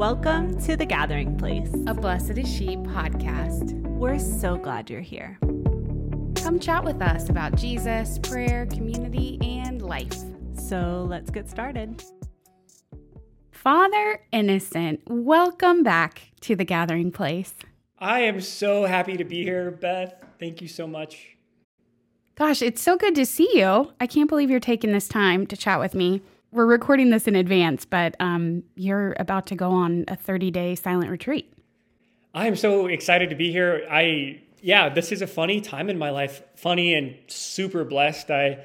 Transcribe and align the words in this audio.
Welcome 0.00 0.58
to 0.62 0.78
The 0.78 0.86
Gathering 0.86 1.36
Place, 1.36 1.70
a 1.86 1.92
Blessed 1.92 2.38
is 2.38 2.48
She 2.50 2.78
podcast. 2.78 3.82
We're 3.82 4.18
so 4.18 4.56
glad 4.56 4.88
you're 4.88 5.02
here. 5.02 5.36
Come 6.36 6.58
chat 6.58 6.82
with 6.84 7.02
us 7.02 7.28
about 7.28 7.54
Jesus, 7.54 8.18
prayer, 8.18 8.64
community, 8.64 9.38
and 9.42 9.82
life. 9.82 10.16
So 10.54 11.06
let's 11.06 11.30
get 11.30 11.50
started. 11.50 12.02
Father 13.52 14.22
Innocent, 14.32 15.02
welcome 15.06 15.82
back 15.82 16.30
to 16.40 16.56
The 16.56 16.64
Gathering 16.64 17.12
Place. 17.12 17.52
I 17.98 18.20
am 18.20 18.40
so 18.40 18.86
happy 18.86 19.18
to 19.18 19.24
be 19.24 19.44
here, 19.44 19.70
Beth. 19.70 20.14
Thank 20.38 20.62
you 20.62 20.68
so 20.68 20.86
much. 20.86 21.36
Gosh, 22.36 22.62
it's 22.62 22.80
so 22.80 22.96
good 22.96 23.14
to 23.16 23.26
see 23.26 23.50
you. 23.52 23.92
I 24.00 24.06
can't 24.06 24.30
believe 24.30 24.48
you're 24.48 24.60
taking 24.60 24.92
this 24.92 25.08
time 25.08 25.46
to 25.48 25.58
chat 25.58 25.78
with 25.78 25.94
me 25.94 26.22
we're 26.52 26.66
recording 26.66 27.10
this 27.10 27.28
in 27.28 27.36
advance, 27.36 27.84
but 27.84 28.16
um, 28.20 28.62
you're 28.74 29.14
about 29.18 29.46
to 29.46 29.54
go 29.54 29.70
on 29.70 30.04
a 30.08 30.16
30 30.16 30.50
day 30.50 30.74
silent 30.74 31.10
retreat. 31.10 31.52
I 32.34 32.46
am 32.46 32.56
so 32.56 32.86
excited 32.86 33.30
to 33.30 33.36
be 33.36 33.50
here. 33.50 33.86
I 33.90 34.42
yeah, 34.62 34.88
this 34.90 35.10
is 35.10 35.22
a 35.22 35.26
funny 35.26 35.60
time 35.60 35.88
in 35.88 35.98
my 35.98 36.10
life. 36.10 36.42
Funny 36.54 36.94
and 36.94 37.16
super 37.28 37.84
blessed. 37.84 38.30
I 38.30 38.64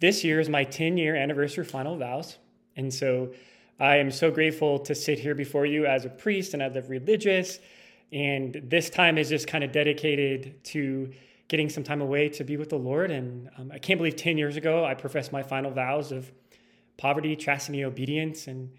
this 0.00 0.24
year 0.24 0.40
is 0.40 0.48
my 0.48 0.64
10 0.64 0.96
year 0.96 1.16
anniversary 1.16 1.64
final 1.64 1.96
vows, 1.96 2.38
and 2.76 2.92
so 2.92 3.32
I 3.78 3.96
am 3.96 4.10
so 4.10 4.30
grateful 4.30 4.78
to 4.80 4.94
sit 4.94 5.18
here 5.18 5.34
before 5.34 5.66
you 5.66 5.86
as 5.86 6.04
a 6.04 6.08
priest 6.08 6.54
and 6.54 6.62
as 6.62 6.76
a 6.76 6.82
religious. 6.82 7.58
And 8.12 8.60
this 8.64 8.90
time 8.90 9.18
is 9.18 9.28
just 9.28 9.48
kind 9.48 9.64
of 9.64 9.72
dedicated 9.72 10.62
to 10.64 11.12
getting 11.48 11.68
some 11.68 11.82
time 11.82 12.00
away 12.00 12.28
to 12.28 12.44
be 12.44 12.56
with 12.56 12.70
the 12.70 12.78
Lord. 12.78 13.10
And 13.10 13.50
um, 13.58 13.70
I 13.72 13.78
can't 13.78 13.98
believe 13.98 14.16
10 14.16 14.38
years 14.38 14.56
ago 14.56 14.84
I 14.84 14.94
professed 14.94 15.32
my 15.32 15.42
final 15.42 15.70
vows 15.70 16.12
of 16.12 16.30
poverty, 16.96 17.36
chastity, 17.36 17.84
obedience. 17.84 18.46
And 18.46 18.70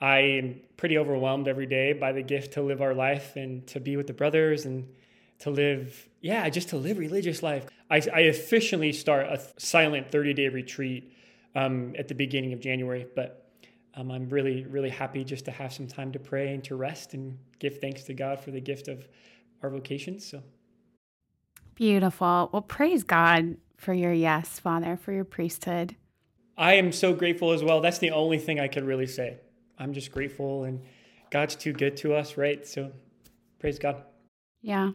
I 0.00 0.18
am 0.18 0.60
pretty 0.76 0.98
overwhelmed 0.98 1.48
every 1.48 1.66
day 1.66 1.92
by 1.92 2.12
the 2.12 2.22
gift 2.22 2.54
to 2.54 2.62
live 2.62 2.80
our 2.80 2.94
life 2.94 3.36
and 3.36 3.66
to 3.68 3.80
be 3.80 3.96
with 3.96 4.06
the 4.06 4.12
brothers 4.12 4.64
and 4.64 4.88
to 5.40 5.50
live, 5.50 6.08
yeah, 6.20 6.48
just 6.48 6.70
to 6.70 6.76
live 6.76 6.98
religious 6.98 7.42
life. 7.42 7.66
I, 7.90 8.02
I 8.12 8.20
officially 8.20 8.92
start 8.92 9.26
a 9.26 9.40
silent 9.58 10.10
30 10.10 10.34
day 10.34 10.48
retreat 10.48 11.12
um, 11.54 11.94
at 11.98 12.08
the 12.08 12.14
beginning 12.14 12.52
of 12.52 12.60
January, 12.60 13.06
but 13.14 13.50
um, 13.94 14.10
I'm 14.10 14.28
really, 14.28 14.64
really 14.64 14.90
happy 14.90 15.24
just 15.24 15.44
to 15.46 15.50
have 15.50 15.72
some 15.72 15.86
time 15.86 16.12
to 16.12 16.18
pray 16.18 16.54
and 16.54 16.62
to 16.64 16.76
rest 16.76 17.14
and 17.14 17.38
give 17.58 17.80
thanks 17.80 18.04
to 18.04 18.14
God 18.14 18.40
for 18.40 18.50
the 18.50 18.60
gift 18.60 18.88
of 18.88 19.06
our 19.62 19.70
vocations. 19.70 20.26
So 20.28 20.42
beautiful. 21.74 22.50
Well, 22.52 22.62
praise 22.62 23.02
God 23.02 23.56
for 23.76 23.94
your 23.94 24.12
yes, 24.12 24.60
Father, 24.60 24.96
for 24.96 25.12
your 25.12 25.24
priesthood. 25.24 25.96
I 26.60 26.74
am 26.74 26.92
so 26.92 27.14
grateful 27.14 27.52
as 27.52 27.64
well. 27.64 27.80
That's 27.80 27.98
the 27.98 28.10
only 28.10 28.38
thing 28.38 28.60
I 28.60 28.68
could 28.68 28.84
really 28.84 29.06
say. 29.06 29.38
I'm 29.78 29.94
just 29.94 30.12
grateful 30.12 30.64
and 30.64 30.82
God's 31.30 31.56
too 31.56 31.72
good 31.72 31.96
to 31.98 32.12
us, 32.12 32.36
right? 32.36 32.66
So 32.66 32.92
praise 33.58 33.78
God. 33.78 34.02
Yeah. 34.60 34.90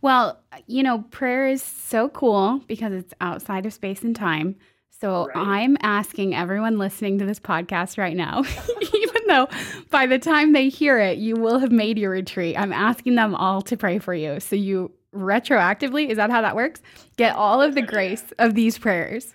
Well, 0.00 0.40
you 0.66 0.82
know, 0.82 1.02
prayer 1.10 1.46
is 1.46 1.62
so 1.62 2.08
cool 2.08 2.62
because 2.66 2.94
it's 2.94 3.12
outside 3.20 3.66
of 3.66 3.74
space 3.74 4.02
and 4.02 4.16
time. 4.16 4.56
So 4.98 5.26
right. 5.26 5.36
I'm 5.36 5.76
asking 5.82 6.34
everyone 6.34 6.78
listening 6.78 7.18
to 7.18 7.26
this 7.26 7.38
podcast 7.38 7.98
right 7.98 8.16
now, 8.16 8.42
even 8.94 9.20
though 9.28 9.46
by 9.90 10.06
the 10.06 10.18
time 10.18 10.54
they 10.54 10.70
hear 10.70 10.98
it, 10.98 11.18
you 11.18 11.36
will 11.36 11.58
have 11.58 11.70
made 11.70 11.98
your 11.98 12.12
retreat. 12.12 12.58
I'm 12.58 12.72
asking 12.72 13.16
them 13.16 13.34
all 13.34 13.60
to 13.62 13.76
pray 13.76 13.98
for 13.98 14.14
you. 14.14 14.40
So 14.40 14.56
you 14.56 14.90
retroactively, 15.14 16.08
is 16.08 16.16
that 16.16 16.30
how 16.30 16.40
that 16.40 16.56
works? 16.56 16.80
Get 17.18 17.36
all 17.36 17.60
of 17.60 17.74
the 17.74 17.82
grace 17.86 18.24
of 18.38 18.54
these 18.54 18.78
prayers. 18.78 19.34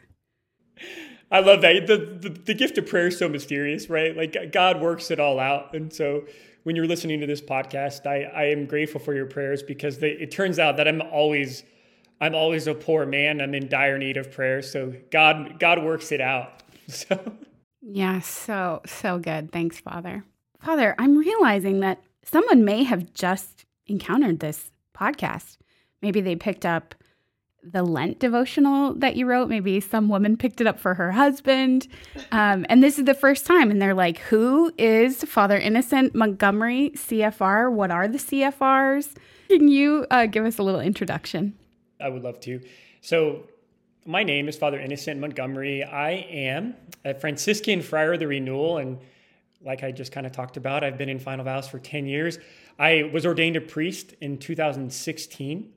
I 1.32 1.40
love 1.40 1.62
that. 1.62 1.88
The, 1.88 1.98
the, 1.98 2.30
the 2.30 2.54
gift 2.54 2.78
of 2.78 2.86
prayer 2.86 3.08
is 3.08 3.18
so 3.18 3.28
mysterious, 3.28 3.90
right? 3.90 4.16
Like 4.16 4.52
God 4.52 4.80
works 4.80 5.12
it 5.12 5.20
all 5.20 5.40
out. 5.40 5.74
And 5.74 5.92
so 5.92 6.26
when 6.64 6.76
you're 6.76 6.88
listening 6.88 7.20
to 7.22 7.28
this 7.28 7.42
podcast, 7.42 8.06
I, 8.06 8.24
I 8.24 8.46
am 8.46 8.66
grateful 8.66 9.00
for 9.00 9.14
your 9.14 9.26
prayers 9.26 9.64
because 9.64 10.00
they, 10.00 10.12
it 10.12 10.32
turns 10.32 10.60
out 10.60 10.78
that 10.78 10.88
I'm 10.88 11.02
always 11.02 11.64
I'm 12.22 12.34
always 12.34 12.66
a 12.66 12.74
poor 12.74 13.06
man. 13.06 13.42
I'm 13.42 13.54
in 13.54 13.68
dire 13.68 13.98
need 13.98 14.18
of 14.18 14.32
prayer. 14.32 14.62
So 14.62 14.94
God 15.12 15.60
God 15.60 15.84
works 15.84 16.12
it 16.12 16.22
out. 16.22 16.52
So 16.88 17.34
Yeah, 17.82 18.20
so 18.20 18.82
so 18.86 19.18
good. 19.18 19.52
Thanks, 19.52 19.80
Father. 19.80 20.24
Father, 20.60 20.94
I'm 21.00 21.18
realizing 21.18 21.80
that 21.80 22.04
someone 22.24 22.64
may 22.64 22.84
have 22.84 23.12
just 23.14 23.66
encountered 23.88 24.40
this 24.40 24.70
podcast. 24.96 25.58
Maybe 26.04 26.22
they 26.22 26.36
picked 26.36 26.64
up 26.64 26.94
the 27.72 27.84
Lent 27.84 28.20
devotional 28.20 28.94
that 28.96 29.16
you 29.16 29.26
wrote. 29.26 29.50
Maybe 29.50 29.80
some 29.80 30.10
woman 30.10 30.38
picked 30.38 30.62
it 30.62 30.68
up 30.68 30.80
for 30.80 30.94
her 30.94 31.12
husband. 31.12 31.88
Um, 32.32 32.66
and 32.70 32.84
this 32.84 33.00
is 33.00 33.06
the 33.06 33.14
first 33.14 33.46
time. 33.46 33.72
And 33.72 33.82
they're 33.82 33.94
like, 33.94 34.20
Who 34.20 34.72
is 34.78 35.24
Father 35.24 35.58
Innocent 35.58 36.16
Montgomery, 36.16 36.92
CFR? 36.96 37.72
What 37.72 37.92
are 37.92 38.08
the 38.08 38.18
CFRs? 38.18 39.16
Can 39.50 39.68
you 39.68 40.06
uh, 40.12 40.26
give 40.26 40.46
us 40.46 40.58
a 40.58 40.64
little 40.64 40.82
introduction? 40.82 41.56
I 42.00 42.10
would 42.10 42.24
love 42.24 42.40
to. 42.42 42.62
So, 43.02 43.44
my 44.08 44.24
name 44.24 44.48
is 44.48 44.56
Father 44.56 44.80
Innocent 44.80 45.20
Montgomery. 45.20 45.84
I 45.84 46.12
am 46.12 46.76
a 47.04 47.16
Franciscan 47.16 47.82
Friar 47.82 48.14
of 48.14 48.20
the 48.20 48.28
Renewal. 48.28 48.78
And 48.78 49.00
like 49.64 49.84
I 49.84 49.92
just 49.92 50.12
kind 50.12 50.28
of 50.28 50.32
talked 50.32 50.58
about, 50.58 50.84
I've 50.84 50.98
been 50.98 51.10
in 51.10 51.18
Final 51.18 51.46
Vows 51.46 51.68
for 51.68 51.80
10 51.80 52.06
years. 52.06 52.38
I 52.78 53.10
was 53.12 53.26
ordained 53.26 53.56
a 53.56 53.62
priest 53.62 54.14
in 54.22 54.38
2016. 54.38 55.74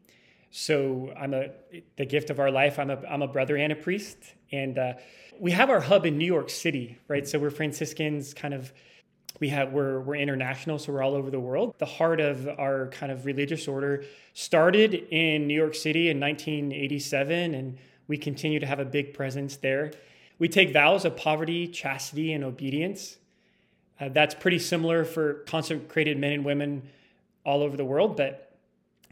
So 0.51 1.13
I'm 1.17 1.35
a 1.35 1.51
the 1.97 2.07
gift 2.07 2.31
of 2.31 2.41
our 2.41 2.51
life. 2.51 2.79
I'm 2.79 2.91
a 2.91 2.99
I'm 3.09 3.23
a 3.23 3.29
brother 3.29 3.57
and 3.57 3.73
a 3.73 3.77
priest, 3.77 4.17
and 4.51 4.79
uh, 4.79 4.95
we 5.39 5.51
have 5.53 5.71
our 5.71 5.81
hub 5.81 6.07
in 6.07 6.17
New 6.17 6.27
York 6.27 6.51
City, 6.51 6.99
right? 7.07 7.27
So 7.27 7.39
we're 7.39 7.51
Franciscans, 7.51 8.35
kind 8.35 8.55
of. 8.55 8.73
We 9.41 9.51
have 9.51 9.73
we're 9.73 10.01
we're 10.01 10.17
international, 10.17 10.79
so 10.79 10.93
we're 10.93 11.03
all 11.03 11.15
over 11.15 11.31
the 11.31 11.39
world. 11.39 11.75
The 11.79 11.87
heart 11.87 12.21
of 12.21 12.49
our 12.59 12.89
kind 12.89 13.13
of 13.13 13.25
religious 13.25 13.69
order 13.69 14.05
started 14.33 14.95
in 14.95 15.47
New 15.47 15.55
York 15.55 15.75
City 15.75 16.09
in 16.09 16.19
1987, 16.19 17.55
and 17.55 17.79
we 18.09 18.17
continue 18.17 18.59
to 18.59 18.67
have 18.67 18.81
a 18.81 18.85
big 18.85 19.15
presence 19.15 19.57
there. 19.57 19.93
We 20.41 20.49
take 20.49 20.73
vows 20.73 21.05
of 21.05 21.17
poverty, 21.17 21.69
chastity, 21.69 22.33
and 22.33 22.43
obedience. 22.43 23.19
Uh, 24.01 24.09
that's 24.09 24.35
pretty 24.35 24.59
similar 24.59 25.05
for 25.05 25.35
consecrated 25.47 26.19
men 26.19 26.33
and 26.33 26.45
women 26.45 26.89
all 27.45 27.63
over 27.63 27.77
the 27.77 27.85
world, 27.85 28.17
but 28.17 28.48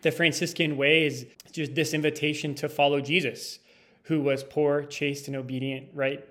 the 0.07 0.13
Franciscan 0.13 0.77
way 0.77 1.05
is 1.05 1.27
just 1.51 1.75
this 1.75 1.93
invitation 1.93 2.55
to 2.55 2.69
follow 2.69 3.01
Jesus, 3.01 3.59
who 4.05 4.21
was 4.21 4.45
poor, 4.45 4.85
chaste, 4.85 5.27
and 5.27 5.35
obedient, 5.35 5.89
right? 5.93 6.25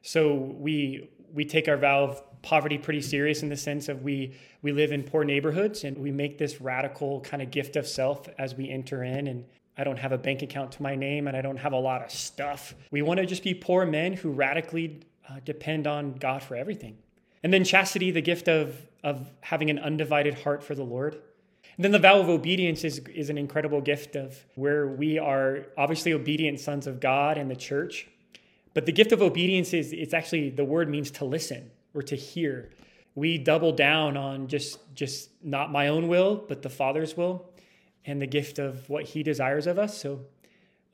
So 0.00 0.34
we 0.34 1.10
we 1.34 1.44
take 1.44 1.68
our 1.68 1.76
vow 1.76 2.04
of 2.04 2.22
poverty 2.40 2.78
pretty 2.78 3.02
serious 3.02 3.42
in 3.42 3.50
the 3.50 3.56
sense 3.56 3.90
of 3.90 4.02
we 4.02 4.32
we 4.62 4.72
live 4.72 4.92
in 4.92 5.02
poor 5.02 5.24
neighborhoods 5.24 5.84
and 5.84 5.98
we 5.98 6.10
make 6.10 6.38
this 6.38 6.58
radical 6.58 7.20
kind 7.20 7.42
of 7.42 7.50
gift 7.50 7.76
of 7.76 7.86
self 7.86 8.30
as 8.38 8.54
we 8.54 8.70
enter 8.70 9.04
in 9.04 9.26
and 9.26 9.44
I 9.76 9.84
don't 9.84 9.98
have 9.98 10.12
a 10.12 10.18
bank 10.18 10.40
account 10.40 10.72
to 10.72 10.82
my 10.82 10.94
name 10.94 11.28
and 11.28 11.36
I 11.36 11.42
don't 11.42 11.58
have 11.58 11.74
a 11.74 11.78
lot 11.78 12.02
of 12.02 12.10
stuff. 12.10 12.74
We 12.90 13.02
want 13.02 13.20
to 13.20 13.26
just 13.26 13.44
be 13.44 13.52
poor 13.52 13.84
men 13.84 14.14
who 14.14 14.30
radically 14.30 15.02
uh, 15.28 15.40
depend 15.44 15.86
on 15.86 16.14
God 16.14 16.42
for 16.42 16.56
everything. 16.56 16.96
And 17.42 17.52
then 17.52 17.62
chastity, 17.62 18.10
the 18.10 18.22
gift 18.22 18.48
of 18.48 18.74
of 19.04 19.30
having 19.42 19.68
an 19.68 19.78
undivided 19.78 20.32
heart 20.32 20.64
for 20.64 20.74
the 20.74 20.82
Lord. 20.82 21.20
And 21.78 21.84
then 21.84 21.92
the 21.92 22.00
vow 22.00 22.18
of 22.18 22.28
obedience 22.28 22.82
is, 22.82 22.98
is 23.14 23.30
an 23.30 23.38
incredible 23.38 23.80
gift 23.80 24.16
of 24.16 24.36
where 24.56 24.88
we 24.88 25.16
are 25.16 25.66
obviously 25.76 26.12
obedient 26.12 26.58
sons 26.58 26.88
of 26.88 26.98
God 26.98 27.38
and 27.38 27.48
the 27.48 27.56
church. 27.56 28.08
But 28.74 28.84
the 28.84 28.90
gift 28.92 29.12
of 29.12 29.22
obedience 29.22 29.72
is 29.72 29.92
it's 29.92 30.12
actually 30.12 30.50
the 30.50 30.64
word 30.64 30.90
means 30.90 31.12
to 31.12 31.24
listen 31.24 31.70
or 31.94 32.02
to 32.02 32.16
hear. 32.16 32.70
We 33.14 33.38
double 33.38 33.70
down 33.72 34.16
on 34.16 34.48
just 34.48 34.80
just 34.94 35.30
not 35.42 35.70
my 35.70 35.86
own 35.86 36.08
will, 36.08 36.44
but 36.48 36.62
the 36.62 36.68
Father's 36.68 37.16
will 37.16 37.48
and 38.04 38.20
the 38.20 38.26
gift 38.26 38.58
of 38.58 38.88
what 38.90 39.04
he 39.04 39.22
desires 39.22 39.68
of 39.68 39.78
us. 39.78 39.96
So 39.96 40.20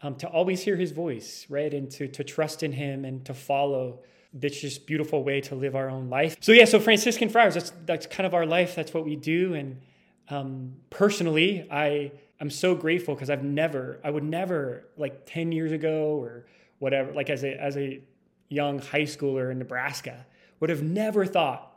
um, 0.03 0.17
to 0.17 0.29
always 0.29 0.61
hear 0.63 0.77
his 0.77 0.93
voice, 0.93 1.47
right? 1.49 1.73
And 1.73 1.91
to, 1.93 2.09
to 2.09 2.25
trust 2.25 2.63
in 2.63 2.73
him 2.73 3.07
and 3.07 3.25
to 3.25 3.33
follow 3.33 4.01
this 4.35 4.61
just 4.61 4.87
beautiful 4.87 5.25
way 5.25 5.41
to 5.43 5.55
live 5.55 5.75
our 5.75 5.89
own 5.89 6.11
life. 6.11 6.37
So 6.41 6.53
yeah, 6.53 6.67
so 6.67 6.79
Franciscan 6.79 7.31
friars, 7.31 7.55
that's 7.55 7.73
that's 7.87 8.07
kind 8.07 8.27
of 8.27 8.35
our 8.35 8.45
life. 8.45 8.75
That's 8.75 8.93
what 8.93 9.07
we 9.07 9.17
do. 9.17 9.55
And 9.55 9.81
um, 10.29 10.77
personally, 10.91 11.67
I 11.71 12.13
am 12.41 12.51
so 12.51 12.75
grateful 12.75 13.15
because 13.15 13.31
I've 13.31 13.45
never, 13.45 14.01
I 14.03 14.11
would 14.11 14.25
never, 14.25 14.85
like 14.97 15.27
10 15.27 15.53
years 15.53 15.73
ago 15.73 16.23
or 16.23 16.47
whatever, 16.79 17.13
like 17.13 17.31
as 17.31 17.45
a, 17.45 17.61
as 17.61 17.77
a 17.77 18.03
young 18.49 18.79
high 18.79 19.03
schooler 19.03 19.51
in 19.51 19.59
Nebraska, 19.59 20.27
would 20.61 20.71
have 20.71 20.83
never 20.83 21.27
thought 21.27 21.71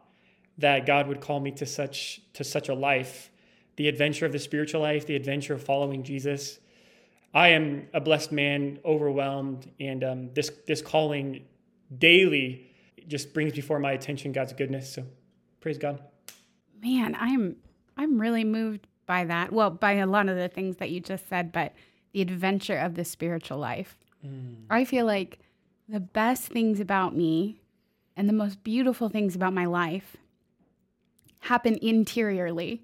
that 0.58 0.86
God 0.86 1.08
would 1.08 1.22
call 1.22 1.40
me 1.40 1.52
to 1.52 1.66
such, 1.66 2.22
to 2.34 2.44
such 2.44 2.70
a 2.70 2.74
life, 2.74 3.30
the 3.76 3.88
adventure 3.88 4.26
of 4.26 4.32
the 4.32 4.40
spiritual 4.40 4.82
life, 4.82 5.06
the 5.06 5.16
adventure 5.16 5.54
of 5.54 5.64
following 5.64 6.04
Jesus. 6.04 6.60
I 7.34 7.50
am 7.50 7.88
a 7.94 8.00
blessed 8.00 8.32
man, 8.32 8.80
overwhelmed, 8.84 9.70
and 9.80 10.04
um, 10.04 10.34
this, 10.34 10.52
this 10.66 10.82
calling 10.82 11.46
daily 11.96 12.72
just 13.08 13.34
brings 13.34 13.54
before 13.54 13.80
my 13.80 13.92
attention 13.92 14.32
God's 14.32 14.54
goodness. 14.54 14.92
So 14.92 15.04
praise 15.62 15.78
God. 15.78 16.02
Man, 16.82 17.16
I'm 17.20 17.58
I'm 17.98 18.20
really 18.20 18.44
moved 18.44 18.88
by 19.06 19.26
that. 19.26 19.52
Well, 19.52 19.72
by 19.72 19.94
a 19.94 20.06
lot 20.06 20.30
of 20.30 20.38
the 20.38 20.48
things 20.48 20.78
that 20.78 20.92
you 20.92 21.00
just 21.00 21.28
said, 21.28 21.52
but 21.52 21.74
the 22.14 22.22
adventure 22.22 22.78
of 22.78 22.96
the 22.96 23.06
spiritual 23.06 23.58
life. 23.58 23.98
Mm. 24.26 24.66
I 24.70 24.86
feel 24.86 25.06
like 25.06 25.40
the 25.90 26.00
best 26.00 26.52
things 26.52 26.80
about 26.80 27.16
me 27.16 27.62
and 28.16 28.28
the 28.28 28.34
most 28.34 28.64
beautiful 28.64 29.10
things 29.10 29.36
about 29.36 29.54
my 29.54 29.66
life 29.66 30.18
happen 31.40 31.78
interiorly. 31.82 32.84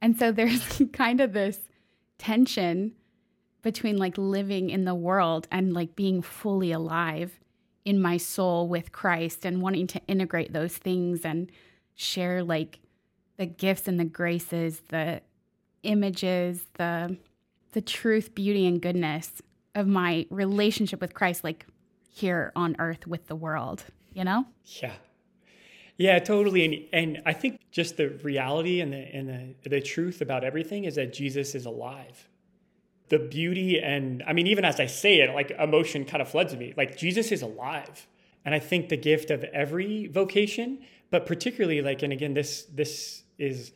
And 0.00 0.18
so 0.18 0.32
there's 0.32 0.82
kind 0.92 1.20
of 1.20 1.32
this 1.32 1.58
tension 2.18 2.92
between 3.62 3.96
like 3.96 4.18
living 4.18 4.70
in 4.70 4.84
the 4.84 4.94
world 4.94 5.46
and 5.50 5.72
like 5.72 5.96
being 5.96 6.20
fully 6.20 6.72
alive 6.72 7.38
in 7.84 8.00
my 8.00 8.16
soul 8.16 8.68
with 8.68 8.92
Christ 8.92 9.44
and 9.44 9.62
wanting 9.62 9.86
to 9.88 10.00
integrate 10.06 10.52
those 10.52 10.76
things 10.76 11.24
and 11.24 11.50
share 11.94 12.42
like 12.42 12.78
the 13.42 13.46
gifts 13.46 13.88
and 13.88 13.98
the 13.98 14.04
graces, 14.04 14.80
the 14.88 15.20
images, 15.82 16.64
the 16.74 17.16
the 17.72 17.80
truth, 17.80 18.36
beauty 18.36 18.66
and 18.66 18.80
goodness 18.80 19.42
of 19.74 19.88
my 19.88 20.26
relationship 20.30 21.00
with 21.00 21.12
Christ 21.12 21.42
like 21.42 21.66
here 22.08 22.52
on 22.54 22.76
earth 22.78 23.04
with 23.04 23.26
the 23.26 23.34
world, 23.34 23.84
you 24.12 24.22
know? 24.22 24.44
Yeah. 24.80 24.92
Yeah, 25.96 26.20
totally. 26.20 26.64
And 26.64 26.74
and 26.92 27.22
I 27.26 27.32
think 27.32 27.58
just 27.72 27.96
the 27.96 28.10
reality 28.22 28.80
and 28.80 28.92
the 28.92 28.98
and 28.98 29.56
the, 29.64 29.70
the 29.70 29.80
truth 29.80 30.20
about 30.20 30.44
everything 30.44 30.84
is 30.84 30.94
that 30.94 31.12
Jesus 31.12 31.56
is 31.56 31.66
alive 31.66 32.28
the 33.08 33.18
beauty 33.18 33.78
and 33.78 34.22
I 34.26 34.32
mean, 34.32 34.46
even 34.46 34.64
as 34.64 34.80
I 34.80 34.86
say 34.86 35.20
it, 35.20 35.34
like 35.34 35.50
emotion 35.50 36.06
kind 36.06 36.22
of 36.22 36.30
floods 36.30 36.56
me. 36.56 36.72
Like 36.78 36.96
Jesus 36.96 37.30
is 37.30 37.42
alive. 37.42 38.06
And 38.44 38.54
I 38.54 38.58
think 38.58 38.88
the 38.88 38.96
gift 38.96 39.30
of 39.30 39.44
every 39.44 40.06
vocation, 40.06 40.78
but 41.10 41.26
particularly 41.26 41.82
like, 41.82 42.02
and 42.02 42.12
again, 42.12 42.32
this 42.32 42.62
this 42.72 43.21
is 43.38 43.72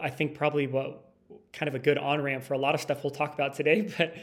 I 0.00 0.10
think 0.10 0.34
probably 0.34 0.66
what 0.66 1.04
kind 1.52 1.68
of 1.68 1.74
a 1.74 1.78
good 1.78 1.98
on 1.98 2.22
ramp 2.22 2.44
for 2.44 2.54
a 2.54 2.58
lot 2.58 2.74
of 2.74 2.80
stuff 2.80 3.02
we'll 3.02 3.10
talk 3.10 3.34
about 3.34 3.54
today. 3.54 3.88
But 3.98 4.14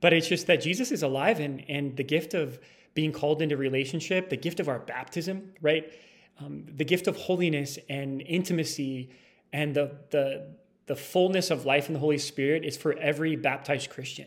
but 0.00 0.12
it's 0.12 0.28
just 0.28 0.46
that 0.46 0.60
Jesus 0.62 0.92
is 0.92 1.02
alive 1.02 1.40
and 1.40 1.64
and 1.68 1.96
the 1.96 2.04
gift 2.04 2.34
of 2.34 2.60
being 2.94 3.12
called 3.12 3.42
into 3.42 3.56
relationship, 3.56 4.30
the 4.30 4.36
gift 4.36 4.60
of 4.60 4.68
our 4.68 4.78
baptism, 4.78 5.52
right? 5.60 5.92
Um, 6.40 6.66
the 6.72 6.84
gift 6.84 7.08
of 7.08 7.16
holiness 7.16 7.78
and 7.88 8.20
intimacy 8.22 9.10
and 9.52 9.74
the 9.74 9.96
the 10.10 10.54
the 10.86 10.96
fullness 10.96 11.50
of 11.50 11.64
life 11.64 11.88
in 11.88 11.94
the 11.94 12.00
Holy 12.00 12.18
Spirit 12.18 12.64
is 12.64 12.76
for 12.76 12.96
every 12.98 13.36
baptized 13.36 13.90
Christian. 13.90 14.26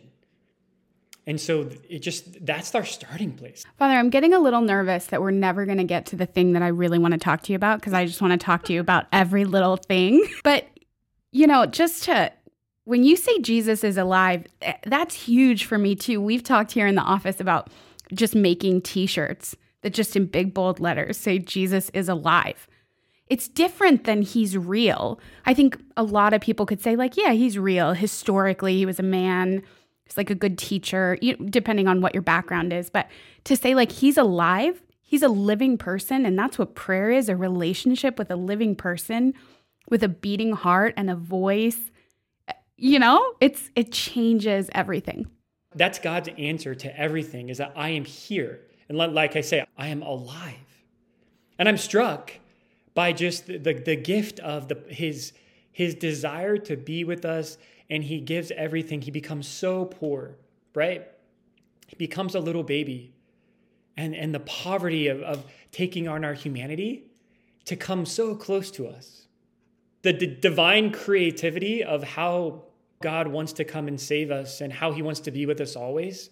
And 1.27 1.39
so 1.39 1.69
it 1.87 1.99
just, 1.99 2.43
that's 2.45 2.73
our 2.73 2.83
starting 2.83 3.33
place. 3.33 3.63
Father, 3.77 3.93
I'm 3.93 4.09
getting 4.09 4.33
a 4.33 4.39
little 4.39 4.61
nervous 4.61 5.07
that 5.07 5.21
we're 5.21 5.31
never 5.31 5.65
going 5.65 5.77
to 5.77 5.83
get 5.83 6.05
to 6.07 6.15
the 6.15 6.25
thing 6.25 6.53
that 6.53 6.63
I 6.63 6.67
really 6.67 6.97
want 6.97 7.13
to 7.13 7.19
talk 7.19 7.43
to 7.43 7.51
you 7.51 7.55
about 7.55 7.79
because 7.79 7.93
I 7.93 8.05
just 8.05 8.21
want 8.21 8.39
to 8.39 8.43
talk 8.43 8.63
to 8.63 8.73
you 8.73 8.79
about 8.79 9.05
every 9.11 9.45
little 9.45 9.77
thing. 9.77 10.25
But, 10.43 10.67
you 11.31 11.45
know, 11.45 11.65
just 11.67 12.03
to, 12.05 12.31
when 12.85 13.03
you 13.03 13.15
say 13.15 13.39
Jesus 13.39 13.83
is 13.83 13.97
alive, 13.97 14.47
eh, 14.63 14.73
that's 14.85 15.13
huge 15.13 15.65
for 15.65 15.77
me 15.77 15.95
too. 15.95 16.19
We've 16.19 16.43
talked 16.43 16.71
here 16.71 16.87
in 16.87 16.95
the 16.95 17.01
office 17.01 17.39
about 17.39 17.69
just 18.13 18.33
making 18.33 18.81
t 18.81 19.05
shirts 19.05 19.55
that 19.83 19.93
just 19.93 20.15
in 20.15 20.25
big 20.25 20.53
bold 20.53 20.79
letters 20.79 21.17
say 21.17 21.37
Jesus 21.37 21.89
is 21.93 22.09
alive 22.09 22.67
it's 23.31 23.47
different 23.47 24.03
than 24.03 24.23
he's 24.23 24.57
real. 24.57 25.17
I 25.45 25.53
think 25.53 25.81
a 25.95 26.03
lot 26.03 26.33
of 26.33 26.41
people 26.41 26.65
could 26.65 26.81
say, 26.81 26.97
like, 26.97 27.15
yeah, 27.15 27.31
he's 27.31 27.57
real. 27.57 27.93
Historically, 27.93 28.75
he 28.75 28.85
was 28.85 28.99
a 28.99 29.03
man. 29.03 29.63
He's 30.11 30.17
like 30.17 30.29
a 30.29 30.35
good 30.35 30.57
teacher, 30.57 31.17
depending 31.45 31.87
on 31.87 32.01
what 32.01 32.13
your 32.13 32.21
background 32.21 32.73
is. 32.73 32.89
But 32.89 33.07
to 33.45 33.55
say, 33.55 33.75
like, 33.75 33.91
he's 33.91 34.17
alive, 34.17 34.83
he's 35.01 35.23
a 35.23 35.29
living 35.29 35.77
person. 35.77 36.25
And 36.25 36.37
that's 36.37 36.59
what 36.59 36.75
prayer 36.75 37.11
is 37.11 37.29
a 37.29 37.35
relationship 37.35 38.19
with 38.19 38.29
a 38.29 38.35
living 38.35 38.75
person 38.75 39.33
with 39.89 40.03
a 40.03 40.09
beating 40.09 40.53
heart 40.53 40.93
and 40.97 41.09
a 41.09 41.15
voice. 41.15 41.91
You 42.77 42.99
know, 42.99 43.35
it's 43.39 43.69
it 43.75 43.91
changes 43.91 44.69
everything. 44.73 45.27
That's 45.75 45.99
God's 45.99 46.29
answer 46.37 46.75
to 46.75 46.99
everything 46.99 47.49
is 47.49 47.59
that 47.59 47.73
I 47.75 47.89
am 47.89 48.03
here. 48.03 48.61
And 48.89 48.97
like 48.97 49.37
I 49.37 49.41
say, 49.41 49.63
I 49.77 49.87
am 49.87 50.01
alive. 50.01 50.55
And 51.57 51.69
I'm 51.69 51.77
struck 51.77 52.33
by 52.93 53.13
just 53.13 53.45
the, 53.45 53.57
the, 53.57 53.73
the 53.73 53.95
gift 53.95 54.39
of 54.39 54.67
the, 54.67 54.83
his, 54.89 55.31
his 55.71 55.95
desire 55.95 56.57
to 56.57 56.75
be 56.75 57.05
with 57.05 57.23
us 57.23 57.57
and 57.91 58.05
he 58.05 58.21
gives 58.21 58.51
everything. 58.51 59.01
He 59.01 59.11
becomes 59.11 59.47
so 59.47 59.85
poor, 59.85 60.37
right? 60.73 61.05
He 61.85 61.95
becomes 61.97 62.33
a 62.33 62.39
little 62.39 62.63
baby. 62.63 63.13
And, 63.97 64.15
and 64.15 64.33
the 64.33 64.39
poverty 64.39 65.09
of, 65.09 65.21
of 65.21 65.43
taking 65.73 66.07
on 66.07 66.23
our 66.23 66.33
humanity 66.33 67.03
to 67.65 67.75
come 67.75 68.05
so 68.05 68.33
close 68.33 68.71
to 68.71 68.87
us. 68.87 69.27
The 70.01 70.13
d- 70.13 70.37
divine 70.39 70.91
creativity 70.91 71.83
of 71.83 72.01
how 72.01 72.63
God 73.01 73.27
wants 73.27 73.51
to 73.53 73.65
come 73.65 73.89
and 73.89 73.99
save 73.99 74.31
us 74.31 74.61
and 74.61 74.71
how 74.71 74.93
he 74.93 75.01
wants 75.01 75.19
to 75.21 75.31
be 75.31 75.45
with 75.45 75.59
us 75.59 75.75
always 75.75 76.29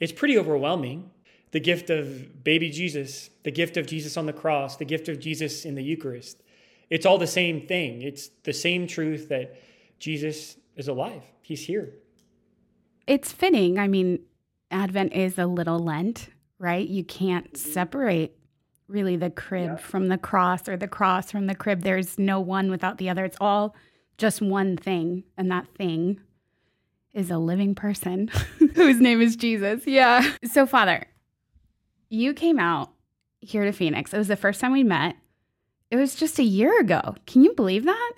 is 0.00 0.10
pretty 0.10 0.36
overwhelming 0.36 1.10
the 1.52 1.60
gift 1.60 1.90
of 1.90 2.44
baby 2.44 2.70
Jesus, 2.70 3.30
the 3.44 3.50
gift 3.52 3.76
of 3.76 3.86
Jesus 3.86 4.16
on 4.16 4.26
the 4.26 4.32
cross, 4.32 4.76
the 4.76 4.84
gift 4.84 5.08
of 5.08 5.20
Jesus 5.20 5.64
in 5.64 5.76
the 5.76 5.82
Eucharist. 5.82 6.42
It's 6.90 7.06
all 7.06 7.18
the 7.18 7.26
same 7.26 7.66
thing. 7.66 8.02
It's 8.02 8.30
the 8.42 8.52
same 8.52 8.86
truth 8.86 9.28
that 9.28 9.56
Jesus 9.98 10.56
is 10.78 10.88
alive, 10.88 11.22
He's 11.42 11.66
here. 11.66 11.92
It's 13.06 13.32
fitting. 13.32 13.78
I 13.78 13.88
mean, 13.88 14.20
Advent 14.70 15.12
is 15.12 15.38
a 15.38 15.46
little 15.46 15.78
Lent, 15.78 16.28
right? 16.58 16.86
You 16.86 17.04
can't 17.04 17.52
mm-hmm. 17.52 17.70
separate 17.72 18.38
really 18.86 19.16
the 19.16 19.30
crib 19.30 19.70
yeah. 19.70 19.76
from 19.76 20.08
the 20.08 20.16
cross 20.16 20.68
or 20.68 20.76
the 20.76 20.88
cross 20.88 21.30
from 21.30 21.46
the 21.46 21.54
crib. 21.54 21.82
There's 21.82 22.18
no 22.18 22.40
one 22.40 22.70
without 22.70 22.98
the 22.98 23.10
other. 23.10 23.24
It's 23.24 23.36
all 23.40 23.74
just 24.16 24.40
one 24.40 24.76
thing, 24.76 25.24
and 25.36 25.50
that 25.50 25.68
thing 25.76 26.20
is 27.12 27.30
a 27.30 27.38
living 27.38 27.74
person 27.74 28.28
whose 28.74 29.00
name 29.00 29.20
is 29.20 29.36
Jesus. 29.36 29.86
Yeah. 29.86 30.34
So, 30.44 30.66
Father, 30.66 31.06
you 32.08 32.34
came 32.34 32.58
out 32.58 32.92
here 33.40 33.64
to 33.64 33.72
Phoenix. 33.72 34.12
It 34.12 34.18
was 34.18 34.28
the 34.28 34.36
first 34.36 34.60
time 34.60 34.72
we 34.72 34.84
met. 34.84 35.16
It 35.90 35.96
was 35.96 36.14
just 36.14 36.38
a 36.38 36.44
year 36.44 36.78
ago. 36.80 37.16
Can 37.26 37.42
you 37.42 37.54
believe 37.54 37.84
that? 37.84 38.12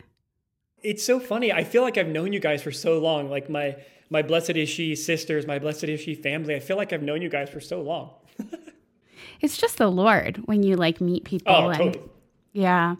It's 0.82 1.04
so 1.04 1.20
funny. 1.20 1.52
I 1.52 1.64
feel 1.64 1.82
like 1.82 1.98
I've 1.98 2.08
known 2.08 2.32
you 2.32 2.40
guys 2.40 2.62
for 2.62 2.72
so 2.72 2.98
long. 2.98 3.28
Like 3.30 3.50
my 3.50 3.76
my 4.10 4.22
blessed 4.22 4.50
is 4.50 4.68
she 4.68 4.96
sisters, 4.96 5.46
my 5.46 5.58
blessed 5.58 5.84
is 5.84 6.00
she 6.00 6.14
family. 6.14 6.54
I 6.54 6.60
feel 6.60 6.76
like 6.76 6.92
I've 6.92 7.02
known 7.02 7.22
you 7.22 7.28
guys 7.28 7.48
for 7.50 7.60
so 7.60 7.80
long. 7.80 8.10
it's 9.40 9.56
just 9.56 9.78
the 9.78 9.88
Lord 9.88 10.38
when 10.46 10.62
you 10.62 10.76
like 10.76 11.00
meet 11.00 11.24
people. 11.24 11.54
Oh, 11.54 11.68
and, 11.68 11.78
totally. 11.78 12.04
Yeah, 12.52 12.96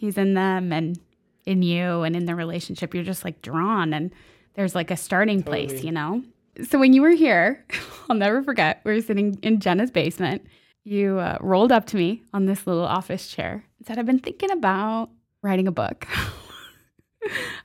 He's 0.00 0.16
in 0.16 0.32
them 0.32 0.72
and 0.72 0.98
in 1.44 1.60
you 1.60 2.04
and 2.04 2.16
in 2.16 2.24
the 2.24 2.34
relationship. 2.34 2.94
You're 2.94 3.04
just 3.04 3.22
like 3.22 3.42
drawn, 3.42 3.92
and 3.92 4.10
there's 4.54 4.74
like 4.74 4.90
a 4.90 4.96
starting 4.96 5.42
totally. 5.42 5.66
place, 5.66 5.84
you 5.84 5.92
know. 5.92 6.22
So 6.70 6.78
when 6.78 6.94
you 6.94 7.02
were 7.02 7.10
here, 7.10 7.62
I'll 8.08 8.16
never 8.16 8.42
forget, 8.42 8.80
we 8.82 8.94
were 8.94 9.02
sitting 9.02 9.38
in 9.42 9.60
Jenna's 9.60 9.90
basement. 9.90 10.46
You 10.84 11.18
uh, 11.18 11.36
rolled 11.42 11.70
up 11.70 11.84
to 11.88 11.96
me 11.98 12.22
on 12.32 12.46
this 12.46 12.66
little 12.66 12.86
office 12.86 13.28
chair 13.28 13.62
and 13.78 13.86
said, 13.86 13.98
I've 13.98 14.06
been 14.06 14.20
thinking 14.20 14.50
about 14.50 15.10
writing 15.42 15.68
a 15.68 15.72
book. 15.72 16.08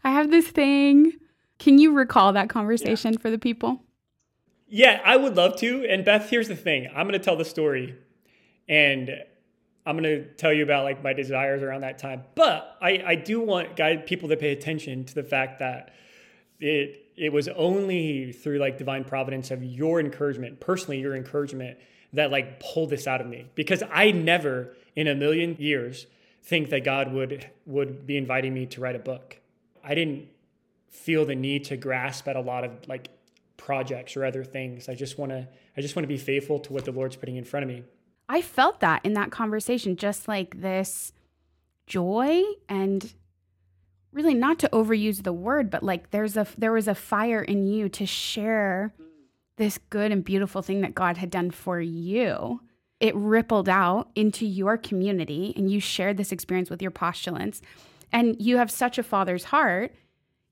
I 0.03 0.11
have 0.11 0.31
this 0.31 0.47
thing. 0.47 1.13
Can 1.59 1.77
you 1.77 1.93
recall 1.93 2.33
that 2.33 2.49
conversation 2.49 3.13
yeah. 3.13 3.19
for 3.19 3.31
the 3.31 3.37
people? 3.37 3.81
Yeah, 4.67 5.01
I 5.05 5.15
would 5.15 5.35
love 5.35 5.57
to. 5.57 5.85
And 5.87 6.03
Beth, 6.03 6.29
here's 6.29 6.47
the 6.47 6.55
thing 6.55 6.87
I'm 6.95 7.07
going 7.07 7.19
to 7.19 7.23
tell 7.23 7.35
the 7.35 7.45
story 7.45 7.95
and 8.67 9.11
I'm 9.85 9.97
going 9.97 10.03
to 10.03 10.25
tell 10.33 10.51
you 10.51 10.63
about 10.63 10.83
like 10.83 11.03
my 11.03 11.13
desires 11.13 11.61
around 11.61 11.81
that 11.81 11.99
time. 11.99 12.23
But 12.33 12.77
I, 12.81 13.03
I 13.05 13.15
do 13.15 13.39
want 13.41 13.75
guide 13.75 14.07
people 14.07 14.29
to 14.29 14.37
pay 14.37 14.51
attention 14.51 15.05
to 15.05 15.15
the 15.15 15.23
fact 15.23 15.59
that 15.59 15.93
it 16.59 17.01
it 17.15 17.31
was 17.31 17.47
only 17.49 18.33
through 18.33 18.57
like 18.57 18.77
divine 18.77 19.05
providence 19.05 19.51
of 19.51 19.63
your 19.63 19.99
encouragement, 19.99 20.59
personally 20.59 20.99
your 20.99 21.15
encouragement, 21.15 21.77
that 22.11 22.31
like 22.31 22.59
pulled 22.59 22.89
this 22.89 23.07
out 23.07 23.21
of 23.21 23.27
me. 23.27 23.45
Because 23.55 23.83
I 23.91 24.11
never 24.11 24.75
in 24.95 25.07
a 25.07 25.15
million 25.15 25.55
years 25.59 26.07
think 26.43 26.69
that 26.71 26.83
God 26.83 27.13
would 27.13 27.49
would 27.65 28.07
be 28.07 28.17
inviting 28.17 28.53
me 28.53 28.65
to 28.67 28.81
write 28.81 28.95
a 28.95 28.99
book. 28.99 29.39
I 29.85 29.95
didn't 29.95 30.27
feel 30.89 31.25
the 31.25 31.35
need 31.35 31.65
to 31.65 31.77
grasp 31.77 32.27
at 32.27 32.35
a 32.35 32.41
lot 32.41 32.63
of 32.63 32.87
like 32.87 33.09
projects 33.57 34.17
or 34.17 34.25
other 34.25 34.43
things. 34.43 34.89
I 34.89 34.95
just 34.95 35.17
want 35.17 35.31
to 35.31 35.47
I 35.77 35.81
just 35.81 35.95
want 35.95 36.03
to 36.03 36.07
be 36.07 36.17
faithful 36.17 36.59
to 36.59 36.73
what 36.73 36.85
the 36.85 36.91
Lord's 36.91 37.15
putting 37.15 37.35
in 37.35 37.43
front 37.43 37.63
of 37.63 37.69
me. 37.69 37.83
I 38.27 38.41
felt 38.41 38.79
that 38.79 39.05
in 39.05 39.13
that 39.13 39.31
conversation 39.31 39.95
just 39.95 40.27
like 40.27 40.61
this 40.61 41.13
joy 41.85 42.41
and 42.67 43.13
really 44.11 44.33
not 44.33 44.57
to 44.59 44.69
overuse 44.69 45.23
the 45.23 45.33
word, 45.33 45.69
but 45.69 45.83
like 45.83 46.11
there's 46.11 46.35
a 46.35 46.47
there 46.57 46.71
was 46.71 46.87
a 46.87 46.95
fire 46.95 47.41
in 47.41 47.67
you 47.67 47.89
to 47.89 48.05
share 48.05 48.93
this 49.57 49.77
good 49.89 50.11
and 50.11 50.23
beautiful 50.23 50.61
thing 50.61 50.81
that 50.81 50.95
God 50.95 51.17
had 51.17 51.29
done 51.29 51.51
for 51.51 51.79
you. 51.79 52.61
It 52.99 53.15
rippled 53.15 53.69
out 53.69 54.09
into 54.15 54.45
your 54.45 54.77
community 54.77 55.53
and 55.55 55.69
you 55.69 55.79
shared 55.79 56.17
this 56.17 56.31
experience 56.31 56.69
with 56.69 56.81
your 56.81 56.91
postulants. 56.91 57.61
And 58.15 58.37
you 58.39 58.55
have 58.55 58.71
such 58.71 58.97
a 58.97 59.03
father's 59.03 59.43
heart. 59.43 59.93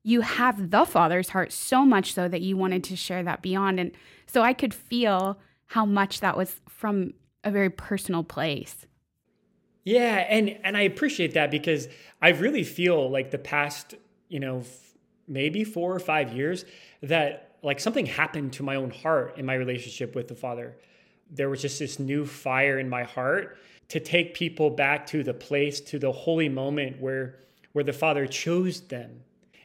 You 0.02 0.20
have 0.20 0.70
the 0.70 0.84
father's 0.84 1.30
heart 1.30 1.50
so 1.50 1.86
much 1.86 2.12
so 2.12 2.28
that 2.28 2.42
you 2.42 2.58
wanted 2.58 2.84
to 2.84 2.94
share 2.94 3.22
that 3.22 3.40
beyond. 3.40 3.80
And 3.80 3.92
so 4.26 4.42
I 4.42 4.52
could 4.52 4.74
feel 4.74 5.38
how 5.64 5.86
much 5.86 6.20
that 6.20 6.36
was 6.36 6.60
from 6.68 7.14
a 7.42 7.50
very 7.50 7.70
personal 7.70 8.22
place. 8.22 8.84
Yeah, 9.82 10.26
and 10.28 10.58
and 10.62 10.76
I 10.76 10.82
appreciate 10.82 11.32
that 11.34 11.50
because 11.50 11.88
I 12.20 12.30
really 12.30 12.64
feel 12.64 13.08
like 13.10 13.30
the 13.30 13.38
past, 13.38 13.94
you 14.28 14.40
know, 14.40 14.58
f- 14.58 14.94
maybe 15.26 15.64
4 15.64 15.94
or 15.94 15.98
5 15.98 16.34
years 16.34 16.66
that 17.02 17.56
like 17.62 17.80
something 17.80 18.04
happened 18.04 18.52
to 18.54 18.62
my 18.62 18.76
own 18.76 18.90
heart 18.90 19.38
in 19.38 19.46
my 19.46 19.54
relationship 19.54 20.14
with 20.14 20.28
the 20.28 20.34
Father. 20.34 20.76
There 21.30 21.48
was 21.48 21.62
just 21.62 21.78
this 21.78 21.98
new 21.98 22.26
fire 22.26 22.78
in 22.78 22.90
my 22.90 23.04
heart 23.04 23.56
to 23.88 24.00
take 24.00 24.34
people 24.34 24.68
back 24.68 25.06
to 25.06 25.22
the 25.22 25.32
place 25.32 25.80
to 25.80 25.98
the 25.98 26.12
holy 26.12 26.50
moment 26.50 27.00
where 27.00 27.36
where 27.74 27.84
the 27.84 27.92
Father 27.92 28.26
chose 28.26 28.80
them. 28.80 29.20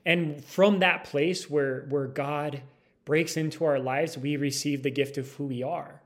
And 0.05 0.43
from 0.43 0.79
that 0.79 1.05
place 1.05 1.49
where, 1.49 1.85
where 1.89 2.07
God 2.07 2.61
breaks 3.05 3.37
into 3.37 3.63
our 3.63 3.79
lives, 3.79 4.17
we 4.17 4.35
receive 4.35 4.83
the 4.83 4.91
gift 4.91 5.17
of 5.17 5.31
who 5.33 5.45
we 5.45 5.63
are. 5.63 6.01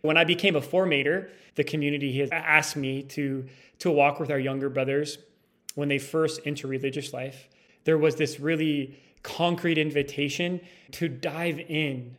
When 0.00 0.16
I 0.16 0.24
became 0.24 0.56
a 0.56 0.60
formator, 0.60 1.28
the 1.54 1.62
community 1.62 2.18
has 2.18 2.30
asked 2.32 2.76
me 2.76 3.02
to, 3.02 3.46
to 3.78 3.90
walk 3.90 4.18
with 4.18 4.30
our 4.30 4.38
younger 4.38 4.68
brothers 4.68 5.18
when 5.74 5.88
they 5.88 5.98
first 5.98 6.40
enter 6.44 6.66
religious 6.66 7.12
life. 7.12 7.48
There 7.84 7.98
was 7.98 8.16
this 8.16 8.40
really 8.40 8.98
concrete 9.22 9.78
invitation 9.78 10.60
to 10.92 11.08
dive 11.08 11.60
in 11.60 12.16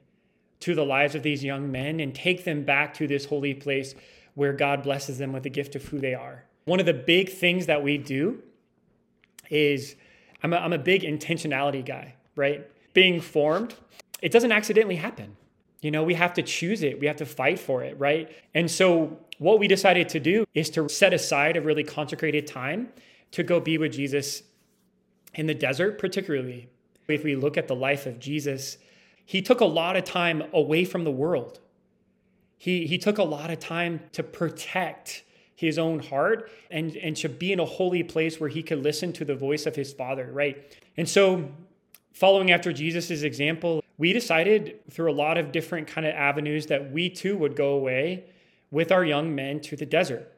to 0.60 0.76
the 0.76 0.86
lives 0.86 1.16
of 1.16 1.24
these 1.24 1.44
young 1.44 1.72
men 1.72 2.00
and 2.00 2.14
take 2.14 2.44
them 2.44 2.64
back 2.64 2.94
to 2.96 3.08
this 3.08 3.26
holy 3.26 3.54
place 3.54 3.96
where 4.36 4.54
God 4.54 4.84
blesses 4.84 5.18
them 5.18 5.34
with 5.34 5.44
the 5.44 5.50
gift 5.50 5.76
of 5.76 5.86
who 5.86 6.00
they 6.00 6.14
are. 6.14 6.46
One 6.66 6.80
of 6.80 6.86
the 6.86 6.94
big 6.94 7.30
things 7.30 7.66
that 7.68 7.84
we 7.84 7.98
do 7.98 8.42
is 9.50 9.96
I'm 10.44 10.54
a, 10.54 10.58
I'm 10.58 10.74
a 10.74 10.78
big 10.78 11.02
intentionality 11.02 11.86
guy, 11.86 12.16
right? 12.36 12.70
Being 12.94 13.20
formed, 13.20 13.76
it 14.22 14.32
doesn't 14.32 14.52
accidentally 14.52 14.96
happen. 14.96 15.36
You 15.82 15.92
know, 15.92 16.04
we 16.04 16.16
have 16.16 16.34
to 16.36 16.42
choose 16.42 16.82
it, 16.84 17.00
we 17.00 17.08
have 17.08 17.18
to 17.18 17.26
fight 17.26 17.60
for 17.60 17.84
it, 17.84 18.00
right? 18.00 18.32
And 18.54 18.70
so, 18.70 19.20
what 19.38 19.60
we 19.60 19.68
decided 19.68 20.08
to 20.10 20.20
do 20.20 20.46
is 20.54 20.70
to 20.72 20.88
set 20.88 21.14
aside 21.14 21.58
a 21.58 21.62
really 21.62 21.84
consecrated 21.84 22.48
time 22.48 22.90
to 23.32 23.44
go 23.44 23.60
be 23.60 23.78
with 23.78 23.92
Jesus 23.92 24.44
in 25.34 25.46
the 25.46 25.54
desert, 25.54 26.00
particularly. 26.00 26.70
If 27.08 27.24
we 27.24 27.36
look 27.36 27.58
at 27.58 27.68
the 27.68 27.76
life 27.76 28.06
of 28.06 28.20
Jesus, 28.20 28.78
he 29.26 29.42
took 29.42 29.60
a 29.60 29.66
lot 29.66 29.96
of 29.96 30.06
time 30.06 30.44
away 30.54 30.86
from 30.86 31.04
the 31.04 31.12
world. 31.12 31.60
He, 32.58 32.88
he 32.88 32.98
took 32.98 33.18
a 33.18 33.24
lot 33.24 33.52
of 33.52 33.60
time 33.60 34.00
to 34.14 34.24
protect 34.24 35.24
his 35.56 35.80
own 35.80 36.00
heart 36.00 36.52
and, 36.70 36.96
and 36.98 37.16
to 37.18 37.30
be 37.30 37.52
in 37.54 37.60
a 37.60 37.66
holy 37.66 38.04
place 38.04 38.40
where 38.40 38.50
he 38.50 38.62
could 38.62 38.84
listen 38.84 39.14
to 39.14 39.26
the 39.26 39.36
voice 39.36 39.66
of 39.66 39.76
his 39.76 39.94
father, 39.94 40.30
right? 40.32 40.78
And 40.98 41.08
so, 41.08 41.50
following 42.14 42.52
after 42.52 42.74
Jesus' 42.74 43.24
example, 43.24 43.84
we 43.98 44.12
decided 44.12 44.80
through 44.92 45.12
a 45.12 45.14
lot 45.14 45.38
of 45.38 45.52
different 45.52 45.88
kind 45.88 46.06
of 46.06 46.14
avenues 46.14 46.66
that 46.68 46.92
we 46.92 47.10
too 47.10 47.38
would 47.38 47.56
go 47.56 47.70
away 47.74 48.26
with 48.72 48.92
our 48.92 49.06
young 49.06 49.34
men 49.34 49.62
to 49.62 49.76
the 49.76 49.86
desert. 49.86 50.32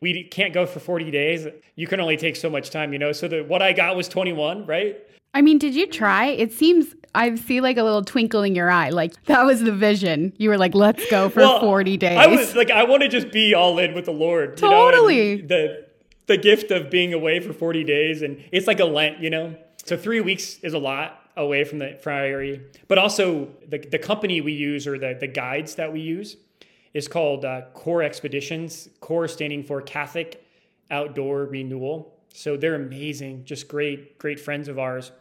We 0.00 0.24
can't 0.24 0.52
go 0.52 0.66
for 0.66 0.80
40 0.80 1.10
days. 1.10 1.46
You 1.74 1.86
can 1.86 2.00
only 2.00 2.16
take 2.16 2.36
so 2.36 2.50
much 2.50 2.70
time, 2.70 2.92
you 2.92 2.98
know? 2.98 3.12
So 3.12 3.28
the, 3.28 3.42
what 3.42 3.62
I 3.62 3.72
got 3.72 3.96
was 3.96 4.08
21, 4.08 4.66
right? 4.66 4.98
I 5.34 5.42
mean, 5.42 5.58
did 5.58 5.74
you 5.74 5.86
try? 5.86 6.26
It 6.26 6.52
seems 6.52 6.94
I 7.14 7.34
see 7.34 7.60
like 7.60 7.76
a 7.76 7.82
little 7.82 8.04
twinkle 8.04 8.42
in 8.42 8.54
your 8.54 8.70
eye. 8.70 8.90
Like 8.90 9.22
that 9.24 9.44
was 9.44 9.60
the 9.60 9.72
vision. 9.72 10.32
You 10.38 10.48
were 10.48 10.58
like, 10.58 10.74
"Let's 10.74 11.08
go 11.10 11.28
for 11.28 11.40
well, 11.40 11.60
40 11.60 11.96
days." 11.96 12.18
I 12.18 12.26
was 12.26 12.54
like, 12.54 12.70
I 12.70 12.84
want 12.84 13.02
to 13.02 13.08
just 13.08 13.30
be 13.30 13.54
all 13.54 13.78
in 13.78 13.94
with 13.94 14.06
the 14.06 14.12
Lord. 14.12 14.56
Totally. 14.56 15.30
You 15.30 15.42
know? 15.42 15.48
the 15.48 15.86
the 16.26 16.36
gift 16.36 16.70
of 16.70 16.90
being 16.90 17.12
away 17.12 17.40
for 17.40 17.52
40 17.52 17.82
days 17.84 18.22
and 18.22 18.42
it's 18.52 18.66
like 18.66 18.78
a 18.78 18.84
Lent, 18.84 19.18
you 19.18 19.28
know? 19.28 19.56
So 19.84 19.96
3 19.96 20.20
weeks 20.20 20.58
is 20.60 20.72
a 20.72 20.78
lot 20.78 21.18
away 21.36 21.64
from 21.64 21.78
the 21.78 21.98
friary. 22.00 22.62
But 22.88 22.98
also 22.98 23.48
the 23.66 23.78
the 23.78 23.98
company 23.98 24.40
we 24.40 24.52
use 24.52 24.86
or 24.86 24.98
the 24.98 25.16
the 25.18 25.26
guides 25.26 25.74
that 25.76 25.92
we 25.92 26.00
use 26.00 26.36
is 26.94 27.08
called 27.08 27.44
uh, 27.44 27.62
Core 27.72 28.02
Expeditions, 28.02 28.88
Core 29.00 29.26
standing 29.26 29.64
for 29.64 29.80
Catholic 29.80 30.44
Outdoor 30.90 31.46
Renewal. 31.46 32.18
So 32.34 32.56
they're 32.56 32.74
amazing, 32.74 33.44
just 33.44 33.66
great 33.68 34.18
great 34.18 34.38
friends 34.38 34.68
of 34.68 34.78
ours. 34.78 35.12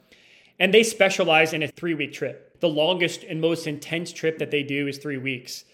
And 0.62 0.72
they 0.72 0.84
specialize 0.84 1.54
in 1.54 1.64
a 1.64 1.68
three 1.68 1.96
week 1.96 2.14
trip. 2.14 2.60
The 2.60 2.70
longest 2.70 3.24
and 3.24 3.42
most 3.42 3.66
intense 3.66 4.14
trip 4.14 4.38
that 4.38 4.52
they 4.52 4.62
do 4.62 4.88
is 4.88 5.00
three 5.00 5.18
weeks. 5.18 5.66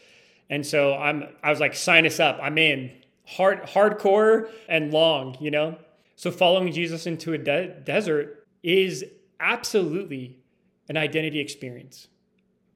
And 0.49 0.65
so 0.65 0.93
I'm, 0.93 1.25
I 1.43 1.49
was 1.49 1.59
like, 1.59 1.75
sign 1.75 2.05
us 2.05 2.21
up. 2.21 2.39
I'm 2.41 2.57
in 2.57 2.93
hard, 3.27 3.63
hardcore 3.63 4.49
and 4.69 4.93
long, 4.93 5.35
you 5.41 5.51
know? 5.51 5.75
So 6.15 6.31
following 6.31 6.71
Jesus 6.71 7.05
into 7.05 7.33
a 7.33 7.37
de- 7.37 7.81
desert 7.81 8.47
is 8.63 9.03
absolutely 9.41 10.39
an 10.87 10.95
identity 10.95 11.41
experience. 11.41 12.07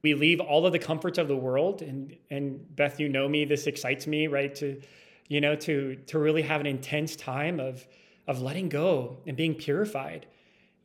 We 0.02 0.12
leave 0.12 0.38
all 0.38 0.66
of 0.66 0.72
the 0.72 0.78
comforts 0.78 1.16
of 1.16 1.28
the 1.28 1.36
world 1.36 1.80
and 1.80 2.14
and 2.30 2.76
Beth, 2.76 3.00
you 3.00 3.08
know 3.08 3.26
me, 3.26 3.46
this 3.46 3.66
excites 3.66 4.06
me, 4.06 4.26
right? 4.26 4.54
To 4.56 4.82
you 5.28 5.40
know, 5.40 5.56
to 5.56 5.96
to 6.08 6.18
really 6.18 6.42
have 6.42 6.60
an 6.60 6.66
intense 6.66 7.16
time 7.16 7.58
of 7.58 7.86
of 8.28 8.42
letting 8.42 8.68
go 8.68 9.16
and 9.26 9.34
being 9.34 9.54
purified 9.54 10.26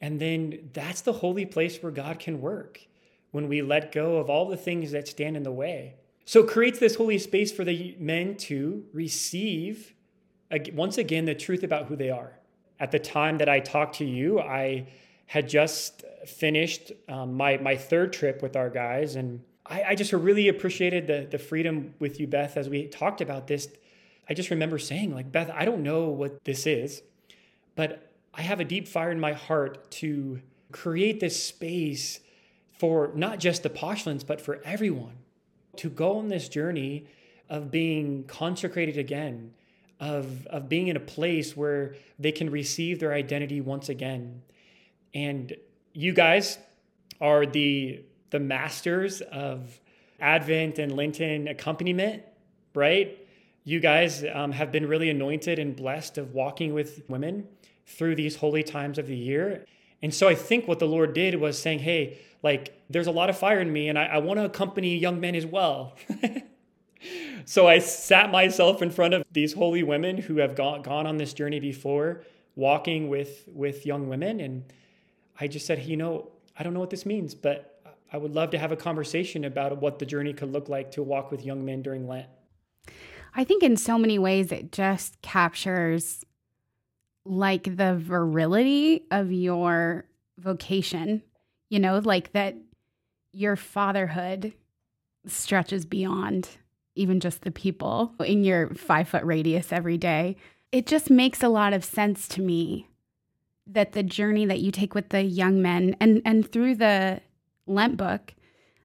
and 0.02 0.20
then 0.20 0.70
that's 0.74 1.02
the 1.02 1.14
holy 1.14 1.46
place 1.46 1.82
where 1.82 1.92
God 1.92 2.20
can 2.20 2.42
work 2.42 2.82
when 3.32 3.48
we 3.48 3.62
let 3.62 3.92
go 3.92 4.18
of 4.18 4.30
all 4.30 4.48
the 4.48 4.58
things 4.58 4.92
that 4.92 5.08
stand 5.08 5.36
in 5.36 5.44
the 5.44 5.52
way. 5.52 5.96
So 6.26 6.42
it 6.42 6.50
creates 6.50 6.80
this 6.80 6.96
holy 6.96 7.18
space 7.20 7.52
for 7.52 7.64
the 7.64 7.96
men 8.00 8.36
to 8.38 8.86
receive, 8.94 9.94
once 10.74 10.98
again, 10.98 11.26
the 11.26 11.36
truth 11.36 11.64
about 11.64 11.86
who 11.86 11.96
they 11.96 12.10
are. 12.10 12.38
At 12.80 12.92
the 12.92 13.00
time 13.00 13.38
that 13.40 13.50
I 13.50 13.60
talked 13.60 13.96
to 13.96 14.06
you, 14.06 14.40
I 14.40 14.88
had 15.26 15.50
just 15.50 16.04
finished 16.26 16.92
um, 17.08 17.34
my, 17.34 17.58
my 17.58 17.76
third 17.76 18.14
trip 18.14 18.42
with 18.42 18.56
our 18.56 18.70
guys. 18.70 19.16
And 19.16 19.42
I, 19.66 19.84
I 19.84 19.96
just 19.96 20.14
really 20.14 20.48
appreciated 20.48 21.08
the, 21.08 21.28
the 21.30 21.38
freedom 21.38 21.94
with 22.00 22.20
you, 22.20 22.28
Beth, 22.28 22.56
as 22.58 22.70
we 22.70 22.88
talked 22.88 23.22
about 23.22 23.48
this. 23.48 23.68
I 24.30 24.34
just 24.34 24.50
remember 24.50 24.78
saying, 24.78 25.14
like, 25.14 25.32
Beth, 25.32 25.50
I 25.54 25.66
don't 25.66 25.84
know 25.84 26.10
what 26.10 26.44
this 26.44 26.68
is, 26.68 27.02
but 27.76 28.07
I 28.38 28.42
have 28.42 28.60
a 28.60 28.64
deep 28.64 28.88
fire 28.88 29.10
in 29.10 29.20
my 29.20 29.34
heart 29.34 29.90
to 29.92 30.40
create 30.72 31.20
this 31.20 31.44
space 31.44 32.20
for 32.78 33.12
not 33.16 33.40
just 33.40 33.64
the 33.64 33.70
postulants, 33.72 34.24
but 34.24 34.40
for 34.40 34.62
everyone 34.64 35.18
to 35.78 35.90
go 35.90 36.20
on 36.20 36.28
this 36.28 36.48
journey 36.48 37.08
of 37.50 37.72
being 37.72 38.26
consecrated 38.26 39.00
again, 39.00 39.54
of, 40.00 40.46
of 40.48 40.70
being 40.70 40.88
in 40.88 40.96
a 40.96 41.00
place 41.02 41.58
where 41.58 41.96
they 42.20 42.32
can 42.32 42.52
receive 42.52 43.00
their 43.00 43.14
identity 43.14 43.60
once 43.60 43.90
again. 43.90 44.44
And 45.16 45.56
you 45.94 46.14
guys 46.14 46.60
are 47.20 47.48
the, 47.48 48.04
the 48.30 48.40
masters 48.40 49.22
of 49.22 49.80
Advent 50.20 50.78
and 50.78 50.96
Lenten 50.96 51.48
accompaniment, 51.48 52.22
right? 52.76 53.18
You 53.64 53.80
guys 53.80 54.24
um, 54.32 54.52
have 54.52 54.72
been 54.72 54.88
really 54.88 55.10
anointed 55.10 55.58
and 55.58 55.76
blessed 55.76 56.20
of 56.20 56.36
walking 56.36 56.76
with 56.76 57.02
women 57.08 57.48
through 57.88 58.16
these 58.16 58.36
holy 58.36 58.64
times 58.64 58.98
of 58.98 59.08
the 59.08 59.16
year. 59.16 59.66
And 60.02 60.14
so 60.14 60.28
I 60.28 60.36
think 60.36 60.68
what 60.68 60.80
the 60.80 60.86
Lord 60.86 61.14
did 61.14 61.36
was 61.36 61.58
saying, 61.58 61.80
hey, 61.80 62.20
like 62.44 62.80
there's 62.90 63.08
a 63.08 63.12
lot 63.12 63.30
of 63.30 63.38
fire 63.38 63.60
in 63.60 63.72
me 63.72 63.90
and 63.90 63.98
I, 63.98 64.06
I 64.06 64.18
want 64.20 64.40
to 64.40 64.46
accompany 64.46 64.98
young 64.98 65.20
men 65.20 65.36
as 65.36 65.46
well. 65.46 65.96
so 67.46 67.68
I 67.68 67.80
sat 67.80 68.32
myself 68.32 68.82
in 68.82 68.92
front 68.92 69.14
of 69.14 69.26
these 69.32 69.54
holy 69.54 69.84
women 69.84 70.18
who 70.18 70.38
have 70.38 70.56
gone, 70.56 70.82
gone 70.82 71.08
on 71.08 71.18
this 71.18 71.34
journey 71.34 71.60
before, 71.60 72.24
walking 72.56 73.10
with, 73.10 73.48
with 73.48 73.86
young 73.86 74.08
women. 74.08 74.40
And 74.40 74.66
I 75.40 75.48
just 75.48 75.66
said, 75.66 75.84
you 75.84 75.98
know, 75.98 76.30
I 76.60 76.64
don't 76.64 76.74
know 76.74 76.80
what 76.80 76.90
this 76.90 77.06
means, 77.06 77.34
but 77.34 77.82
I 78.12 78.18
would 78.18 78.36
love 78.36 78.52
to 78.52 78.58
have 78.58 78.72
a 78.72 78.78
conversation 78.78 79.46
about 79.46 79.82
what 79.82 80.00
the 80.00 80.06
journey 80.06 80.34
could 80.34 80.52
look 80.52 80.70
like 80.70 80.92
to 80.92 81.04
walk 81.04 81.32
with 81.32 81.46
young 81.46 81.66
men 81.66 81.82
during 81.82 82.08
Lent. 82.08 82.28
I 83.36 83.44
think 83.44 83.62
in 83.64 83.78
so 83.78 83.98
many 83.98 84.18
ways 84.18 84.52
it 84.52 84.72
just 84.72 85.22
captures 85.22 86.24
like 87.30 87.76
the 87.76 87.96
virility 87.96 89.06
of 89.12 89.32
your 89.32 90.06
vocation, 90.38 91.24
you 91.70 91.80
know, 91.80 92.00
like 92.04 92.32
that 92.34 92.56
your 93.32 93.56
fatherhood 93.56 94.54
stretches 95.26 95.86
beyond 95.86 96.50
even 96.96 97.20
just 97.20 97.42
the 97.42 97.52
people 97.52 98.14
in 98.26 98.44
your 98.44 98.70
five 98.74 99.08
foot 99.08 99.24
radius 99.24 99.72
every 99.72 99.98
day. 99.98 100.36
It 100.72 100.88
just 100.88 101.10
makes 101.10 101.44
a 101.44 101.50
lot 101.50 101.74
of 101.74 101.86
sense 101.86 102.28
to 102.30 102.42
me 102.42 102.88
that 103.68 103.92
the 103.92 104.04
journey 104.04 104.46
that 104.46 104.60
you 104.60 104.72
take 104.72 104.96
with 104.96 105.10
the 105.10 105.22
young 105.22 105.62
men 105.62 105.96
and, 106.00 106.22
and 106.26 106.50
through 106.50 106.76
the 106.76 107.22
Lent 107.66 107.98
book 107.98 108.34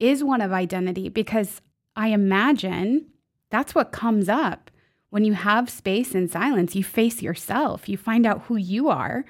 is 0.00 0.24
one 0.24 0.40
of 0.40 0.52
identity 0.52 1.08
because 1.08 1.60
I 1.94 2.08
imagine 2.08 3.06
that's 3.50 3.74
what 3.74 3.92
comes 3.92 4.28
up 4.28 4.70
when 5.12 5.26
you 5.26 5.34
have 5.34 5.68
space 5.68 6.14
and 6.14 6.30
silence, 6.30 6.74
you 6.74 6.82
face 6.82 7.20
yourself, 7.20 7.86
you 7.86 7.98
find 7.98 8.24
out 8.24 8.44
who 8.44 8.56
you 8.56 8.88
are. 8.88 9.26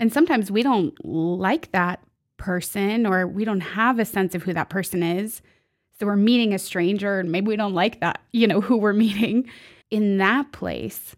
And 0.00 0.12
sometimes 0.12 0.50
we 0.50 0.64
don't 0.64 0.92
like 1.04 1.70
that 1.70 2.02
person 2.36 3.06
or 3.06 3.28
we 3.28 3.44
don't 3.44 3.60
have 3.60 4.00
a 4.00 4.04
sense 4.04 4.34
of 4.34 4.42
who 4.42 4.52
that 4.52 4.70
person 4.70 5.04
is. 5.04 5.40
So 5.96 6.06
we're 6.06 6.16
meeting 6.16 6.52
a 6.52 6.58
stranger 6.58 7.20
and 7.20 7.30
maybe 7.30 7.46
we 7.46 7.54
don't 7.54 7.74
like 7.74 8.00
that, 8.00 8.20
you 8.32 8.48
know, 8.48 8.60
who 8.66 8.76
we're 8.76 8.92
meeting. 8.92 9.48
In 9.88 10.18
that 10.18 10.50
place, 10.50 11.14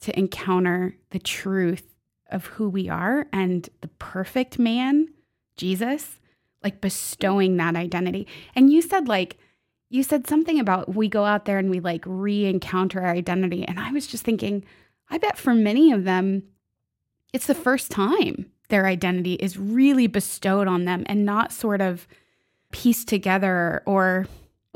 to 0.00 0.18
encounter 0.18 0.96
the 1.10 1.20
truth 1.20 1.86
of 2.32 2.46
who 2.46 2.68
we 2.68 2.88
are 2.88 3.28
and 3.32 3.68
the 3.80 3.88
perfect 3.88 4.58
man, 4.58 5.06
Jesus, 5.56 6.18
like 6.64 6.80
bestowing 6.80 7.58
that 7.58 7.76
identity. 7.76 8.26
And 8.56 8.72
you 8.72 8.82
said, 8.82 9.06
like, 9.06 9.38
you 9.92 10.02
said 10.02 10.26
something 10.26 10.58
about 10.58 10.94
we 10.94 11.06
go 11.06 11.26
out 11.26 11.44
there 11.44 11.58
and 11.58 11.68
we 11.68 11.78
like 11.78 12.02
re 12.06 12.46
encounter 12.46 13.02
our 13.02 13.12
identity. 13.12 13.62
And 13.62 13.78
I 13.78 13.92
was 13.92 14.06
just 14.06 14.24
thinking, 14.24 14.64
I 15.10 15.18
bet 15.18 15.36
for 15.36 15.52
many 15.52 15.92
of 15.92 16.04
them, 16.04 16.44
it's 17.34 17.46
the 17.46 17.54
first 17.54 17.90
time 17.90 18.50
their 18.70 18.86
identity 18.86 19.34
is 19.34 19.58
really 19.58 20.06
bestowed 20.06 20.66
on 20.66 20.86
them 20.86 21.02
and 21.06 21.26
not 21.26 21.52
sort 21.52 21.82
of 21.82 22.08
pieced 22.70 23.06
together 23.06 23.82
or 23.84 24.26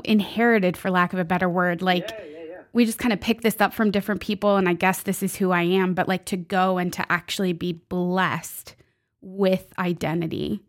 inherited, 0.03 0.77
for 0.77 0.91
lack 0.91 1.13
of 1.13 1.19
a 1.19 1.25
better 1.25 1.49
word. 1.49 1.81
Like, 1.81 2.11
yeah, 2.11 2.23
yeah, 2.23 2.43
yeah. 2.49 2.61
we 2.73 2.85
just 2.85 2.99
kind 2.99 3.11
of 3.11 3.19
pick 3.19 3.41
this 3.41 3.59
up 3.59 3.73
from 3.73 3.89
different 3.89 4.21
people 4.21 4.57
and 4.57 4.69
I 4.69 4.73
guess 4.73 5.01
this 5.01 5.23
is 5.23 5.37
who 5.37 5.49
I 5.49 5.63
am, 5.63 5.95
but 5.95 6.07
like 6.07 6.25
to 6.25 6.37
go 6.37 6.77
and 6.77 6.93
to 6.93 7.11
actually 7.11 7.53
be 7.53 7.73
blessed 7.73 8.75
with 9.21 9.73
identity, 9.79 10.61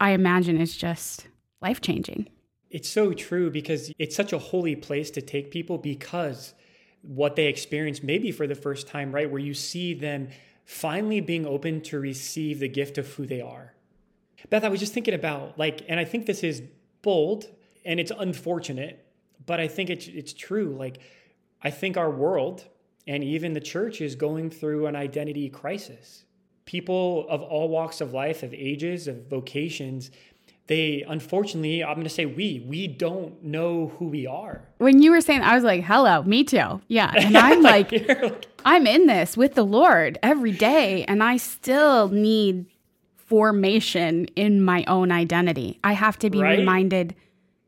I 0.00 0.10
imagine 0.10 0.60
is 0.60 0.76
just 0.76 1.28
life 1.62 1.80
changing. 1.80 2.28
It's 2.70 2.88
so 2.88 3.12
true 3.12 3.50
because 3.50 3.92
it's 3.98 4.14
such 4.14 4.32
a 4.32 4.38
holy 4.38 4.76
place 4.76 5.10
to 5.12 5.22
take 5.22 5.50
people 5.50 5.76
because 5.78 6.54
what 7.02 7.34
they 7.34 7.46
experience 7.46 8.02
maybe 8.02 8.30
for 8.30 8.46
the 8.46 8.54
first 8.54 8.86
time, 8.86 9.12
right? 9.12 9.30
Where 9.30 9.40
you 9.40 9.54
see 9.54 9.94
them 9.94 10.28
finally 10.64 11.20
being 11.20 11.46
open 11.46 11.80
to 11.80 11.98
receive 11.98 12.60
the 12.60 12.68
gift 12.68 12.96
of 12.96 13.08
who 13.14 13.26
they 13.26 13.40
are. 13.40 13.74
Beth, 14.48 14.64
I 14.64 14.68
was 14.68 14.80
just 14.80 14.94
thinking 14.94 15.14
about 15.14 15.58
like, 15.58 15.84
and 15.88 15.98
I 15.98 16.04
think 16.04 16.26
this 16.26 16.44
is 16.44 16.62
bold 17.02 17.46
and 17.84 17.98
it's 17.98 18.12
unfortunate, 18.16 19.04
but 19.46 19.58
I 19.60 19.68
think 19.68 19.90
it's 19.90 20.06
it's 20.06 20.32
true. 20.32 20.76
Like, 20.78 21.00
I 21.62 21.70
think 21.70 21.96
our 21.96 22.10
world 22.10 22.64
and 23.06 23.24
even 23.24 23.52
the 23.52 23.60
church 23.60 24.00
is 24.00 24.14
going 24.14 24.50
through 24.50 24.86
an 24.86 24.96
identity 24.96 25.48
crisis. 25.48 26.24
People 26.66 27.26
of 27.28 27.42
all 27.42 27.68
walks 27.68 28.00
of 28.00 28.12
life, 28.12 28.42
of 28.42 28.54
ages, 28.54 29.08
of 29.08 29.26
vocations, 29.26 30.10
they 30.70 31.04
unfortunately, 31.08 31.82
I'm 31.82 31.94
going 31.94 32.04
to 32.04 32.08
say 32.08 32.26
we, 32.26 32.64
we 32.64 32.86
don't 32.86 33.42
know 33.42 33.88
who 33.98 34.06
we 34.06 34.24
are. 34.24 34.68
When 34.78 35.02
you 35.02 35.10
were 35.10 35.20
saying, 35.20 35.42
I 35.42 35.56
was 35.56 35.64
like, 35.64 35.82
hello, 35.82 36.22
me 36.22 36.44
too. 36.44 36.80
Yeah. 36.86 37.12
And 37.12 37.36
I'm 37.46 37.60
like, 37.60 37.90
like, 37.90 38.46
I'm 38.64 38.86
in 38.86 39.08
this 39.08 39.36
with 39.36 39.54
the 39.54 39.64
Lord 39.64 40.20
every 40.22 40.52
day, 40.52 41.04
and 41.06 41.24
I 41.24 41.38
still 41.38 42.08
need 42.08 42.66
formation 43.16 44.26
in 44.36 44.62
my 44.62 44.84
own 44.86 45.10
identity. 45.10 45.80
I 45.82 45.94
have 45.94 46.16
to 46.20 46.30
be 46.30 46.40
right? 46.40 46.60
reminded 46.60 47.16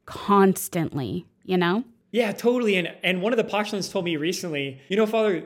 constantly, 0.07 1.27
you 1.45 1.57
know? 1.57 1.83
Yeah, 2.13 2.31
totally. 2.31 2.77
And 2.77 2.93
and 3.03 3.21
one 3.21 3.33
of 3.33 3.37
the 3.37 3.45
postulants 3.45 3.89
told 3.89 4.05
me 4.05 4.17
recently, 4.17 4.81
you 4.89 4.97
know, 4.97 5.07
Father, 5.07 5.45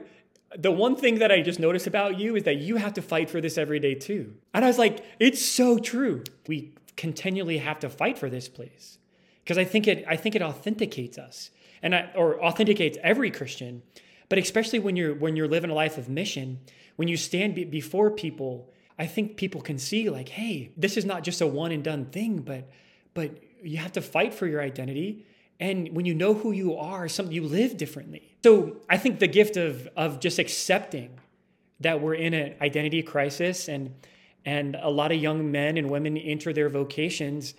the 0.59 0.73
one 0.73 0.95
thing 0.95 1.21
that 1.21 1.33
I 1.33 1.41
just 1.41 1.59
noticed 1.59 1.87
about 1.87 2.19
you 2.19 2.37
is 2.37 2.43
that 2.43 2.57
you 2.57 2.77
have 2.77 2.93
to 2.95 3.03
fight 3.03 3.31
for 3.31 3.41
this 3.41 3.57
every 3.57 3.81
day 3.81 3.95
too. 3.95 4.35
And 4.53 4.63
I 4.63 4.69
was 4.69 4.79
like, 4.79 5.03
it's 5.19 5.43
so 5.43 5.79
true. 5.79 6.23
We 6.47 6.73
continually 6.97 7.59
have 7.59 7.79
to 7.81 7.89
fight 7.89 8.19
for 8.19 8.31
this 8.31 8.49
place 8.49 8.99
because 9.45 9.59
I 9.59 9.65
think 9.65 9.87
it 9.87 10.05
I 10.09 10.17
think 10.17 10.35
it 10.35 10.43
authenticates 10.43 11.19
us 11.19 11.51
and 11.83 11.95
I, 11.95 12.11
or 12.15 12.43
authenticates 12.43 12.99
every 13.03 13.31
Christian, 13.31 13.83
but 14.29 14.39
especially 14.39 14.79
when 14.79 14.97
you're 14.97 15.15
when 15.15 15.37
you're 15.37 15.49
living 15.49 15.71
a 15.71 15.75
life 15.75 15.99
of 15.99 16.09
mission, 16.09 16.61
when 16.97 17.09
you 17.09 17.17
stand 17.17 17.55
be, 17.55 17.65
before 17.65 18.11
people, 18.11 18.73
I 18.99 19.07
think 19.07 19.37
people 19.37 19.61
can 19.61 19.79
see 19.79 20.11
like, 20.11 20.29
hey, 20.31 20.73
this 20.77 20.97
is 20.97 21.05
not 21.05 21.23
just 21.23 21.41
a 21.41 21.47
one 21.47 21.73
and 21.73 21.85
done 21.85 22.07
thing, 22.07 22.39
but 22.39 22.69
but 23.15 23.43
you 23.63 23.79
have 23.79 23.93
to 23.93 24.01
fight 24.01 24.35
for 24.35 24.47
your 24.47 24.61
identity. 24.61 25.27
And 25.59 25.95
when 25.95 26.05
you 26.05 26.15
know 26.15 26.35
who 26.35 26.53
you 26.53 26.77
are, 26.77 27.09
something 27.09 27.35
you 27.35 27.45
live 27.45 27.77
differently. 27.77 28.37
So 28.43 28.77
I 28.91 28.99
think 28.99 29.21
the 29.21 29.29
gift 29.29 29.57
of 29.57 29.89
of 29.97 30.21
just 30.21 30.39
accepting 30.39 31.21
that 31.81 32.01
we're 32.01 32.15
in 32.15 32.35
an 32.35 32.55
identity 32.61 33.03
crisis 33.03 33.69
and 33.69 33.95
and 34.47 34.77
a 34.81 34.89
lot 34.89 35.11
of 35.11 35.21
young 35.21 35.51
men 35.51 35.77
and 35.77 35.91
women 35.91 36.17
enter 36.17 36.53
their 36.53 36.69
vocations 36.69 37.55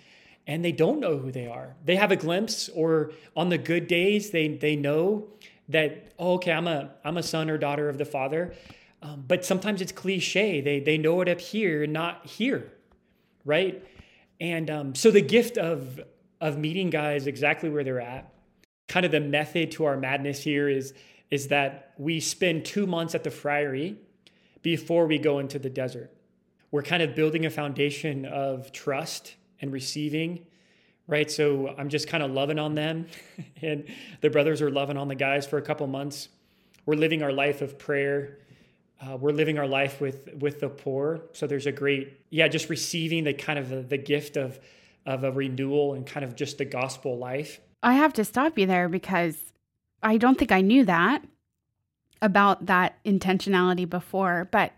and 0.46 0.64
they 0.64 0.72
don't 0.72 0.98
know 0.98 1.18
who 1.18 1.30
they 1.30 1.46
are. 1.46 1.76
They 1.84 1.96
have 1.96 2.10
a 2.10 2.16
glimpse, 2.16 2.70
or 2.70 3.12
on 3.36 3.50
the 3.50 3.58
good 3.58 3.86
days, 3.86 4.30
they, 4.30 4.48
they 4.48 4.76
know 4.76 5.28
that, 5.68 6.14
oh, 6.18 6.34
okay, 6.34 6.52
I'm 6.52 6.66
a, 6.66 6.90
I'm 7.04 7.18
a 7.18 7.22
son 7.22 7.50
or 7.50 7.58
daughter 7.58 7.90
of 7.90 7.98
the 7.98 8.06
Father. 8.06 8.54
Um, 9.02 9.24
but 9.28 9.44
sometimes 9.44 9.82
it's 9.82 9.92
cliche. 9.92 10.62
They, 10.62 10.80
they 10.80 10.96
know 10.96 11.20
it 11.20 11.28
up 11.28 11.38
here, 11.38 11.86
not 11.86 12.26
here, 12.26 12.72
right? 13.44 13.84
And 14.40 14.70
um, 14.70 14.94
so 14.94 15.10
the 15.10 15.20
gift 15.20 15.58
of, 15.58 16.00
of 16.40 16.56
meeting 16.56 16.88
guys 16.88 17.26
exactly 17.26 17.68
where 17.68 17.84
they're 17.84 18.00
at, 18.00 18.32
kind 18.88 19.04
of 19.04 19.12
the 19.12 19.20
method 19.20 19.72
to 19.72 19.84
our 19.84 19.98
madness 19.98 20.42
here 20.42 20.66
is, 20.66 20.94
is 21.30 21.48
that 21.48 21.92
we 21.98 22.20
spend 22.20 22.64
two 22.64 22.86
months 22.86 23.14
at 23.14 23.22
the 23.22 23.30
friary 23.30 23.98
before 24.62 25.06
we 25.06 25.18
go 25.18 25.40
into 25.40 25.58
the 25.58 25.68
desert 25.68 26.10
we're 26.70 26.82
kind 26.82 27.02
of 27.02 27.14
building 27.14 27.46
a 27.46 27.50
foundation 27.50 28.24
of 28.24 28.72
trust 28.72 29.34
and 29.60 29.72
receiving 29.72 30.46
right? 31.10 31.30
So 31.30 31.74
i'm 31.78 31.88
just 31.88 32.06
kind 32.06 32.22
of 32.22 32.30
loving 32.30 32.58
on 32.58 32.74
them. 32.74 33.06
And 33.62 33.86
the 34.20 34.30
brothers 34.30 34.60
are 34.62 34.70
loving 34.70 34.96
on 34.96 35.08
the 35.08 35.14
guys 35.14 35.46
for 35.46 35.56
a 35.56 35.62
couple 35.62 35.86
months. 35.86 36.28
We're 36.86 36.96
living 36.96 37.22
our 37.22 37.32
life 37.32 37.62
of 37.62 37.78
prayer. 37.78 38.38
Uh, 39.00 39.16
we're 39.16 39.32
living 39.32 39.58
our 39.58 39.66
life 39.66 40.00
with 40.00 40.28
with 40.34 40.60
the 40.60 40.68
poor. 40.68 41.22
So 41.32 41.46
there's 41.46 41.66
a 41.66 41.72
great 41.72 42.20
yeah 42.30 42.46
just 42.46 42.68
receiving 42.68 43.24
the 43.24 43.32
kind 43.32 43.58
of 43.58 43.70
the, 43.70 43.80
the 43.80 43.98
gift 43.98 44.36
of 44.36 44.60
of 45.06 45.24
a 45.24 45.32
renewal 45.32 45.94
and 45.94 46.06
kind 46.06 46.24
of 46.24 46.36
just 46.36 46.58
the 46.58 46.66
gospel 46.66 47.16
life. 47.16 47.58
I 47.82 47.94
have 47.94 48.12
to 48.12 48.24
stop 48.24 48.58
you 48.58 48.66
there 48.66 48.88
because 48.88 49.36
i 50.02 50.16
don't 50.16 50.38
think 50.38 50.52
i 50.52 50.60
knew 50.60 50.84
that 50.84 51.24
about 52.22 52.66
that 52.66 53.02
intentionality 53.04 53.88
before 53.88 54.48
but 54.50 54.72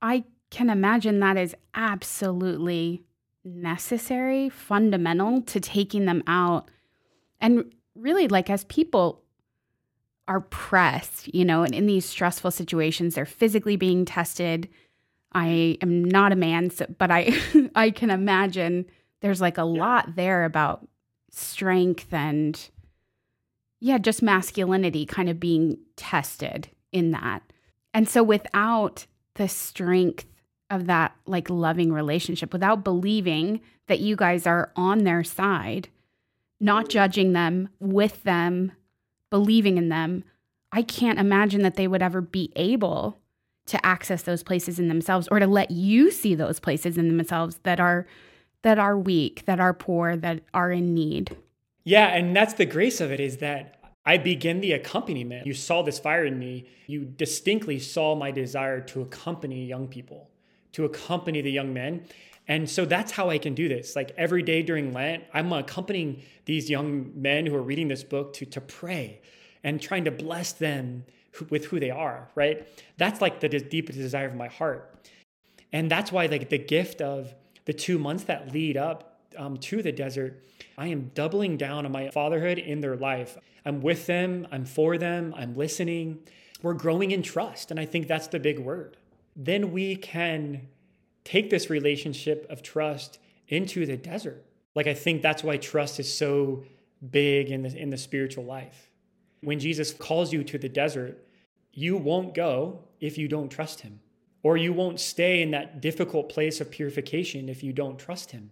i 0.00 0.24
can 0.52 0.68
imagine 0.68 1.20
that 1.20 1.38
is 1.38 1.56
absolutely 1.74 3.02
necessary, 3.42 4.50
fundamental 4.50 5.40
to 5.40 5.58
taking 5.58 6.04
them 6.04 6.22
out. 6.26 6.70
And 7.40 7.72
really, 7.94 8.28
like 8.28 8.50
as 8.50 8.64
people 8.64 9.22
are 10.28 10.42
pressed, 10.42 11.34
you 11.34 11.46
know, 11.46 11.62
and 11.62 11.74
in 11.74 11.86
these 11.86 12.04
stressful 12.04 12.50
situations, 12.50 13.14
they're 13.14 13.24
physically 13.24 13.76
being 13.76 14.04
tested. 14.04 14.68
I 15.32 15.78
am 15.80 16.04
not 16.04 16.32
a 16.32 16.36
man, 16.36 16.68
so, 16.68 16.84
but 16.98 17.10
I 17.10 17.34
I 17.74 17.90
can 17.90 18.10
imagine 18.10 18.84
there's 19.22 19.40
like 19.40 19.56
a 19.56 19.64
lot 19.64 20.16
there 20.16 20.44
about 20.44 20.86
strength 21.30 22.12
and 22.12 22.68
yeah, 23.80 23.96
just 23.96 24.22
masculinity 24.22 25.06
kind 25.06 25.30
of 25.30 25.40
being 25.40 25.78
tested 25.96 26.68
in 26.92 27.12
that. 27.12 27.42
And 27.94 28.06
so 28.06 28.22
without 28.22 29.06
the 29.34 29.48
strength 29.48 30.26
of 30.72 30.86
that 30.86 31.14
like 31.26 31.50
loving 31.50 31.92
relationship 31.92 32.52
without 32.52 32.82
believing 32.82 33.60
that 33.86 34.00
you 34.00 34.16
guys 34.16 34.46
are 34.46 34.72
on 34.74 35.04
their 35.04 35.22
side, 35.22 35.88
not 36.60 36.88
judging 36.88 37.32
them, 37.32 37.68
with 37.78 38.22
them, 38.22 38.72
believing 39.30 39.76
in 39.76 39.90
them, 39.90 40.24
I 40.72 40.82
can't 40.82 41.18
imagine 41.18 41.62
that 41.62 41.74
they 41.74 41.86
would 41.86 42.02
ever 42.02 42.22
be 42.22 42.50
able 42.56 43.18
to 43.66 43.84
access 43.84 44.22
those 44.22 44.42
places 44.42 44.78
in 44.78 44.88
themselves 44.88 45.28
or 45.30 45.38
to 45.38 45.46
let 45.46 45.70
you 45.70 46.10
see 46.10 46.34
those 46.34 46.58
places 46.58 46.96
in 46.96 47.14
themselves 47.14 47.60
that 47.62 47.78
are 47.78 48.06
that 48.62 48.78
are 48.78 48.96
weak, 48.96 49.44
that 49.46 49.60
are 49.60 49.74
poor, 49.74 50.16
that 50.16 50.40
are 50.54 50.70
in 50.70 50.94
need. 50.94 51.36
Yeah, 51.84 52.06
and 52.06 52.34
that's 52.34 52.54
the 52.54 52.64
grace 52.64 53.00
of 53.00 53.10
it 53.10 53.18
is 53.18 53.38
that 53.38 53.76
I 54.06 54.18
begin 54.18 54.60
the 54.60 54.72
accompaniment. 54.72 55.46
You 55.46 55.54
saw 55.54 55.82
this 55.82 55.98
fire 55.98 56.24
in 56.24 56.38
me. 56.38 56.66
You 56.86 57.04
distinctly 57.04 57.80
saw 57.80 58.14
my 58.14 58.30
desire 58.30 58.80
to 58.80 59.02
accompany 59.02 59.66
young 59.66 59.88
people 59.88 60.30
to 60.72 60.84
accompany 60.84 61.40
the 61.40 61.50
young 61.50 61.72
men. 61.72 62.04
And 62.48 62.68
so 62.68 62.84
that's 62.84 63.12
how 63.12 63.30
I 63.30 63.38
can 63.38 63.54
do 63.54 63.68
this. 63.68 63.94
Like 63.94 64.12
every 64.16 64.42
day 64.42 64.62
during 64.62 64.92
Lent, 64.92 65.24
I'm 65.32 65.52
accompanying 65.52 66.22
these 66.44 66.68
young 66.68 67.12
men 67.14 67.46
who 67.46 67.54
are 67.54 67.62
reading 67.62 67.88
this 67.88 68.02
book 68.02 68.32
to, 68.34 68.46
to 68.46 68.60
pray 68.60 69.20
and 69.62 69.80
trying 69.80 70.04
to 70.04 70.10
bless 70.10 70.52
them 70.52 71.04
with 71.50 71.66
who 71.66 71.78
they 71.80 71.90
are, 71.90 72.28
right? 72.34 72.66
That's 72.98 73.20
like 73.20 73.40
the 73.40 73.48
deepest 73.48 73.98
desire 73.98 74.26
of 74.26 74.34
my 74.34 74.48
heart. 74.48 75.08
And 75.72 75.90
that's 75.90 76.12
why 76.12 76.26
like 76.26 76.50
the 76.50 76.58
gift 76.58 77.00
of 77.00 77.34
the 77.64 77.72
two 77.72 77.98
months 77.98 78.24
that 78.24 78.52
lead 78.52 78.76
up 78.76 79.20
um, 79.38 79.56
to 79.58 79.82
the 79.82 79.92
desert, 79.92 80.44
I 80.76 80.88
am 80.88 81.10
doubling 81.14 81.56
down 81.56 81.86
on 81.86 81.92
my 81.92 82.10
fatherhood 82.10 82.58
in 82.58 82.80
their 82.80 82.96
life. 82.96 83.38
I'm 83.64 83.80
with 83.80 84.06
them, 84.06 84.46
I'm 84.50 84.64
for 84.64 84.98
them, 84.98 85.32
I'm 85.36 85.54
listening. 85.54 86.18
We're 86.60 86.74
growing 86.74 87.12
in 87.12 87.22
trust. 87.22 87.70
And 87.70 87.80
I 87.80 87.86
think 87.86 88.08
that's 88.08 88.26
the 88.26 88.40
big 88.40 88.58
word 88.58 88.96
then 89.34 89.72
we 89.72 89.96
can 89.96 90.68
take 91.24 91.50
this 91.50 91.70
relationship 91.70 92.46
of 92.50 92.62
trust 92.62 93.18
into 93.48 93.86
the 93.86 93.96
desert. 93.96 94.44
Like 94.74 94.86
I 94.86 94.94
think 94.94 95.22
that's 95.22 95.44
why 95.44 95.56
trust 95.56 96.00
is 96.00 96.12
so 96.12 96.64
big 97.10 97.50
in 97.50 97.62
the 97.62 97.76
in 97.76 97.90
the 97.90 97.96
spiritual 97.96 98.44
life. 98.44 98.90
When 99.40 99.58
Jesus 99.58 99.92
calls 99.92 100.32
you 100.32 100.44
to 100.44 100.58
the 100.58 100.68
desert, 100.68 101.26
you 101.72 101.96
won't 101.96 102.34
go 102.34 102.84
if 103.00 103.18
you 103.18 103.28
don't 103.28 103.48
trust 103.48 103.80
him. 103.80 104.00
Or 104.42 104.56
you 104.56 104.72
won't 104.72 104.98
stay 104.98 105.42
in 105.42 105.52
that 105.52 105.80
difficult 105.80 106.28
place 106.28 106.60
of 106.60 106.70
purification 106.70 107.48
if 107.48 107.62
you 107.62 107.72
don't 107.72 107.98
trust 107.98 108.32
him. 108.32 108.50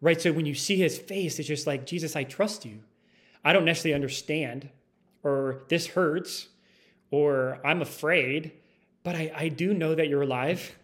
Right? 0.00 0.20
So 0.20 0.32
when 0.32 0.46
you 0.46 0.54
see 0.54 0.76
his 0.76 0.98
face, 0.98 1.38
it's 1.38 1.48
just 1.48 1.66
like, 1.66 1.86
Jesus, 1.86 2.14
I 2.14 2.24
trust 2.24 2.64
you. 2.64 2.80
I 3.42 3.52
don't 3.52 3.64
necessarily 3.64 3.94
understand, 3.94 4.68
or 5.22 5.62
this 5.68 5.88
hurts, 5.88 6.48
or 7.10 7.58
I'm 7.64 7.80
afraid, 7.80 8.52
but 9.04 9.14
I, 9.14 9.32
I 9.36 9.48
do 9.48 9.72
know 9.72 9.94
that 9.94 10.08
you're 10.08 10.22
alive 10.22 10.76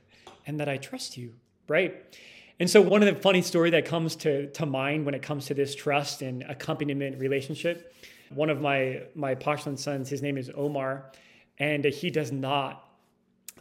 and 0.47 0.61
that 0.61 0.69
I 0.69 0.77
trust 0.77 1.17
you, 1.17 1.35
right? 1.67 2.17
And 2.61 2.69
so 2.69 2.83
one 2.83 3.03
of 3.03 3.13
the 3.13 3.21
funny 3.21 3.43
story 3.43 3.71
that 3.71 3.87
comes 3.87 4.15
to, 4.17 4.49
to 4.53 4.67
mind 4.67 5.07
when 5.07 5.15
it 5.15 5.23
comes 5.23 5.47
to 5.47 5.55
this 5.55 5.75
trust 5.75 6.23
and 6.23 6.43
accompaniment 6.43 7.19
relationship, 7.19 7.95
one 8.29 8.51
of 8.51 8.61
my 8.61 9.03
my 9.15 9.35
postulant 9.35 9.81
sons, 9.81 10.09
his 10.09 10.23
name 10.23 10.37
is 10.37 10.51
Omar, 10.55 11.11
and 11.59 11.85
he 11.85 12.11
does 12.11 12.31
not 12.31 12.87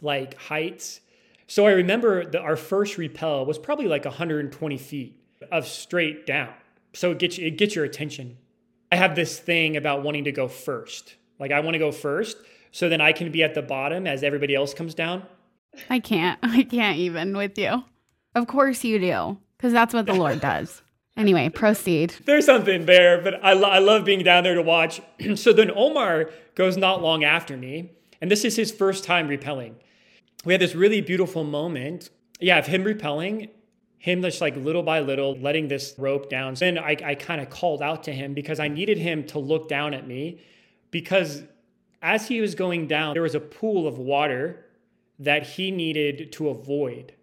like 0.02 0.36
heights. 0.36 1.00
So 1.46 1.66
I 1.66 1.72
remember 1.72 2.24
that 2.26 2.40
our 2.40 2.56
first 2.56 2.98
rappel 2.98 3.46
was 3.46 3.58
probably 3.58 3.88
like 3.88 4.04
120 4.04 4.76
feet 4.76 5.20
of 5.50 5.66
straight 5.66 6.26
down. 6.26 6.52
So 6.92 7.10
it 7.10 7.18
gets 7.18 7.38
it 7.38 7.56
gets 7.56 7.74
your 7.74 7.84
attention. 7.84 8.36
I 8.92 8.96
have 8.96 9.14
this 9.16 9.38
thing 9.38 9.76
about 9.76 10.02
wanting 10.02 10.24
to 10.24 10.32
go 10.32 10.46
first. 10.46 11.16
Like 11.38 11.52
I 11.52 11.60
want 11.60 11.74
to 11.74 11.78
go 11.78 11.90
first 11.90 12.36
so 12.70 12.88
then 12.88 13.00
I 13.00 13.12
can 13.12 13.30
be 13.30 13.42
at 13.42 13.54
the 13.54 13.62
bottom 13.62 14.06
as 14.06 14.22
everybody 14.22 14.54
else 14.54 14.74
comes 14.74 14.94
down. 14.94 15.24
I 15.88 15.98
can't. 15.98 16.38
I 16.42 16.62
can't 16.62 16.98
even 16.98 17.36
with 17.36 17.58
you. 17.58 17.84
Of 18.34 18.46
course 18.46 18.84
you 18.84 18.98
do, 18.98 19.38
because 19.56 19.72
that's 19.72 19.94
what 19.94 20.06
the 20.06 20.14
Lord 20.14 20.40
does. 20.52 20.82
Anyway, 21.16 21.48
proceed. 21.48 22.14
There's 22.24 22.46
something 22.46 22.86
there, 22.86 23.20
but 23.20 23.44
I, 23.44 23.52
lo- 23.52 23.68
I 23.68 23.78
love 23.78 24.04
being 24.04 24.22
down 24.22 24.44
there 24.44 24.54
to 24.54 24.62
watch. 24.62 25.02
so 25.34 25.52
then 25.52 25.70
Omar 25.74 26.30
goes 26.54 26.76
not 26.76 27.02
long 27.02 27.24
after 27.24 27.56
me, 27.56 27.90
and 28.20 28.30
this 28.30 28.44
is 28.44 28.56
his 28.56 28.70
first 28.70 29.04
time 29.04 29.28
rappelling. 29.28 29.74
We 30.44 30.54
had 30.54 30.60
this 30.60 30.74
really 30.74 31.00
beautiful 31.00 31.44
moment, 31.44 32.10
yeah, 32.40 32.58
of 32.58 32.66
him 32.66 32.84
rappelling, 32.84 33.50
him 33.98 34.22
just 34.22 34.40
like 34.40 34.56
little 34.56 34.82
by 34.82 35.00
little 35.00 35.36
letting 35.38 35.68
this 35.68 35.94
rope 35.98 36.30
down. 36.30 36.54
Then 36.54 36.78
I, 36.78 36.96
I 37.04 37.14
kind 37.14 37.40
of 37.40 37.50
called 37.50 37.82
out 37.82 38.04
to 38.04 38.12
him 38.12 38.32
because 38.32 38.58
I 38.58 38.68
needed 38.68 38.96
him 38.96 39.24
to 39.26 39.38
look 39.38 39.68
down 39.68 39.92
at 39.92 40.06
me 40.06 40.40
because 40.90 41.42
as 42.02 42.28
he 42.28 42.40
was 42.40 42.54
going 42.54 42.86
down, 42.86 43.14
there 43.14 43.22
was 43.22 43.34
a 43.34 43.40
pool 43.40 43.86
of 43.86 43.98
water 43.98 44.64
that 45.18 45.46
he 45.46 45.70
needed 45.70 46.32
to 46.32 46.48
avoid. 46.48 47.14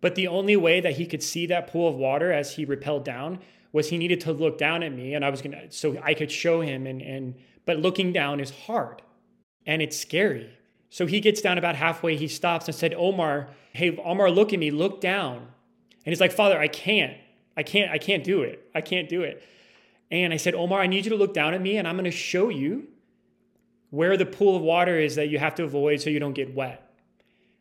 But 0.00 0.14
the 0.14 0.28
only 0.28 0.56
way 0.56 0.80
that 0.80 0.96
he 0.96 1.06
could 1.06 1.22
see 1.22 1.46
that 1.46 1.66
pool 1.66 1.88
of 1.88 1.94
water 1.94 2.30
as 2.30 2.56
he 2.56 2.66
rappelled 2.66 3.04
down 3.04 3.38
was 3.72 3.88
he 3.88 3.98
needed 3.98 4.20
to 4.20 4.32
look 4.32 4.58
down 4.58 4.82
at 4.82 4.92
me 4.92 5.14
and 5.14 5.24
I 5.24 5.30
was 5.30 5.40
gonna 5.40 5.70
so 5.72 5.98
I 6.02 6.14
could 6.14 6.30
show 6.30 6.60
him 6.60 6.86
and 6.86 7.00
and 7.00 7.34
but 7.64 7.78
looking 7.78 8.12
down 8.12 8.38
is 8.38 8.50
hard 8.50 9.00
and 9.66 9.80
it's 9.80 9.98
scary. 9.98 10.50
So 10.90 11.06
he 11.06 11.20
gets 11.20 11.40
down 11.40 11.56
about 11.56 11.74
halfway, 11.74 12.16
he 12.16 12.28
stops 12.28 12.68
and 12.68 12.74
said, 12.74 12.94
Omar, 12.94 13.48
hey 13.72 13.96
Omar, 13.96 14.30
look 14.30 14.52
at 14.52 14.58
me, 14.58 14.70
look 14.70 15.00
down. 15.00 15.38
And 15.38 16.12
he's 16.12 16.20
like, 16.20 16.32
Father, 16.32 16.58
I 16.58 16.68
can't. 16.68 17.16
I 17.56 17.62
can't, 17.62 17.90
I 17.90 17.98
can't 17.98 18.22
do 18.22 18.42
it. 18.42 18.68
I 18.74 18.82
can't 18.82 19.08
do 19.08 19.22
it. 19.22 19.42
And 20.10 20.34
I 20.34 20.36
said, 20.36 20.54
Omar, 20.54 20.80
I 20.80 20.86
need 20.86 21.06
you 21.06 21.10
to 21.10 21.16
look 21.16 21.32
down 21.32 21.54
at 21.54 21.62
me 21.62 21.78
and 21.78 21.88
I'm 21.88 21.96
gonna 21.96 22.10
show 22.10 22.50
you 22.50 22.88
where 23.94 24.16
the 24.16 24.26
pool 24.26 24.56
of 24.56 24.62
water 24.62 24.98
is 24.98 25.14
that 25.14 25.28
you 25.28 25.38
have 25.38 25.54
to 25.54 25.62
avoid 25.62 26.00
so 26.00 26.10
you 26.10 26.18
don't 26.18 26.32
get 26.32 26.52
wet. 26.52 26.82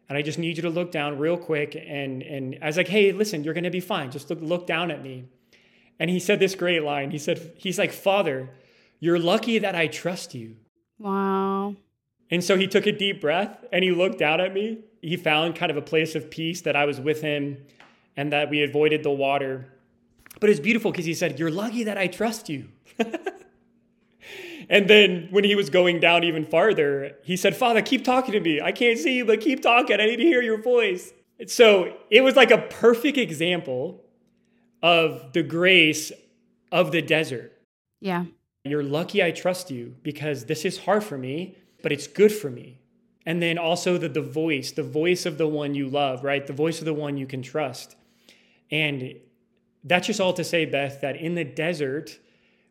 And 0.10 0.17
I 0.17 0.24
just 0.24 0.39
need 0.39 0.58
you 0.58 0.63
to 0.63 0.69
look 0.69 0.91
down 0.91 1.19
real 1.19 1.38
quick. 1.38 1.76
And, 1.76 2.24
and 2.24 2.58
I 2.60 2.65
was 2.65 2.76
like, 2.76 2.88
hey, 2.88 3.12
listen, 3.12 3.43
you're 3.43 3.54
going 3.54 3.65
to 3.65 3.69
be 3.69 3.80
fine. 3.80 4.10
Just 4.10 4.32
look, 4.32 4.39
look 4.41 4.65
down 4.65 4.89
at 4.89 5.04
me. 5.04 5.26
And 6.00 6.10
he 6.10 6.19
said 6.19 6.39
this 6.39 6.56
great 6.56 6.82
line. 6.82 7.12
He 7.12 7.19
said, 7.19 7.54
he's 7.58 7.78
like, 7.78 7.91
Father, 7.91 8.50
you're 9.00 9.19
lucky 9.19 9.60
that 9.60 9.76
I 9.76 9.86
trust 9.86 10.34
you. 10.34 10.56
Wow. 10.98 11.76
And 12.32 12.43
so 12.43 12.58
he 12.58 12.67
took 12.67 12.88
a 12.88 12.91
deep 12.91 13.22
breath 13.22 13.63
and 13.72 13.84
he 13.84 13.91
looked 13.91 14.17
down 14.17 14.41
at 14.41 14.56
me. 14.56 14.80
He 15.04 15.17
found 15.17 15.56
kind 15.56 15.69
of 15.69 15.78
a 15.78 15.84
place 15.84 16.15
of 16.15 16.32
peace 16.32 16.62
that 16.62 16.76
I 16.76 16.86
was 16.86 17.00
with 17.00 17.22
him 17.22 17.63
and 18.17 18.34
that 18.34 18.50
we 18.50 18.63
avoided 18.63 19.04
the 19.04 19.12
water. 19.12 19.72
But 20.39 20.50
it's 20.50 20.60
beautiful 20.60 20.89
because 20.89 21.06
he 21.06 21.13
said, 21.13 21.38
You're 21.38 21.52
lucky 21.52 21.84
that 21.84 21.98
I 22.00 22.08
trust 22.08 22.50
you. 22.50 22.69
And 24.69 24.89
then 24.89 25.28
when 25.32 25.43
he 25.43 25.56
was 25.56 25.69
going 25.69 25.99
down 25.99 26.23
even 26.23 26.45
farther, 26.45 27.17
he 27.23 27.36
said, 27.36 27.56
Father, 27.56 27.82
keep 27.82 28.04
talking 28.04 28.34
to 28.34 28.39
me. 28.39 28.62
I 28.62 28.71
can't 28.71 28.97
see 28.97 29.17
you, 29.17 29.26
but 29.26 29.41
keep 29.41 29.62
talking. 29.62 29.99
I 29.99 30.06
need 30.06 30.17
to 30.17 30.23
hear 30.23 30.41
your 30.41 30.62
voice. 30.62 31.13
So 31.47 31.95
it 32.10 32.21
was 32.21 32.36
like 32.36 32.52
a 32.52 32.58
perfect 32.58 33.17
example 33.17 34.04
of 34.82 35.34
the 35.34 35.43
grace 35.43 36.12
of 36.71 36.91
the 36.91 37.02
desert. 37.02 37.54
Yeah. 37.99 38.26
You're 38.63 38.84
lucky 38.84 39.23
I 39.23 39.32
trust 39.32 39.71
you 39.71 39.95
because 40.04 40.45
this 40.45 40.65
is 40.65 40.80
hard 40.80 41.04
for 41.04 41.17
me, 41.17 41.58
but 41.82 41.91
it's 41.91 42.08
good 42.08 42.32
for 42.32 42.49
me. 42.49 42.80
And 43.26 43.41
then 43.41 43.58
also 43.58 43.97
the, 43.97 44.10
the 44.10 44.21
voice, 44.21 44.71
the 44.71 44.84
voice 44.84 45.26
of 45.26 45.38
the 45.38 45.47
one 45.47 45.76
you 45.76 45.88
love, 45.88 46.23
right? 46.23 46.45
The 46.45 46.54
voice 46.54 46.80
of 46.80 46.86
the 46.86 46.93
one 46.93 47.17
you 47.17 47.26
can 47.26 47.41
trust. 47.41 47.95
And 48.71 49.15
that's 49.84 50.08
just 50.08 50.19
all 50.19 50.34
to 50.34 50.43
say, 50.43 50.65
Beth, 50.65 51.02
that 51.02 51.15
in 51.15 51.36
the 51.36 51.43
desert, 51.43 52.19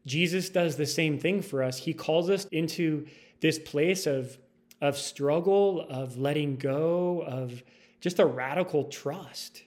Jesus 0.07 0.49
does 0.51 0.77
the 0.77 0.87
same 0.87 1.19
thing 1.19 1.43
for 1.43 1.63
us. 1.63 1.79
He 1.79 1.95
calls 1.95 2.29
us 2.29 2.47
into 2.47 3.07
this 3.41 3.59
place 3.59 4.07
of, 4.07 4.39
of 4.81 4.97
struggle, 4.97 5.87
of 5.89 6.19
letting 6.19 6.57
go, 6.57 7.23
of 7.27 7.63
just 8.01 8.19
a 8.19 8.27
radical 8.27 8.85
trust. 8.85 9.63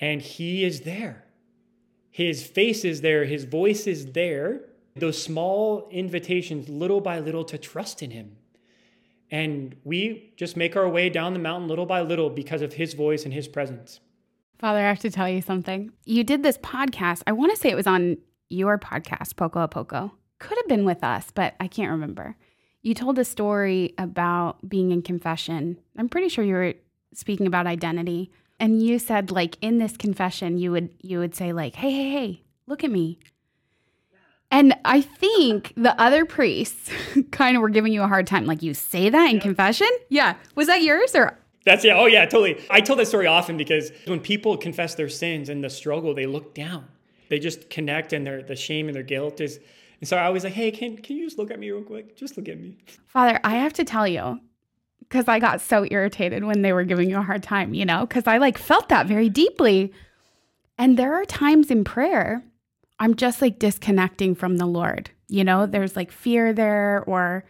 And 0.00 0.20
He 0.20 0.64
is 0.64 0.80
there. 0.80 1.24
His 2.10 2.46
face 2.46 2.84
is 2.84 3.00
there, 3.00 3.24
His 3.24 3.44
voice 3.44 3.86
is 3.86 4.12
there. 4.12 4.62
Those 4.96 5.20
small 5.20 5.88
invitations, 5.90 6.68
little 6.68 7.00
by 7.00 7.18
little, 7.18 7.44
to 7.44 7.58
trust 7.58 8.02
in 8.02 8.10
Him. 8.10 8.36
And 9.30 9.74
we 9.82 10.32
just 10.36 10.56
make 10.56 10.76
our 10.76 10.88
way 10.88 11.08
down 11.10 11.32
the 11.32 11.40
mountain 11.40 11.68
little 11.68 11.86
by 11.86 12.02
little 12.02 12.30
because 12.30 12.62
of 12.62 12.74
His 12.74 12.94
voice 12.94 13.24
and 13.24 13.34
His 13.34 13.48
presence. 13.48 14.00
Father, 14.58 14.78
I 14.78 14.88
have 14.88 15.00
to 15.00 15.10
tell 15.10 15.28
you 15.28 15.42
something. 15.42 15.90
You 16.04 16.22
did 16.22 16.42
this 16.42 16.58
podcast. 16.58 17.22
I 17.26 17.32
want 17.32 17.52
to 17.52 17.60
say 17.60 17.70
it 17.70 17.74
was 17.74 17.86
on 17.86 18.18
your 18.54 18.78
podcast, 18.78 19.36
Poco 19.36 19.60
a 19.60 19.68
Poco. 19.68 20.12
Could 20.38 20.58
have 20.58 20.68
been 20.68 20.84
with 20.84 21.02
us, 21.02 21.30
but 21.34 21.54
I 21.60 21.68
can't 21.68 21.90
remember. 21.90 22.36
You 22.82 22.94
told 22.94 23.18
a 23.18 23.24
story 23.24 23.94
about 23.98 24.68
being 24.68 24.90
in 24.90 25.02
confession. 25.02 25.78
I'm 25.96 26.08
pretty 26.08 26.28
sure 26.28 26.44
you 26.44 26.54
were 26.54 26.74
speaking 27.14 27.46
about 27.46 27.66
identity. 27.66 28.30
And 28.60 28.82
you 28.82 28.98
said 28.98 29.30
like 29.30 29.56
in 29.60 29.78
this 29.78 29.96
confession 29.96 30.58
you 30.58 30.70
would 30.72 30.90
you 31.00 31.18
would 31.18 31.34
say 31.34 31.52
like, 31.52 31.74
"Hey, 31.74 31.90
hey, 31.90 32.10
hey, 32.10 32.42
look 32.66 32.84
at 32.84 32.90
me." 32.90 33.18
And 34.50 34.76
I 34.84 35.00
think 35.00 35.72
the 35.76 36.00
other 36.00 36.24
priests 36.24 36.90
kind 37.32 37.56
of 37.56 37.62
were 37.62 37.68
giving 37.70 37.92
you 37.92 38.02
a 38.02 38.06
hard 38.06 38.26
time 38.26 38.46
like 38.46 38.62
you 38.62 38.74
say 38.74 39.10
that 39.10 39.30
in 39.30 39.40
confession? 39.40 39.88
Yeah. 40.08 40.36
Was 40.54 40.68
that 40.68 40.82
yours 40.82 41.14
or 41.14 41.38
that's 41.64 41.84
yeah. 41.84 41.96
Oh 41.96 42.06
yeah, 42.06 42.26
totally. 42.26 42.62
I 42.70 42.80
tell 42.80 42.96
that 42.96 43.06
story 43.06 43.26
often 43.26 43.56
because 43.56 43.90
when 44.06 44.20
people 44.20 44.56
confess 44.56 44.94
their 44.94 45.08
sins 45.08 45.48
and 45.48 45.64
the 45.64 45.70
struggle, 45.70 46.14
they 46.14 46.26
look 46.26 46.54
down 46.54 46.86
they 47.34 47.40
just 47.40 47.68
connect 47.68 48.12
and 48.12 48.24
their 48.24 48.42
the 48.42 48.54
shame 48.54 48.86
and 48.86 48.94
their 48.94 49.02
guilt 49.02 49.40
is 49.40 49.58
and 50.00 50.08
so 50.08 50.16
I 50.16 50.28
was 50.28 50.44
like, 50.44 50.52
hey, 50.52 50.70
can 50.70 50.96
can 50.98 51.16
you 51.16 51.24
just 51.24 51.38
look 51.38 51.50
at 51.50 51.58
me 51.58 51.70
real 51.70 51.82
quick? 51.82 52.16
Just 52.16 52.36
look 52.36 52.48
at 52.48 52.60
me. 52.60 52.76
Father, 53.06 53.40
I 53.42 53.56
have 53.56 53.72
to 53.72 53.84
tell 53.84 54.06
you, 54.06 54.38
because 55.00 55.28
I 55.28 55.38
got 55.38 55.60
so 55.60 55.86
irritated 55.90 56.44
when 56.44 56.62
they 56.62 56.72
were 56.72 56.84
giving 56.84 57.08
you 57.08 57.18
a 57.18 57.22
hard 57.22 57.42
time, 57.42 57.74
you 57.74 57.84
know, 57.84 58.06
because 58.06 58.26
I 58.26 58.38
like 58.38 58.58
felt 58.58 58.88
that 58.90 59.06
very 59.06 59.28
deeply. 59.28 59.92
And 60.76 60.98
there 60.98 61.14
are 61.14 61.24
times 61.24 61.70
in 61.70 61.84
prayer, 61.84 62.44
I'm 62.98 63.14
just 63.14 63.40
like 63.40 63.58
disconnecting 63.58 64.34
from 64.34 64.58
the 64.58 64.66
Lord. 64.66 65.10
You 65.28 65.42
know, 65.42 65.66
there's 65.66 65.96
like 65.96 66.12
fear 66.12 66.52
there 66.52 67.02
or 67.06 67.44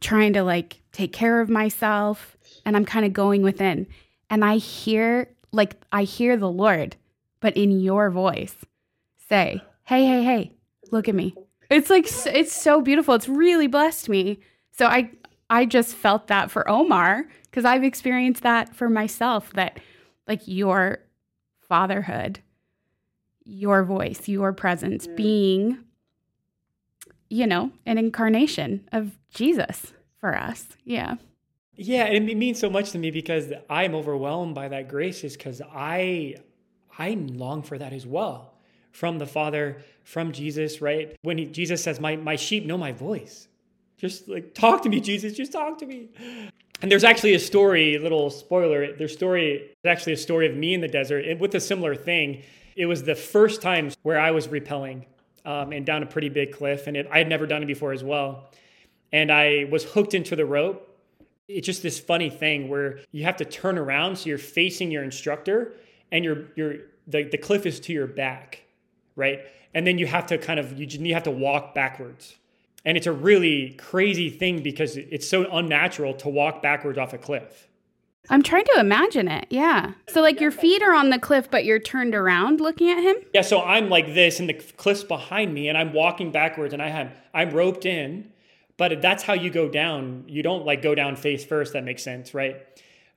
trying 0.00 0.34
to 0.34 0.42
like 0.42 0.80
take 0.92 1.12
care 1.12 1.40
of 1.40 1.50
myself. 1.50 2.36
And 2.64 2.76
I'm 2.76 2.84
kind 2.84 3.06
of 3.06 3.12
going 3.12 3.42
within. 3.42 3.88
And 4.30 4.44
I 4.44 4.58
hear, 4.58 5.34
like, 5.50 5.74
I 5.90 6.04
hear 6.04 6.36
the 6.36 6.50
Lord, 6.50 6.96
but 7.40 7.56
in 7.56 7.80
your 7.80 8.10
voice 8.10 8.54
say, 9.28 9.62
hey, 9.84 10.06
hey, 10.06 10.24
hey, 10.24 10.52
look 10.90 11.08
at 11.08 11.14
me. 11.14 11.34
It's 11.70 11.90
like, 11.90 12.06
it's 12.26 12.52
so 12.52 12.80
beautiful. 12.80 13.14
It's 13.14 13.28
really 13.28 13.66
blessed 13.66 14.08
me. 14.08 14.40
So 14.72 14.86
I, 14.86 15.10
I 15.50 15.66
just 15.66 15.94
felt 15.94 16.28
that 16.28 16.50
for 16.50 16.68
Omar 16.68 17.26
because 17.44 17.64
I've 17.64 17.84
experienced 17.84 18.42
that 18.42 18.74
for 18.74 18.88
myself 18.88 19.52
that 19.54 19.80
like 20.26 20.40
your 20.46 21.00
fatherhood, 21.60 22.40
your 23.44 23.82
voice, 23.84 24.28
your 24.28 24.52
presence 24.52 25.06
mm. 25.06 25.16
being, 25.16 25.78
you 27.28 27.46
know, 27.46 27.70
an 27.86 27.98
incarnation 27.98 28.88
of 28.92 29.18
Jesus 29.32 29.92
for 30.20 30.36
us. 30.36 30.68
Yeah. 30.84 31.16
Yeah, 31.80 32.04
and 32.04 32.28
it 32.28 32.36
means 32.36 32.58
so 32.58 32.68
much 32.68 32.90
to 32.92 32.98
me 32.98 33.10
because 33.10 33.52
I'm 33.70 33.94
overwhelmed 33.94 34.54
by 34.54 34.68
that 34.68 34.88
grace 34.88 35.22
is 35.22 35.36
because 35.36 35.62
I 35.72 36.36
I 36.98 37.10
long 37.10 37.62
for 37.62 37.78
that 37.78 37.92
as 37.92 38.04
well 38.04 38.57
from 38.92 39.18
the 39.18 39.26
Father, 39.26 39.78
from 40.04 40.32
Jesus, 40.32 40.80
right? 40.80 41.16
When 41.22 41.38
he, 41.38 41.46
Jesus 41.46 41.82
says, 41.82 42.00
my, 42.00 42.16
my 42.16 42.36
sheep 42.36 42.64
know 42.64 42.78
my 42.78 42.92
voice. 42.92 43.48
Just 43.98 44.28
like, 44.28 44.54
talk 44.54 44.82
to 44.82 44.88
me, 44.88 45.00
Jesus, 45.00 45.34
just 45.34 45.52
talk 45.52 45.78
to 45.78 45.86
me. 45.86 46.08
And 46.80 46.90
there's 46.90 47.04
actually 47.04 47.34
a 47.34 47.40
story, 47.40 47.98
little 47.98 48.30
spoiler, 48.30 48.96
their 48.96 49.08
story 49.08 49.72
actually 49.84 50.12
a 50.12 50.16
story 50.16 50.48
of 50.48 50.56
me 50.56 50.74
in 50.74 50.80
the 50.80 50.88
desert 50.88 51.38
with 51.38 51.54
a 51.54 51.60
similar 51.60 51.94
thing. 51.94 52.42
It 52.76 52.86
was 52.86 53.02
the 53.02 53.16
first 53.16 53.60
time 53.60 53.90
where 54.02 54.20
I 54.20 54.30
was 54.30 54.46
rappelling 54.46 55.04
um, 55.44 55.72
and 55.72 55.84
down 55.84 56.02
a 56.02 56.06
pretty 56.06 56.28
big 56.28 56.52
cliff, 56.52 56.86
and 56.86 56.96
it, 56.96 57.08
I 57.10 57.18
had 57.18 57.28
never 57.28 57.46
done 57.46 57.62
it 57.62 57.66
before 57.66 57.92
as 57.92 58.04
well. 58.04 58.50
And 59.12 59.32
I 59.32 59.66
was 59.70 59.84
hooked 59.84 60.14
into 60.14 60.36
the 60.36 60.46
rope. 60.46 60.84
It's 61.48 61.66
just 61.66 61.82
this 61.82 61.98
funny 61.98 62.30
thing 62.30 62.68
where 62.68 63.00
you 63.10 63.24
have 63.24 63.38
to 63.38 63.44
turn 63.44 63.78
around 63.78 64.16
so 64.16 64.28
you're 64.28 64.38
facing 64.38 64.90
your 64.90 65.02
instructor 65.02 65.72
and 66.12 66.24
you're, 66.24 66.44
you're, 66.54 66.74
the, 67.06 67.24
the 67.24 67.38
cliff 67.38 67.66
is 67.66 67.80
to 67.80 67.92
your 67.92 68.06
back 68.06 68.62
right? 69.18 69.40
And 69.74 69.86
then 69.86 69.98
you 69.98 70.06
have 70.06 70.26
to 70.28 70.38
kind 70.38 70.58
of 70.58 70.78
you 70.78 70.86
just 70.86 71.02
you 71.02 71.12
have 71.14 71.24
to 71.24 71.30
walk 71.30 71.74
backwards. 71.74 72.36
And 72.84 72.96
it's 72.96 73.06
a 73.06 73.12
really 73.12 73.70
crazy 73.76 74.30
thing 74.30 74.62
because 74.62 74.96
it's 74.96 75.28
so 75.28 75.50
unnatural 75.50 76.14
to 76.14 76.28
walk 76.28 76.62
backwards 76.62 76.96
off 76.96 77.12
a 77.12 77.18
cliff. 77.18 77.68
I'm 78.30 78.42
trying 78.42 78.64
to 78.74 78.80
imagine 78.80 79.28
it. 79.28 79.46
Yeah. 79.50 79.92
So 80.08 80.20
like 80.20 80.40
your 80.40 80.50
feet 80.50 80.82
are 80.82 80.94
on 80.94 81.10
the 81.10 81.18
cliff 81.18 81.50
but 81.50 81.64
you're 81.64 81.78
turned 81.78 82.14
around 82.14 82.60
looking 82.60 82.90
at 82.90 83.02
him? 83.02 83.16
Yeah, 83.34 83.42
so 83.42 83.62
I'm 83.62 83.88
like 83.88 84.14
this 84.14 84.38
and 84.40 84.48
the 84.48 84.54
cliff's 84.54 85.04
behind 85.04 85.52
me 85.52 85.68
and 85.68 85.76
I'm 85.76 85.92
walking 85.92 86.30
backwards 86.30 86.72
and 86.72 86.82
I 86.82 86.88
have 86.88 87.12
I'm 87.34 87.50
roped 87.50 87.84
in, 87.84 88.30
but 88.76 89.02
that's 89.02 89.22
how 89.22 89.32
you 89.32 89.50
go 89.50 89.68
down. 89.68 90.24
You 90.28 90.42
don't 90.42 90.64
like 90.64 90.82
go 90.82 90.94
down 90.94 91.16
face 91.16 91.44
first, 91.44 91.72
that 91.72 91.84
makes 91.84 92.02
sense, 92.02 92.34
right? 92.34 92.56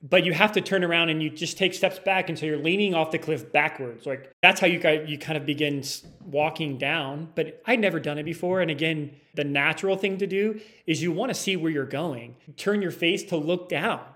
But 0.02 0.24
you 0.24 0.32
have 0.32 0.52
to 0.52 0.60
turn 0.60 0.82
around 0.82 1.10
and 1.10 1.22
you 1.22 1.30
just 1.30 1.56
take 1.56 1.72
steps 1.72 1.98
back 2.00 2.28
and 2.28 2.36
so 2.36 2.44
you're 2.44 2.58
leaning 2.58 2.92
off 2.92 3.12
the 3.12 3.18
cliff 3.18 3.52
backwards. 3.52 4.04
Like 4.04 4.32
that's 4.42 4.60
how 4.60 4.66
you 4.66 4.80
got 4.80 5.08
you 5.08 5.16
kind 5.16 5.38
of 5.38 5.46
begin 5.46 5.84
walking 6.24 6.76
down. 6.76 7.28
But 7.34 7.62
i'd 7.66 7.78
never 7.78 8.00
done 8.00 8.18
it 8.18 8.24
before 8.24 8.60
and 8.60 8.70
again 8.70 9.12
the 9.34 9.44
natural 9.44 9.96
thing 9.96 10.18
to 10.18 10.26
do 10.26 10.60
is 10.86 11.02
you 11.02 11.12
want 11.12 11.30
to 11.30 11.34
see 11.34 11.56
where 11.56 11.70
you're 11.70 11.86
going. 11.86 12.34
Turn 12.56 12.82
your 12.82 12.90
face 12.90 13.22
to 13.24 13.36
look 13.36 13.68
down. 13.68 14.00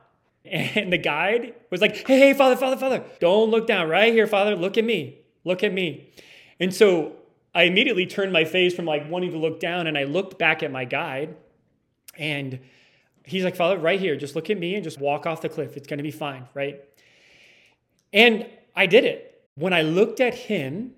And 0.48 0.92
the 0.92 0.98
guide 0.98 1.54
was 1.70 1.80
like 1.80 2.06
hey 2.06 2.18
hey 2.18 2.34
father 2.34 2.56
father 2.56 2.76
father 2.76 3.04
don't 3.20 3.50
look 3.50 3.66
down. 3.66 3.88
Right 3.88 4.12
here 4.12 4.26
father 4.26 4.56
look 4.56 4.76
at 4.76 4.84
me 4.84 5.18
look 5.44 5.62
at 5.62 5.72
me. 5.72 6.10
And 6.58 6.74
so 6.74 7.12
i 7.54 7.62
immediately 7.62 8.06
turned 8.06 8.32
my 8.32 8.44
face 8.44 8.74
from 8.74 8.84
like 8.84 9.08
wanting 9.08 9.30
to 9.30 9.38
look 9.38 9.60
down 9.60 9.86
and 9.86 9.96
i 9.96 10.04
looked 10.04 10.38
back 10.38 10.62
at 10.62 10.70
my 10.70 10.84
guide 10.84 11.34
and 12.18 12.60
he's 13.26 13.44
like, 13.44 13.56
Father, 13.56 13.76
right 13.76 14.00
here, 14.00 14.16
just 14.16 14.34
look 14.34 14.48
at 14.48 14.58
me 14.58 14.76
and 14.76 14.84
just 14.84 14.98
walk 14.98 15.26
off 15.26 15.42
the 15.42 15.48
cliff. 15.48 15.76
It's 15.76 15.86
going 15.86 15.98
to 15.98 16.04
be 16.04 16.10
fine, 16.10 16.48
right? 16.54 16.80
And 18.12 18.46
I 18.74 18.86
did 18.86 19.04
it. 19.04 19.42
When 19.56 19.72
I 19.72 19.82
looked 19.82 20.20
at 20.20 20.34
him, 20.34 20.92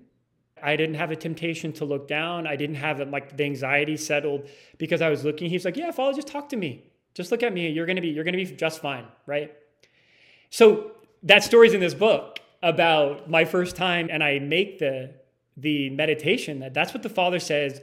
I 0.61 0.75
didn't 0.75 0.95
have 0.95 1.11
a 1.11 1.15
temptation 1.15 1.73
to 1.73 1.85
look 1.85 2.07
down. 2.07 2.45
I 2.45 2.55
didn't 2.55 2.75
have 2.75 2.99
like 3.09 3.35
the 3.35 3.45
anxiety 3.45 3.97
settled 3.97 4.47
because 4.77 5.01
I 5.01 5.09
was 5.09 5.23
looking. 5.23 5.49
He's 5.49 5.63
like, 5.63 5.77
"Yeah, 5.77 5.91
Father, 5.91 6.13
just 6.13 6.27
talk 6.27 6.49
to 6.49 6.57
me. 6.57 6.83
Just 7.13 7.31
look 7.31 7.43
at 7.43 7.53
me. 7.53 7.69
You're 7.69 7.85
gonna 7.85 8.01
be, 8.01 8.09
you're 8.09 8.25
gonna 8.25 8.37
be 8.37 8.45
just 8.45 8.81
fine, 8.81 9.05
right?" 9.25 9.53
So 10.49 10.91
that 11.23 11.45
story's 11.45 11.73
in 11.73 11.79
this 11.79 11.93
book 11.93 12.39
about 12.61 13.29
my 13.29 13.45
first 13.45 13.77
time, 13.77 14.09
and 14.11 14.21
I 14.21 14.39
make 14.39 14.79
the 14.79 15.13
the 15.55 15.89
meditation 15.91 16.59
that 16.59 16.73
that's 16.73 16.93
what 16.93 17.03
the 17.03 17.09
Father 17.09 17.39
says 17.39 17.81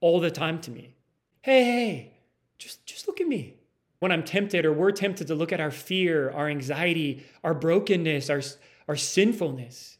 all 0.00 0.20
the 0.20 0.30
time 0.30 0.60
to 0.60 0.70
me. 0.70 0.94
Hey, 1.40 1.64
hey, 1.64 2.12
just 2.56 2.86
just 2.86 3.08
look 3.08 3.20
at 3.20 3.26
me 3.26 3.56
when 4.02 4.10
I'm 4.10 4.24
tempted 4.24 4.64
or 4.64 4.72
we're 4.72 4.90
tempted 4.90 5.28
to 5.28 5.36
look 5.36 5.52
at 5.52 5.60
our 5.60 5.70
fear, 5.70 6.28
our 6.32 6.48
anxiety, 6.48 7.24
our 7.44 7.54
brokenness, 7.54 8.30
our, 8.30 8.42
our 8.88 8.96
sinfulness, 8.96 9.96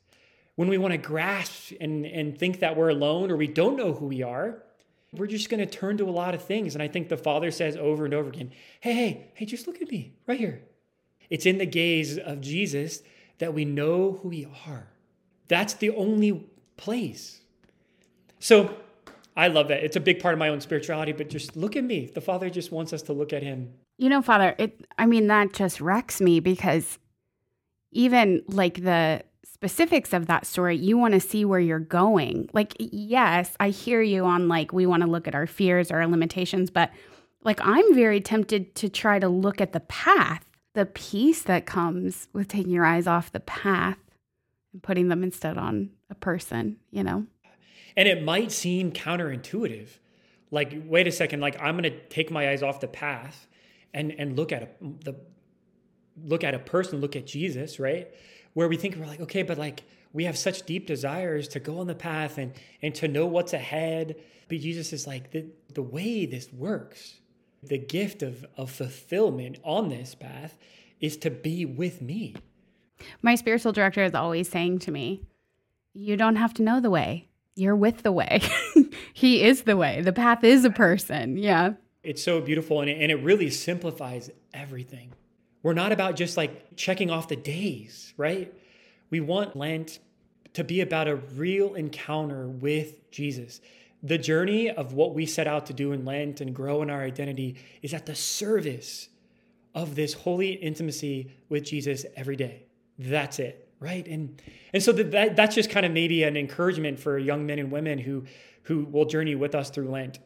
when 0.56 0.66
we 0.66 0.76
want 0.76 0.90
to 0.90 0.98
grasp 0.98 1.72
and, 1.80 2.04
and 2.04 2.36
think 2.36 2.58
that 2.58 2.76
we're 2.76 2.88
alone 2.88 3.30
or 3.30 3.36
we 3.36 3.46
don't 3.46 3.76
know 3.76 3.92
who 3.92 4.06
we 4.06 4.20
are, 4.20 4.60
we're 5.12 5.28
just 5.28 5.48
going 5.48 5.64
to 5.64 5.72
turn 5.72 5.98
to 5.98 6.08
a 6.08 6.10
lot 6.10 6.34
of 6.34 6.42
things. 6.42 6.74
And 6.74 6.82
I 6.82 6.88
think 6.88 7.10
the 7.10 7.16
Father 7.16 7.52
says 7.52 7.76
over 7.76 8.04
and 8.04 8.12
over 8.12 8.28
again, 8.28 8.50
hey, 8.80 8.92
hey, 8.92 9.30
hey, 9.34 9.44
just 9.44 9.68
look 9.68 9.80
at 9.80 9.88
me 9.88 10.14
right 10.26 10.40
here. 10.40 10.62
It's 11.30 11.46
in 11.46 11.58
the 11.58 11.66
gaze 11.66 12.18
of 12.18 12.40
Jesus 12.40 13.04
that 13.38 13.54
we 13.54 13.64
know 13.64 14.18
who 14.20 14.30
we 14.30 14.48
are. 14.66 14.88
That's 15.46 15.74
the 15.74 15.90
only 15.90 16.50
place. 16.76 17.40
So 18.40 18.74
I 19.36 19.46
love 19.46 19.68
that. 19.68 19.84
It's 19.84 19.94
a 19.94 20.00
big 20.00 20.18
part 20.18 20.34
of 20.34 20.40
my 20.40 20.48
own 20.48 20.60
spirituality, 20.60 21.12
but 21.12 21.30
just 21.30 21.56
look 21.56 21.76
at 21.76 21.84
me. 21.84 22.06
The 22.06 22.20
Father 22.20 22.50
just 22.50 22.72
wants 22.72 22.92
us 22.92 23.02
to 23.02 23.12
look 23.12 23.32
at 23.32 23.44
Him 23.44 23.74
you 24.02 24.08
know, 24.08 24.20
Father, 24.20 24.56
it 24.58 24.84
I 24.98 25.06
mean 25.06 25.28
that 25.28 25.52
just 25.52 25.80
wrecks 25.80 26.20
me 26.20 26.40
because 26.40 26.98
even 27.92 28.42
like 28.48 28.82
the 28.82 29.22
specifics 29.44 30.12
of 30.12 30.26
that 30.26 30.44
story, 30.44 30.76
you 30.76 30.98
want 30.98 31.14
to 31.14 31.20
see 31.20 31.44
where 31.44 31.60
you're 31.60 31.78
going. 31.78 32.50
Like 32.52 32.74
yes, 32.78 33.54
I 33.60 33.68
hear 33.68 34.02
you 34.02 34.24
on 34.24 34.48
like 34.48 34.72
we 34.72 34.86
want 34.86 35.04
to 35.04 35.08
look 35.08 35.28
at 35.28 35.36
our 35.36 35.46
fears, 35.46 35.92
or 35.92 35.98
our 35.98 36.08
limitations, 36.08 36.68
but 36.68 36.90
like 37.44 37.60
I'm 37.62 37.94
very 37.94 38.20
tempted 38.20 38.74
to 38.74 38.88
try 38.88 39.20
to 39.20 39.28
look 39.28 39.60
at 39.60 39.72
the 39.72 39.80
path, 39.80 40.44
the 40.74 40.86
peace 40.86 41.42
that 41.42 41.66
comes 41.66 42.28
with 42.32 42.48
taking 42.48 42.72
your 42.72 42.84
eyes 42.84 43.06
off 43.06 43.30
the 43.30 43.40
path 43.40 43.98
and 44.72 44.82
putting 44.82 45.08
them 45.08 45.22
instead 45.22 45.56
on 45.56 45.90
a 46.10 46.16
person, 46.16 46.76
you 46.90 47.04
know. 47.04 47.26
And 47.96 48.08
it 48.08 48.24
might 48.24 48.50
seem 48.50 48.90
counterintuitive. 48.90 49.90
Like 50.50 50.82
wait 50.86 51.06
a 51.06 51.12
second, 51.12 51.38
like 51.38 51.56
I'm 51.62 51.78
going 51.78 51.84
to 51.84 52.00
take 52.08 52.32
my 52.32 52.50
eyes 52.50 52.64
off 52.64 52.80
the 52.80 52.88
path 52.88 53.46
and 53.94 54.12
and 54.12 54.37
look 54.37 54.52
at 54.52 54.62
a, 54.62 54.68
the 55.05 55.16
look 56.22 56.44
at 56.44 56.55
a 56.55 56.59
person, 56.59 57.00
look 57.00 57.16
at 57.16 57.26
Jesus, 57.26 57.78
right? 57.78 58.09
Where 58.55 58.68
we 58.68 58.76
think 58.76 58.96
we're 58.96 59.07
like, 59.07 59.20
okay, 59.20 59.42
but 59.42 59.59
like 59.59 59.85
we 60.12 60.24
have 60.24 60.37
such 60.37 60.62
deep 60.62 60.87
desires 60.87 61.48
to 61.48 61.61
go 61.61 61.78
on 61.78 61.87
the 61.87 61.94
path 61.94 62.38
and 62.38 62.52
and 62.83 62.94
to 62.96 63.09
know 63.09 63.26
what's 63.26 63.52
ahead. 63.52 64.16
But 64.48 64.61
Jesus 64.61 64.92
is 64.92 65.07
like 65.07 65.31
the 65.31 65.46
the 65.74 65.83
way 65.83 66.26
this 66.26 66.52
works, 66.52 67.20
the 67.62 67.78
gift 67.78 68.22
of 68.22 68.44
of 68.57 68.70
fulfillment 68.70 69.59
on 69.62 69.88
this 69.88 70.14
path 70.14 70.59
is 71.00 71.16
to 71.18 71.31
be 71.31 71.64
with 71.64 72.00
me. 72.00 72.37
My 73.20 73.35
spiritual 73.35 73.72
director 73.72 74.05
is 74.05 74.14
always 74.14 74.48
saying 74.48 74.78
to 74.81 74.90
me, 74.90 75.22
you 75.92 76.16
don't 76.16 76.37
have 76.37 76.55
to 76.55 76.62
know 76.62 76.81
the 76.81 76.90
way. 76.90 77.28
You're 77.55 77.76
with 77.76 78.02
the 78.02 78.12
way. 78.12 78.40
he 79.12 79.42
is 79.42 79.62
the 79.62 79.76
way. 79.76 80.00
The 80.00 80.12
path 80.12 80.42
is 80.44 80.64
a 80.64 80.70
person. 80.70 81.37
Yeah. 81.37 81.72
It's 82.02 82.22
so 82.22 82.40
beautiful 82.40 82.80
and 82.80 82.90
it, 82.90 83.00
and 83.00 83.10
it 83.10 83.16
really 83.16 83.50
simplifies 83.50 84.30
everything. 84.52 85.12
We're 85.62 85.74
not 85.74 85.92
about 85.92 86.16
just 86.16 86.36
like 86.36 86.76
checking 86.76 87.10
off 87.10 87.28
the 87.28 87.36
days, 87.36 88.12
right? 88.16 88.52
We 89.10 89.20
want 89.20 89.56
Lent 89.56 90.00
to 90.54 90.64
be 90.64 90.80
about 90.80 91.08
a 91.08 91.16
real 91.16 91.74
encounter 91.74 92.48
with 92.48 93.10
Jesus. 93.10 93.60
The 94.02 94.18
journey 94.18 94.68
of 94.68 94.92
what 94.92 95.14
we 95.14 95.26
set 95.26 95.46
out 95.46 95.66
to 95.66 95.72
do 95.72 95.92
in 95.92 96.04
Lent 96.04 96.40
and 96.40 96.54
grow 96.54 96.82
in 96.82 96.90
our 96.90 97.02
identity 97.02 97.56
is 97.82 97.94
at 97.94 98.06
the 98.06 98.16
service 98.16 99.08
of 99.74 99.94
this 99.94 100.12
holy 100.12 100.52
intimacy 100.52 101.30
with 101.48 101.64
Jesus 101.64 102.04
every 102.16 102.36
day. 102.36 102.64
That's 102.98 103.38
it, 103.38 103.68
right? 103.80 104.06
And 104.06 104.42
and 104.72 104.82
so 104.82 104.92
that, 104.92 105.36
that's 105.36 105.54
just 105.54 105.70
kind 105.70 105.86
of 105.86 105.92
maybe 105.92 106.24
an 106.24 106.36
encouragement 106.36 106.98
for 106.98 107.16
young 107.16 107.46
men 107.46 107.58
and 107.58 107.70
women 107.70 107.98
who 107.98 108.24
who 108.64 108.84
will 108.84 109.04
journey 109.04 109.34
with 109.34 109.54
us 109.54 109.70
through 109.70 109.88
Lent 109.88 110.18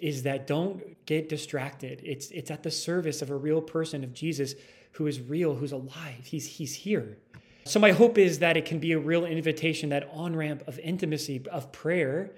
is 0.00 0.22
that 0.24 0.46
don't 0.46 1.04
get 1.06 1.28
distracted. 1.28 2.00
It's 2.04 2.30
it's 2.30 2.50
at 2.50 2.62
the 2.62 2.70
service 2.70 3.22
of 3.22 3.30
a 3.30 3.36
real 3.36 3.60
person 3.60 4.04
of 4.04 4.12
Jesus 4.12 4.54
who 4.92 5.06
is 5.06 5.20
real, 5.20 5.54
who's 5.54 5.72
alive. 5.72 6.24
He's 6.24 6.46
he's 6.46 6.74
here. 6.74 7.18
So 7.64 7.78
my 7.78 7.92
hope 7.92 8.18
is 8.18 8.38
that 8.38 8.56
it 8.56 8.64
can 8.64 8.78
be 8.78 8.92
a 8.92 8.98
real 8.98 9.24
invitation, 9.24 9.90
that 9.90 10.08
on-ramp 10.12 10.66
of 10.66 10.78
intimacy, 10.78 11.42
of 11.52 11.70
prayer, 11.72 12.32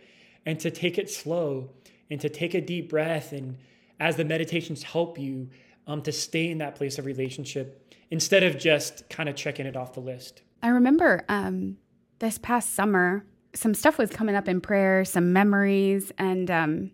and 0.45 0.59
to 0.61 0.71
take 0.71 0.99
it 0.99 1.09
slow 1.09 1.71
and 2.11 2.21
to 2.21 2.29
take 2.29 2.55
a 2.55 2.61
deep 2.61 2.91
breath 2.91 3.33
and 3.33 3.57
as 4.01 4.17
the 4.17 4.25
meditations 4.25 4.83
help 4.83 5.19
you 5.19 5.49
um, 5.87 6.03
to 6.03 6.13
stay 6.13 6.51
in 6.51 6.59
that 6.59 6.75
place 6.75 6.99
of 6.99 7.07
relationship 7.07 7.95
instead 8.11 8.43
of 8.43 8.59
just 8.59 9.09
kind 9.09 9.29
of 9.29 9.37
checking 9.37 9.65
it 9.65 9.77
off 9.77 9.95
the 9.95 10.01
list. 10.01 10.43
I 10.63 10.69
remember 10.69 11.25
um, 11.29 11.79
this 12.19 12.37
past 12.39 12.75
summer, 12.75 13.25
some 13.55 13.75
stuff 13.75 13.99
was 13.99 14.11
coming 14.11 14.35
up 14.35 14.49
in 14.49 14.61
prayer, 14.61 15.05
some 15.05 15.33
memories, 15.33 16.13
and 16.19 16.51
um, 16.51 16.91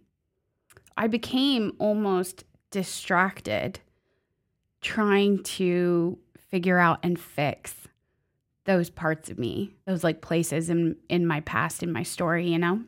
I 0.98 1.06
became 1.06 1.72
almost 1.78 2.44
distracted 2.72 3.78
trying 4.80 5.44
to 5.44 6.18
figure 6.50 6.78
out 6.78 6.98
and 7.04 7.18
fix 7.18 7.74
those 8.64 8.90
parts 8.90 9.30
of 9.30 9.38
me, 9.38 9.76
those 9.86 10.02
like 10.02 10.20
places 10.20 10.68
in 10.68 10.96
in 11.08 11.24
my 11.24 11.40
past 11.40 11.84
in 11.84 11.92
my 11.92 12.02
story, 12.02 12.50
you 12.50 12.58
know? 12.58 12.82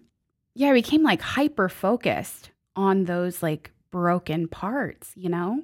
Yeah, 0.55 0.71
I 0.71 0.73
became 0.73 1.05
like 1.05 1.23
hyper 1.23 1.69
focused 1.69 2.51
on 2.75 3.05
those 3.05 3.45
like 3.45 3.71
broken 3.93 4.49
parts, 4.49 5.13
you 5.15 5.29
know? 5.29 5.63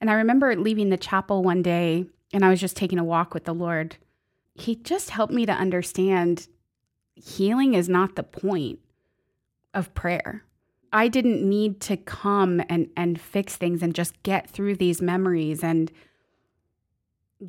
And 0.00 0.10
I 0.10 0.14
remember 0.14 0.56
leaving 0.56 0.88
the 0.88 0.96
chapel 0.96 1.42
one 1.42 1.62
day 1.62 2.06
and 2.32 2.42
I 2.42 2.48
was 2.48 2.60
just 2.60 2.76
taking 2.76 2.98
a 2.98 3.04
walk 3.04 3.34
with 3.34 3.44
the 3.44 3.54
Lord. 3.54 3.98
He 4.54 4.76
just 4.76 5.10
helped 5.10 5.34
me 5.34 5.44
to 5.44 5.52
understand 5.52 6.48
healing 7.14 7.74
is 7.74 7.88
not 7.88 8.16
the 8.16 8.22
point 8.22 8.78
of 9.74 9.92
prayer. 9.92 10.42
I 10.92 11.08
didn't 11.08 11.48
need 11.48 11.80
to 11.82 11.96
come 11.96 12.62
and 12.68 12.88
and 12.96 13.20
fix 13.20 13.56
things 13.56 13.82
and 13.82 13.94
just 13.94 14.22
get 14.22 14.48
through 14.48 14.76
these 14.76 15.00
memories 15.00 15.64
and 15.64 15.90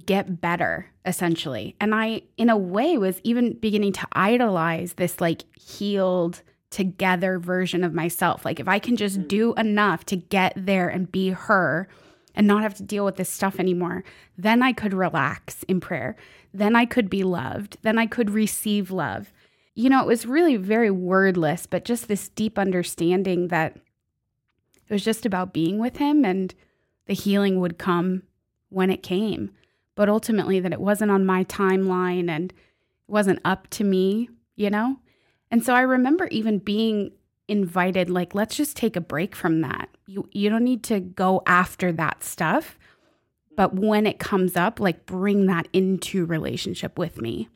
get 0.05 0.41
better 0.41 0.91
essentially. 1.05 1.75
And 1.79 1.93
I 1.93 2.21
in 2.37 2.49
a 2.49 2.57
way 2.57 2.97
was 2.97 3.19
even 3.23 3.53
beginning 3.59 3.93
to 3.93 4.07
idolize 4.13 4.93
this 4.93 5.19
like 5.19 5.43
healed 5.59 6.41
together 6.69 7.37
version 7.37 7.83
of 7.83 7.93
myself. 7.93 8.45
Like 8.45 8.59
if 8.59 8.67
I 8.67 8.79
can 8.79 8.95
just 8.95 9.19
mm-hmm. 9.19 9.27
do 9.27 9.53
enough 9.55 10.05
to 10.05 10.15
get 10.15 10.53
there 10.55 10.89
and 10.89 11.11
be 11.11 11.29
her 11.29 11.87
and 12.33 12.47
not 12.47 12.63
have 12.63 12.73
to 12.75 12.83
deal 12.83 13.05
with 13.05 13.17
this 13.17 13.29
stuff 13.29 13.59
anymore, 13.59 14.03
then 14.37 14.63
I 14.63 14.73
could 14.73 14.93
relax 14.93 15.63
in 15.63 15.79
prayer. 15.79 16.15
Then 16.51 16.75
I 16.75 16.85
could 16.85 17.09
be 17.09 17.23
loved. 17.23 17.77
Then 17.83 17.99
I 17.99 18.07
could 18.07 18.31
receive 18.31 18.89
love 18.89 19.31
you 19.75 19.89
know, 19.89 20.01
it 20.01 20.07
was 20.07 20.25
really 20.25 20.55
very 20.55 20.91
wordless, 20.91 21.65
but 21.65 21.85
just 21.85 22.07
this 22.07 22.29
deep 22.29 22.59
understanding 22.59 23.47
that 23.47 23.77
it 24.87 24.93
was 24.93 25.03
just 25.03 25.25
about 25.25 25.53
being 25.53 25.79
with 25.79 25.97
him 25.97 26.23
and 26.23 26.53
the 27.07 27.13
healing 27.13 27.59
would 27.59 27.77
come 27.77 28.23
when 28.69 28.89
it 28.89 29.03
came. 29.03 29.51
But 29.95 30.09
ultimately, 30.09 30.59
that 30.59 30.73
it 30.73 30.81
wasn't 30.81 31.11
on 31.11 31.25
my 31.25 31.43
timeline 31.43 32.29
and 32.29 32.51
it 32.51 32.57
wasn't 33.07 33.39
up 33.45 33.69
to 33.71 33.83
me, 33.83 34.29
you 34.55 34.69
know? 34.69 34.97
And 35.51 35.63
so 35.63 35.73
I 35.75 35.81
remember 35.81 36.27
even 36.31 36.57
being 36.57 37.11
invited, 37.47 38.09
like, 38.09 38.33
let's 38.33 38.55
just 38.55 38.75
take 38.75 38.95
a 38.95 39.01
break 39.01 39.35
from 39.35 39.61
that. 39.61 39.89
You, 40.07 40.27
you 40.31 40.49
don't 40.49 40.63
need 40.63 40.83
to 40.85 40.99
go 40.99 41.43
after 41.45 41.91
that 41.91 42.23
stuff. 42.23 42.79
But 43.55 43.75
when 43.75 44.07
it 44.07 44.17
comes 44.17 44.55
up, 44.55 44.79
like, 44.79 45.05
bring 45.05 45.45
that 45.45 45.67
into 45.73 46.25
relationship 46.25 46.97
with 46.97 47.21
me. 47.21 47.49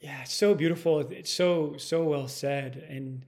Yeah, 0.00 0.22
it's 0.22 0.32
so 0.32 0.54
beautiful. 0.54 1.00
It's 1.00 1.30
so 1.30 1.74
so 1.76 2.04
well 2.04 2.26
said, 2.26 2.86
and 2.88 3.24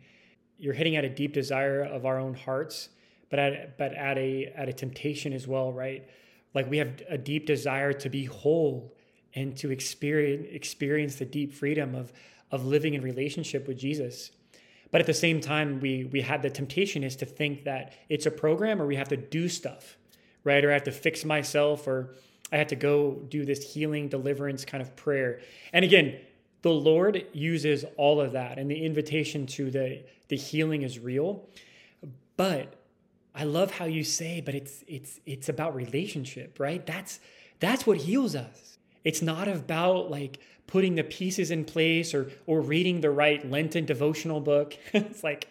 you're 0.58 0.72
hitting 0.72 0.96
at 0.96 1.04
a 1.04 1.08
deep 1.08 1.35
desire 1.35 1.82
of 1.82 2.06
our 2.06 2.18
own 2.18 2.35
hearts, 2.35 2.88
but 3.28 3.38
at 3.38 3.76
but 3.76 3.92
at 3.92 4.16
a 4.16 4.46
at 4.56 4.68
a 4.68 4.72
temptation 4.72 5.35
as 5.35 5.46
well, 5.46 5.72
right? 5.72 6.08
Like 6.54 6.70
we 6.70 6.78
have 6.78 7.02
a 7.08 7.18
deep 7.18 7.46
desire 7.46 7.92
to 7.92 8.08
be 8.08 8.24
whole 8.24 8.94
and 9.35 9.56
to 9.58 9.70
experience 9.70 10.46
experience 10.50 11.16
the 11.16 11.26
deep 11.26 11.52
freedom 11.52 11.94
of 11.94 12.11
of 12.50 12.64
living 12.64 12.94
in 12.94 13.02
relationship 13.02 13.68
with 13.68 13.78
Jesus. 13.78 14.30
But 14.90 15.00
at 15.00 15.06
the 15.06 15.14
same 15.14 15.40
time, 15.42 15.78
we 15.80 16.04
we 16.04 16.22
had 16.22 16.40
the 16.40 16.50
temptation 16.50 17.04
is 17.04 17.16
to 17.16 17.26
think 17.26 17.64
that 17.64 17.92
it's 18.08 18.24
a 18.24 18.30
program 18.30 18.80
or 18.80 18.87
we 18.87 18.96
have 18.96 19.08
to 19.08 19.16
do 19.18 19.46
stuff, 19.48 19.98
right? 20.42 20.64
Or 20.64 20.70
I 20.70 20.74
have 20.74 20.85
to 20.85 20.92
fix 20.92 21.22
myself 21.22 21.87
or 21.87 22.14
I 22.50 22.56
have 22.56 22.68
to 22.68 22.76
go 22.76 23.22
do 23.28 23.44
this 23.44 23.74
healing 23.74 24.08
deliverance 24.08 24.64
kind 24.64 24.82
of 24.82 24.94
prayer. 24.96 25.40
And 25.72 25.85
again, 25.85 26.18
the 26.62 26.70
Lord 26.70 27.27
uses 27.33 27.85
all 27.96 28.20
of 28.20 28.33
that 28.33 28.59
and 28.59 28.70
the 28.70 28.85
invitation 28.85 29.46
to 29.46 29.70
the 29.70 30.03
the 30.29 30.37
healing 30.37 30.83
is 30.83 30.98
real. 30.98 31.46
But 32.37 32.75
I 33.35 33.44
love 33.44 33.72
how 33.72 33.85
you 33.85 34.05
say, 34.05 34.40
but 34.40 34.55
it's 34.55 34.85
it's 34.87 35.20
it's 35.27 35.48
about 35.48 35.75
relationship, 35.75 36.59
right? 36.59 36.85
That's 36.87 37.20
that's 37.61 37.87
what 37.87 37.98
heals 37.98 38.35
us. 38.35 38.79
It's 39.05 39.22
not 39.22 39.48
about 39.48 40.11
like 40.11 40.38
putting 40.66 40.94
the 40.94 41.05
pieces 41.05 41.51
in 41.51 41.64
place 41.64 42.14
or 42.14 42.31
or 42.46 42.61
reading 42.61 43.01
the 43.01 43.11
right 43.11 43.48
Lenten 43.51 43.85
devotional 43.85 44.40
book. 44.40 44.77
it's 44.92 45.25
like 45.25 45.48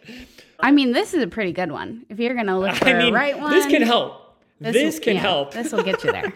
I 0.59 0.71
mean, 0.71 0.93
this 0.93 1.13
is 1.13 1.21
a 1.21 1.27
pretty 1.27 1.51
good 1.51 1.71
one. 1.71 2.05
If 2.09 2.19
you're 2.19 2.35
gonna 2.35 2.59
look 2.59 2.75
for 2.75 2.85
I 2.85 3.03
mean, 3.03 3.13
right 3.13 3.37
one, 3.39 3.51
this 3.51 3.65
can 3.65 3.81
help. 3.81 4.19
This, 4.59 4.95
will- 4.95 5.03
can 5.03 5.15
yeah, 5.15 5.21
help. 5.21 5.53
This 5.53 5.71
will 5.71 5.83
get 5.83 6.03
you 6.03 6.11
there. 6.11 6.33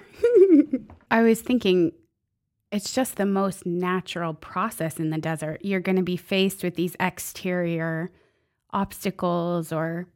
I 1.12 1.22
was 1.22 1.42
thinking 1.42 1.94
it's 2.76 2.94
just 2.94 3.16
the 3.16 3.26
most 3.26 3.66
natural 3.66 4.34
process 4.34 5.00
in 5.00 5.10
the 5.10 5.18
desert. 5.18 5.62
You're 5.64 5.80
going 5.80 5.96
to 5.96 6.04
be 6.04 6.18
faced 6.18 6.64
with 6.64 6.76
these 6.76 6.96
exterior 7.00 8.12
obstacles 8.72 9.72
or 9.72 10.08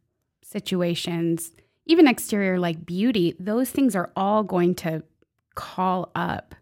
situations, 0.43 1.52
even 1.86 2.08
exterior 2.08 2.60
like 2.60 2.86
beauty. 2.86 3.36
Those 3.39 3.69
things 3.69 3.95
are 3.95 4.12
all 4.15 4.43
going 4.43 4.76
to 4.76 5.04
call 5.56 6.12
up 6.15 6.54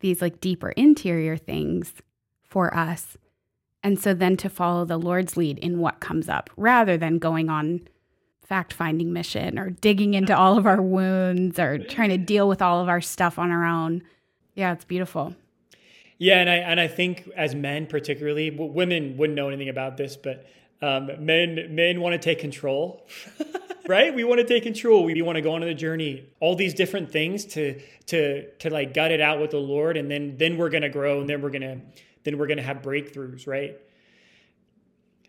these 0.00 0.20
like 0.20 0.40
deeper 0.40 0.70
interior 0.70 1.36
things 1.36 1.94
for 2.42 2.74
us. 2.76 3.16
And 3.82 3.98
so 3.98 4.12
then 4.14 4.36
to 4.36 4.50
follow 4.50 4.84
the 4.84 4.98
Lord's 4.98 5.36
lead 5.36 5.58
in 5.58 5.78
what 5.78 6.00
comes 6.00 6.28
up 6.28 6.50
rather 6.56 6.96
than 6.98 7.18
going 7.18 7.48
on 7.48 7.88
fact 8.44 8.72
finding 8.72 9.12
mission 9.12 9.58
or 9.58 9.70
digging 9.70 10.12
into 10.12 10.36
all 10.36 10.58
of 10.58 10.66
our 10.66 10.82
wounds 10.82 11.58
or 11.58 11.78
trying 11.78 12.10
to 12.10 12.18
deal 12.18 12.46
with 12.46 12.60
all 12.60 12.82
of 12.82 12.88
our 12.88 13.00
stuff 13.00 13.38
on 13.38 13.50
our 13.50 13.64
own. 13.64 14.02
Yeah, 14.54 14.72
it's 14.72 14.84
beautiful. 14.84 15.34
Yeah, 16.18 16.38
and 16.38 16.48
I 16.48 16.54
and 16.56 16.78
I 16.78 16.86
think 16.86 17.28
as 17.36 17.54
men 17.54 17.86
particularly, 17.86 18.50
women 18.50 19.16
wouldn't 19.16 19.36
know 19.36 19.48
anything 19.48 19.68
about 19.68 19.96
this, 19.96 20.16
but 20.16 20.46
um, 20.80 21.10
men 21.18 21.74
men 21.74 22.00
want 22.00 22.12
to 22.12 22.18
take 22.18 22.38
control, 22.38 23.06
right? 23.88 24.14
We 24.14 24.24
want 24.24 24.40
to 24.40 24.46
take 24.46 24.62
control. 24.62 25.04
We 25.04 25.20
want 25.22 25.36
to 25.36 25.42
go 25.42 25.54
on 25.54 25.62
the 25.62 25.74
journey, 25.74 26.28
all 26.38 26.54
these 26.54 26.74
different 26.74 27.10
things 27.10 27.44
to 27.46 27.80
to 28.06 28.50
to 28.50 28.70
like 28.70 28.94
gut 28.94 29.10
it 29.10 29.20
out 29.20 29.40
with 29.40 29.50
the 29.50 29.58
Lord, 29.58 29.96
and 29.96 30.10
then 30.10 30.36
then 30.36 30.58
we're 30.58 30.70
gonna 30.70 30.88
grow, 30.88 31.20
and 31.20 31.28
then 31.28 31.40
we're 31.40 31.50
gonna 31.50 31.80
then 32.24 32.38
we're 32.38 32.46
gonna 32.46 32.62
have 32.62 32.82
breakthroughs, 32.82 33.46
right? 33.46 33.76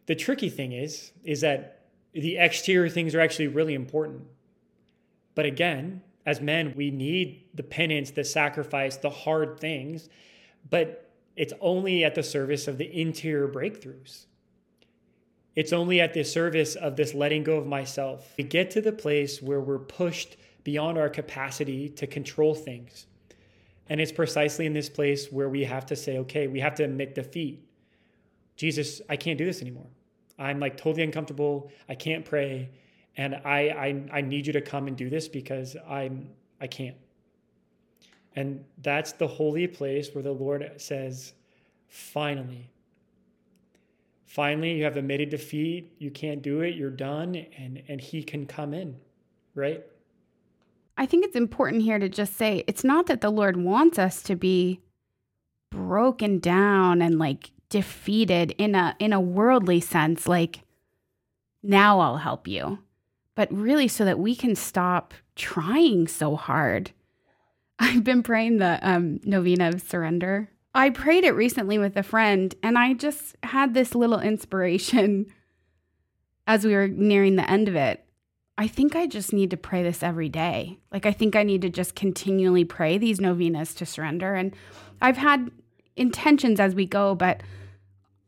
The 0.05 0.15
tricky 0.15 0.49
thing 0.49 0.73
is 0.73 1.11
is 1.23 1.41
that 1.41 1.85
the 2.13 2.37
exterior 2.37 2.89
things 2.89 3.15
are 3.15 3.21
actually 3.21 3.47
really 3.47 3.73
important, 3.73 4.23
but 5.33 5.45
again, 5.45 6.01
as 6.25 6.41
men, 6.41 6.73
we 6.75 6.89
need 6.91 7.45
the 7.53 7.63
penance, 7.63 8.11
the 8.11 8.23
sacrifice, 8.23 8.97
the 8.97 9.09
hard 9.09 9.59
things, 9.59 10.09
but 10.69 11.11
it's 11.35 11.53
only 11.59 12.03
at 12.03 12.15
the 12.15 12.23
service 12.23 12.67
of 12.67 12.77
the 12.77 13.01
interior 13.01 13.47
breakthroughs. 13.47 14.25
It's 15.55 15.73
only 15.73 16.01
at 16.01 16.13
the 16.13 16.23
service 16.23 16.75
of 16.75 16.95
this 16.95 17.13
letting 17.13 17.43
go 17.43 17.57
of 17.57 17.67
myself. 17.67 18.33
We 18.37 18.43
get 18.43 18.71
to 18.71 18.81
the 18.81 18.91
place 18.91 19.41
where 19.41 19.61
we're 19.61 19.79
pushed 19.79 20.37
beyond 20.63 20.97
our 20.97 21.09
capacity 21.09 21.89
to 21.89 22.07
control 22.07 22.55
things. 22.55 23.05
And 23.89 23.99
it's 23.99 24.11
precisely 24.11 24.65
in 24.65 24.73
this 24.73 24.89
place 24.89 25.31
where 25.31 25.49
we 25.49 25.65
have 25.65 25.85
to 25.87 25.95
say, 25.95 26.17
okay, 26.19 26.47
we 26.47 26.59
have 26.61 26.75
to 26.75 26.83
admit 26.83 27.15
defeat. 27.15 27.67
Jesus, 28.55 29.01
I 29.09 29.17
can't 29.17 29.37
do 29.37 29.45
this 29.45 29.61
anymore. 29.61 29.87
I'm 30.39 30.59
like 30.59 30.77
totally 30.77 31.03
uncomfortable. 31.03 31.71
I 31.89 31.95
can't 31.95 32.25
pray. 32.25 32.69
And 33.17 33.35
I, 33.45 33.69
I, 33.69 34.17
I 34.17 34.21
need 34.21 34.47
you 34.47 34.53
to 34.53 34.61
come 34.61 34.87
and 34.87 34.97
do 34.97 35.09
this 35.09 35.27
because 35.27 35.75
I'm, 35.87 36.29
I 36.59 36.67
can't. 36.67 36.97
And 38.35 38.63
that's 38.81 39.11
the 39.11 39.27
holy 39.27 39.67
place 39.67 40.09
where 40.13 40.23
the 40.23 40.31
Lord 40.31 40.71
says, 40.77 41.33
finally, 41.87 42.71
finally, 44.25 44.73
you 44.73 44.83
have 44.83 44.97
admitted 44.97 45.29
defeat. 45.29 45.93
You 45.99 46.09
can't 46.09 46.41
do 46.41 46.61
it. 46.61 46.75
You're 46.75 46.89
done. 46.89 47.35
And, 47.57 47.83
and 47.87 48.01
he 48.01 48.23
can 48.23 48.47
come 48.47 48.73
in, 48.73 48.95
right? 49.53 49.83
I 50.97 51.05
think 51.05 51.25
it's 51.25 51.35
important 51.35 51.83
here 51.83 51.99
to 51.99 52.09
just 52.09 52.35
say 52.35 52.63
it's 52.67 52.83
not 52.83 53.07
that 53.07 53.21
the 53.21 53.31
Lord 53.31 53.57
wants 53.57 53.99
us 53.99 54.21
to 54.23 54.35
be 54.35 54.79
broken 55.71 56.39
down 56.39 57.01
and 57.01 57.17
like 57.17 57.51
defeated 57.69 58.51
in 58.59 58.75
a 58.75 58.95
in 58.99 59.11
a 59.11 59.19
worldly 59.19 59.79
sense 59.79 60.27
like 60.27 60.59
now 61.63 61.99
I'll 61.99 62.17
help 62.17 62.47
you 62.47 62.77
but 63.35 63.51
really 63.51 63.87
so 63.87 64.05
that 64.05 64.19
we 64.19 64.35
can 64.35 64.55
stop 64.55 65.13
trying 65.35 66.07
so 66.07 66.35
hard. 66.35 66.91
I've 67.79 68.03
been 68.03 68.23
praying 68.23 68.57
the 68.57 68.79
um, 68.81 69.19
novena 69.23 69.69
of 69.69 69.81
surrender. 69.81 70.49
I 70.75 70.89
prayed 70.89 71.23
it 71.23 71.31
recently 71.31 71.77
with 71.77 71.95
a 71.97 72.03
friend, 72.03 72.53
and 72.63 72.77
I 72.77 72.93
just 72.93 73.35
had 73.43 73.73
this 73.73 73.93
little 73.93 74.19
inspiration 74.19 75.27
as 76.47 76.65
we 76.65 76.73
were 76.73 76.87
nearing 76.87 77.35
the 77.35 77.49
end 77.49 77.67
of 77.67 77.75
it. 77.75 78.05
I 78.57 78.67
think 78.67 78.95
I 78.95 79.07
just 79.07 79.33
need 79.33 79.49
to 79.49 79.57
pray 79.57 79.81
this 79.81 80.03
every 80.03 80.29
day. 80.29 80.77
Like, 80.91 81.05
I 81.05 81.11
think 81.11 81.35
I 81.35 81.43
need 81.43 81.63
to 81.63 81.69
just 81.69 81.95
continually 81.95 82.65
pray 82.65 82.97
these 82.97 83.19
novenas 83.19 83.73
to 83.75 83.85
surrender. 83.85 84.35
And 84.35 84.55
I've 85.01 85.17
had 85.17 85.49
intentions 85.95 86.59
as 86.59 86.75
we 86.75 86.85
go, 86.85 87.15
but 87.15 87.41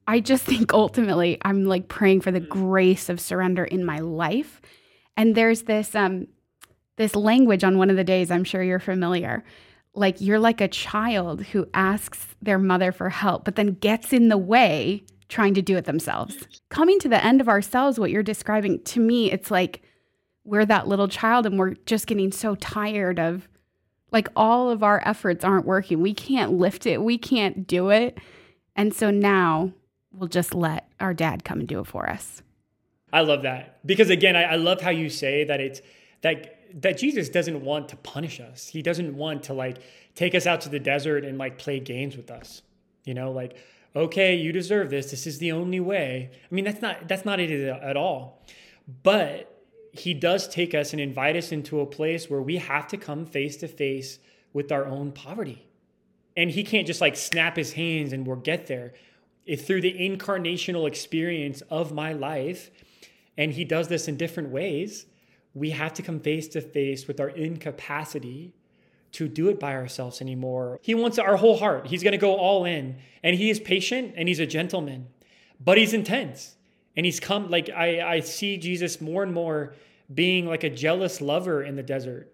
I 0.07 0.19
just 0.19 0.43
think 0.45 0.73
ultimately 0.73 1.37
I'm 1.43 1.65
like 1.65 1.87
praying 1.87 2.21
for 2.21 2.31
the 2.31 2.39
grace 2.39 3.09
of 3.09 3.19
surrender 3.19 3.63
in 3.63 3.85
my 3.85 3.99
life 3.99 4.61
and 5.17 5.35
there's 5.35 5.63
this 5.63 5.95
um 5.95 6.27
this 6.97 7.15
language 7.15 7.63
on 7.63 7.77
one 7.77 7.89
of 7.89 7.97
the 7.97 8.03
days, 8.03 8.31
I'm 8.31 8.43
sure 8.43 8.63
you're 8.63 8.79
familiar. 8.79 9.43
Like 9.93 10.19
you're 10.19 10.39
like 10.39 10.61
a 10.61 10.67
child 10.67 11.43
who 11.43 11.67
asks 11.73 12.27
their 12.41 12.59
mother 12.59 12.91
for 12.91 13.09
help, 13.09 13.45
but 13.45 13.55
then 13.55 13.73
gets 13.75 14.13
in 14.13 14.29
the 14.29 14.37
way 14.37 15.03
trying 15.27 15.53
to 15.55 15.61
do 15.61 15.75
it 15.75 15.85
themselves. 15.85 16.47
Coming 16.69 16.99
to 16.99 17.09
the 17.09 17.23
end 17.23 17.41
of 17.41 17.49
ourselves, 17.49 17.99
what 17.99 18.11
you're 18.11 18.23
describing, 18.23 18.83
to 18.83 18.99
me, 18.99 19.31
it's 19.31 19.51
like 19.51 19.81
we're 20.43 20.65
that 20.65 20.87
little 20.87 21.07
child 21.07 21.45
and 21.45 21.57
we're 21.57 21.73
just 21.85 22.07
getting 22.07 22.31
so 22.31 22.55
tired 22.55 23.19
of 23.19 23.47
like 24.11 24.29
all 24.35 24.69
of 24.69 24.83
our 24.83 25.01
efforts 25.05 25.43
aren't 25.43 25.65
working. 25.65 26.01
We 26.01 26.13
can't 26.13 26.53
lift 26.53 26.85
it, 26.85 27.01
we 27.01 27.17
can't 27.17 27.65
do 27.67 27.89
it. 27.89 28.17
And 28.75 28.93
so 28.93 29.09
now 29.09 29.73
we'll 30.11 30.29
just 30.29 30.53
let 30.53 30.87
our 30.99 31.13
dad 31.13 31.43
come 31.43 31.59
and 31.59 31.67
do 31.67 31.79
it 31.79 31.87
for 31.87 32.09
us. 32.09 32.41
I 33.15 33.21
love 33.21 33.43
that 33.43 33.79
because 33.85 34.09
again, 34.09 34.35
I, 34.35 34.43
I, 34.43 34.55
love 34.57 34.81
how 34.81 34.89
you 34.89 35.09
say 35.09 35.45
that 35.45 35.61
it's 35.61 35.81
that 36.19 36.81
that 36.81 36.97
Jesus 36.97 37.29
doesn't 37.29 37.63
want 37.63 37.87
to 37.89 37.95
punish 37.95 38.41
us. 38.41 38.67
He 38.67 38.81
doesn't 38.81 39.15
want 39.15 39.43
to 39.43 39.53
like 39.53 39.77
take 40.15 40.35
us 40.35 40.45
out 40.45 40.59
to 40.61 40.69
the 40.69 40.79
desert 40.79 41.23
and 41.23 41.37
like 41.37 41.57
play 41.57 41.79
games 41.79 42.17
with 42.17 42.29
us. 42.29 42.61
You 43.05 43.13
know, 43.13 43.31
like 43.31 43.55
okay, 43.95 44.35
you 44.35 44.51
deserve 44.51 44.89
this. 44.89 45.11
This 45.11 45.25
is 45.27 45.37
the 45.37 45.53
only 45.53 45.79
way. 45.79 46.29
I 46.51 46.53
mean, 46.53 46.65
that's 46.65 46.81
not 46.81 47.07
that's 47.07 47.23
not 47.23 47.39
it 47.39 47.51
at 47.69 47.95
all. 47.95 48.43
But 49.01 49.63
he 49.93 50.13
does 50.13 50.49
take 50.49 50.75
us 50.75 50.91
and 50.91 50.99
invite 50.99 51.37
us 51.37 51.53
into 51.53 51.79
a 51.79 51.85
place 51.85 52.29
where 52.29 52.41
we 52.41 52.57
have 52.57 52.85
to 52.89 52.97
come 52.97 53.25
face 53.25 53.55
to 53.57 53.69
face 53.69 54.19
with 54.51 54.73
our 54.73 54.85
own 54.85 55.13
poverty. 55.13 55.69
And 56.35 56.51
he 56.51 56.65
can't 56.65 56.85
just 56.85 56.99
like 56.99 57.15
snap 57.15 57.55
his 57.55 57.71
hands 57.71 58.11
and 58.11 58.27
we'll 58.27 58.35
get 58.35 58.67
there. 58.67 58.91
If 59.45 59.65
through 59.65 59.81
the 59.81 59.93
incarnational 59.93 60.85
experience 60.85 61.61
of 61.69 61.93
my 61.93 62.11
life, 62.11 62.71
and 63.37 63.53
he 63.53 63.65
does 63.65 63.87
this 63.87 64.07
in 64.07 64.17
different 64.17 64.49
ways, 64.49 65.05
we 65.53 65.71
have 65.71 65.93
to 65.95 66.01
come 66.01 66.19
face 66.19 66.47
to 66.49 66.61
face 66.61 67.07
with 67.07 67.19
our 67.19 67.29
incapacity 67.29 68.53
to 69.13 69.27
do 69.29 69.47
it 69.47 69.59
by 69.59 69.73
ourselves 69.73 70.21
anymore. 70.21 70.79
He 70.81 70.93
wants 70.93 71.17
our 71.17 71.37
whole 71.37 71.57
heart. 71.57 71.87
He's 71.87 72.03
going 72.03 72.11
to 72.11 72.17
go 72.17 72.35
all 72.35 72.65
in. 72.65 72.97
And 73.23 73.35
he 73.35 73.49
is 73.49 73.59
patient 73.61 74.13
and 74.17 74.27
he's 74.27 74.39
a 74.39 74.45
gentleman, 74.45 75.07
but 75.59 75.77
he's 75.77 75.93
intense. 75.93 76.55
And 76.97 77.05
he's 77.05 77.19
come, 77.19 77.49
like, 77.49 77.69
I, 77.69 78.01
I 78.01 78.19
see 78.19 78.57
Jesus 78.57 78.99
more 79.01 79.23
and 79.23 79.33
more 79.33 79.73
being 80.13 80.45
like 80.45 80.63
a 80.63 80.69
jealous 80.69 81.21
lover 81.21 81.63
in 81.63 81.75
the 81.75 81.83
desert. 81.83 82.33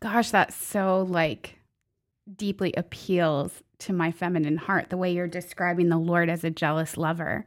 Gosh, 0.00 0.30
that 0.30 0.52
so 0.52 1.06
like 1.08 1.58
deeply 2.36 2.74
appeals 2.76 3.62
to 3.78 3.92
my 3.92 4.10
feminine 4.12 4.56
heart, 4.56 4.90
the 4.90 4.96
way 4.96 5.12
you're 5.12 5.28
describing 5.28 5.88
the 5.88 5.98
Lord 5.98 6.28
as 6.28 6.44
a 6.44 6.50
jealous 6.50 6.96
lover 6.96 7.46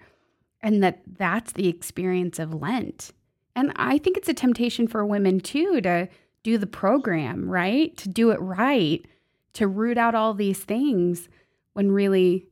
and 0.64 0.84
that 0.84 1.02
that's 1.18 1.54
the 1.54 1.68
experience 1.68 2.40
of 2.40 2.54
Lent. 2.54 3.12
And 3.56 3.74
I 3.76 3.98
think 3.98 4.18
it's 4.18 4.30
a 4.30 4.34
temptation 4.34 4.88
for 4.88 5.06
women 5.06 5.40
too 5.40 5.82
to 5.82 6.08
do 6.44 6.58
the 6.58 6.68
program, 6.68 7.50
right? 7.50 7.96
To 7.98 8.10
do 8.10 8.32
it 8.32 8.40
right, 8.40 9.06
to 9.54 9.68
root 9.68 9.98
out 9.98 10.16
all 10.16 10.34
these 10.34 10.60
things 10.60 11.30
when 11.74 11.92
really 11.92 12.48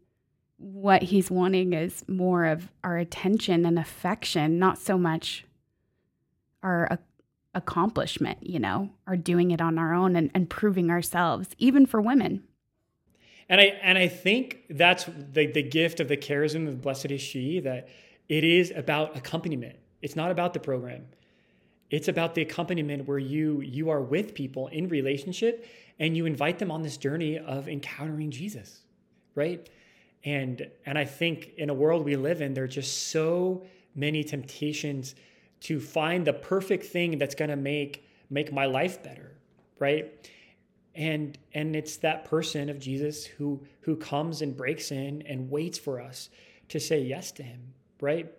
what 0.58 1.04
he's 1.04 1.32
wanting 1.32 1.74
is 1.74 2.04
more 2.08 2.46
of 2.46 2.70
our 2.84 2.98
attention 2.98 3.66
and 3.66 3.80
affection, 3.80 4.60
not 4.60 4.78
so 4.78 4.98
much 4.98 5.46
our 6.62 7.00
accomplishment, 7.56 8.38
you 8.42 8.60
know, 8.60 8.90
or 9.08 9.16
doing 9.16 9.52
it 9.52 9.62
on 9.62 9.78
our 9.78 9.94
own 9.94 10.16
and, 10.16 10.30
and 10.34 10.50
proving 10.50 10.92
ourselves, 10.92 11.50
even 11.58 11.86
for 11.86 12.02
women. 12.02 12.44
And 13.50 13.60
I 13.60 13.64
and 13.82 13.98
I 13.98 14.08
think 14.08 14.64
that's 14.70 15.06
the, 15.06 15.48
the 15.48 15.64
gift 15.64 16.00
of 16.00 16.08
the 16.08 16.18
charism 16.18 16.68
of 16.68 16.82
Blessed 16.82 17.12
is 17.12 17.22
She, 17.22 17.60
that 17.62 17.90
it 18.30 18.44
is 18.44 18.72
about 18.76 19.18
accompaniment. 19.18 19.76
It's 20.02 20.16
not 20.16 20.32
about 20.32 20.54
the 20.54 20.60
program. 20.60 21.08
It's 21.90 22.08
about 22.08 22.36
the 22.36 22.44
accompaniment 22.44 23.08
where 23.08 23.18
you 23.18 23.62
you 23.62 23.90
are 23.90 24.02
with 24.02 24.36
people 24.36 24.68
in 24.68 24.88
relationship 24.88 25.66
and 25.98 26.16
you 26.16 26.26
invite 26.28 26.60
them 26.60 26.72
on 26.72 26.84
this 26.84 26.98
journey 26.98 27.40
of 27.40 27.68
encountering 27.68 28.30
Jesus, 28.30 28.82
right? 29.34 29.68
And 30.24 30.70
and 30.86 30.98
I 30.98 31.06
think 31.06 31.54
in 31.58 31.72
a 31.72 31.74
world 31.74 32.06
we 32.06 32.16
live 32.16 32.42
in, 32.42 32.54
there 32.54 32.66
are 32.66 32.68
just 32.68 33.08
so 33.10 33.66
many 33.96 34.24
temptations 34.24 35.16
to 35.62 35.80
find 35.80 36.26
the 36.26 36.34
perfect 36.34 36.86
thing 36.86 37.18
that's 37.18 37.36
to 37.36 37.56
make 37.56 38.06
make 38.30 38.54
my 38.54 38.66
life 38.66 39.02
better, 39.02 39.32
right? 39.80 40.30
And 40.96 41.38
and 41.54 41.76
it's 41.76 41.98
that 41.98 42.26
person 42.26 42.70
of 42.70 42.80
Jesus 42.80 43.26
who 43.26 43.62
who 43.82 43.96
comes 43.96 44.42
and 44.42 44.56
breaks 44.56 44.92
in 44.92 45.22
and 45.24 45.50
waits 45.50 45.78
for 45.78 46.02
us 46.02 46.30
to 46.70 46.80
say 46.80 47.02
yes 47.02 47.32
to 47.34 47.44
him, 47.44 47.74
right? 48.02 48.32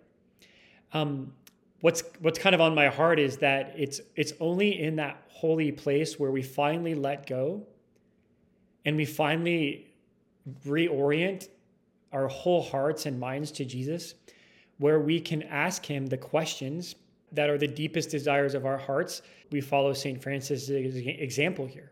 Um, 0.93 1.33
what's 1.81 2.03
what's 2.19 2.39
kind 2.39 2.53
of 2.53 2.61
on 2.61 2.75
my 2.75 2.87
heart 2.87 3.19
is 3.19 3.37
that 3.37 3.73
it's 3.77 4.01
it's 4.15 4.33
only 4.39 4.81
in 4.81 4.97
that 4.97 5.23
holy 5.29 5.71
place 5.71 6.19
where 6.19 6.31
we 6.31 6.41
finally 6.43 6.93
let 6.93 7.25
go 7.25 7.63
and 8.85 8.95
we 8.95 9.05
finally 9.05 9.87
reorient 10.65 11.47
our 12.11 12.27
whole 12.27 12.61
hearts 12.61 13.05
and 13.05 13.19
minds 13.19 13.51
to 13.51 13.65
Jesus 13.65 14.15
where 14.77 14.99
we 14.99 15.19
can 15.19 15.43
ask 15.43 15.85
him 15.85 16.07
the 16.07 16.17
questions 16.17 16.95
that 17.31 17.49
are 17.49 17.57
the 17.57 17.67
deepest 17.67 18.09
desires 18.09 18.55
of 18.55 18.65
our 18.65 18.77
hearts. 18.77 19.21
We 19.51 19.61
follow 19.61 19.93
St. 19.93 20.21
Francis' 20.21 20.69
example 20.69 21.65
here. 21.65 21.91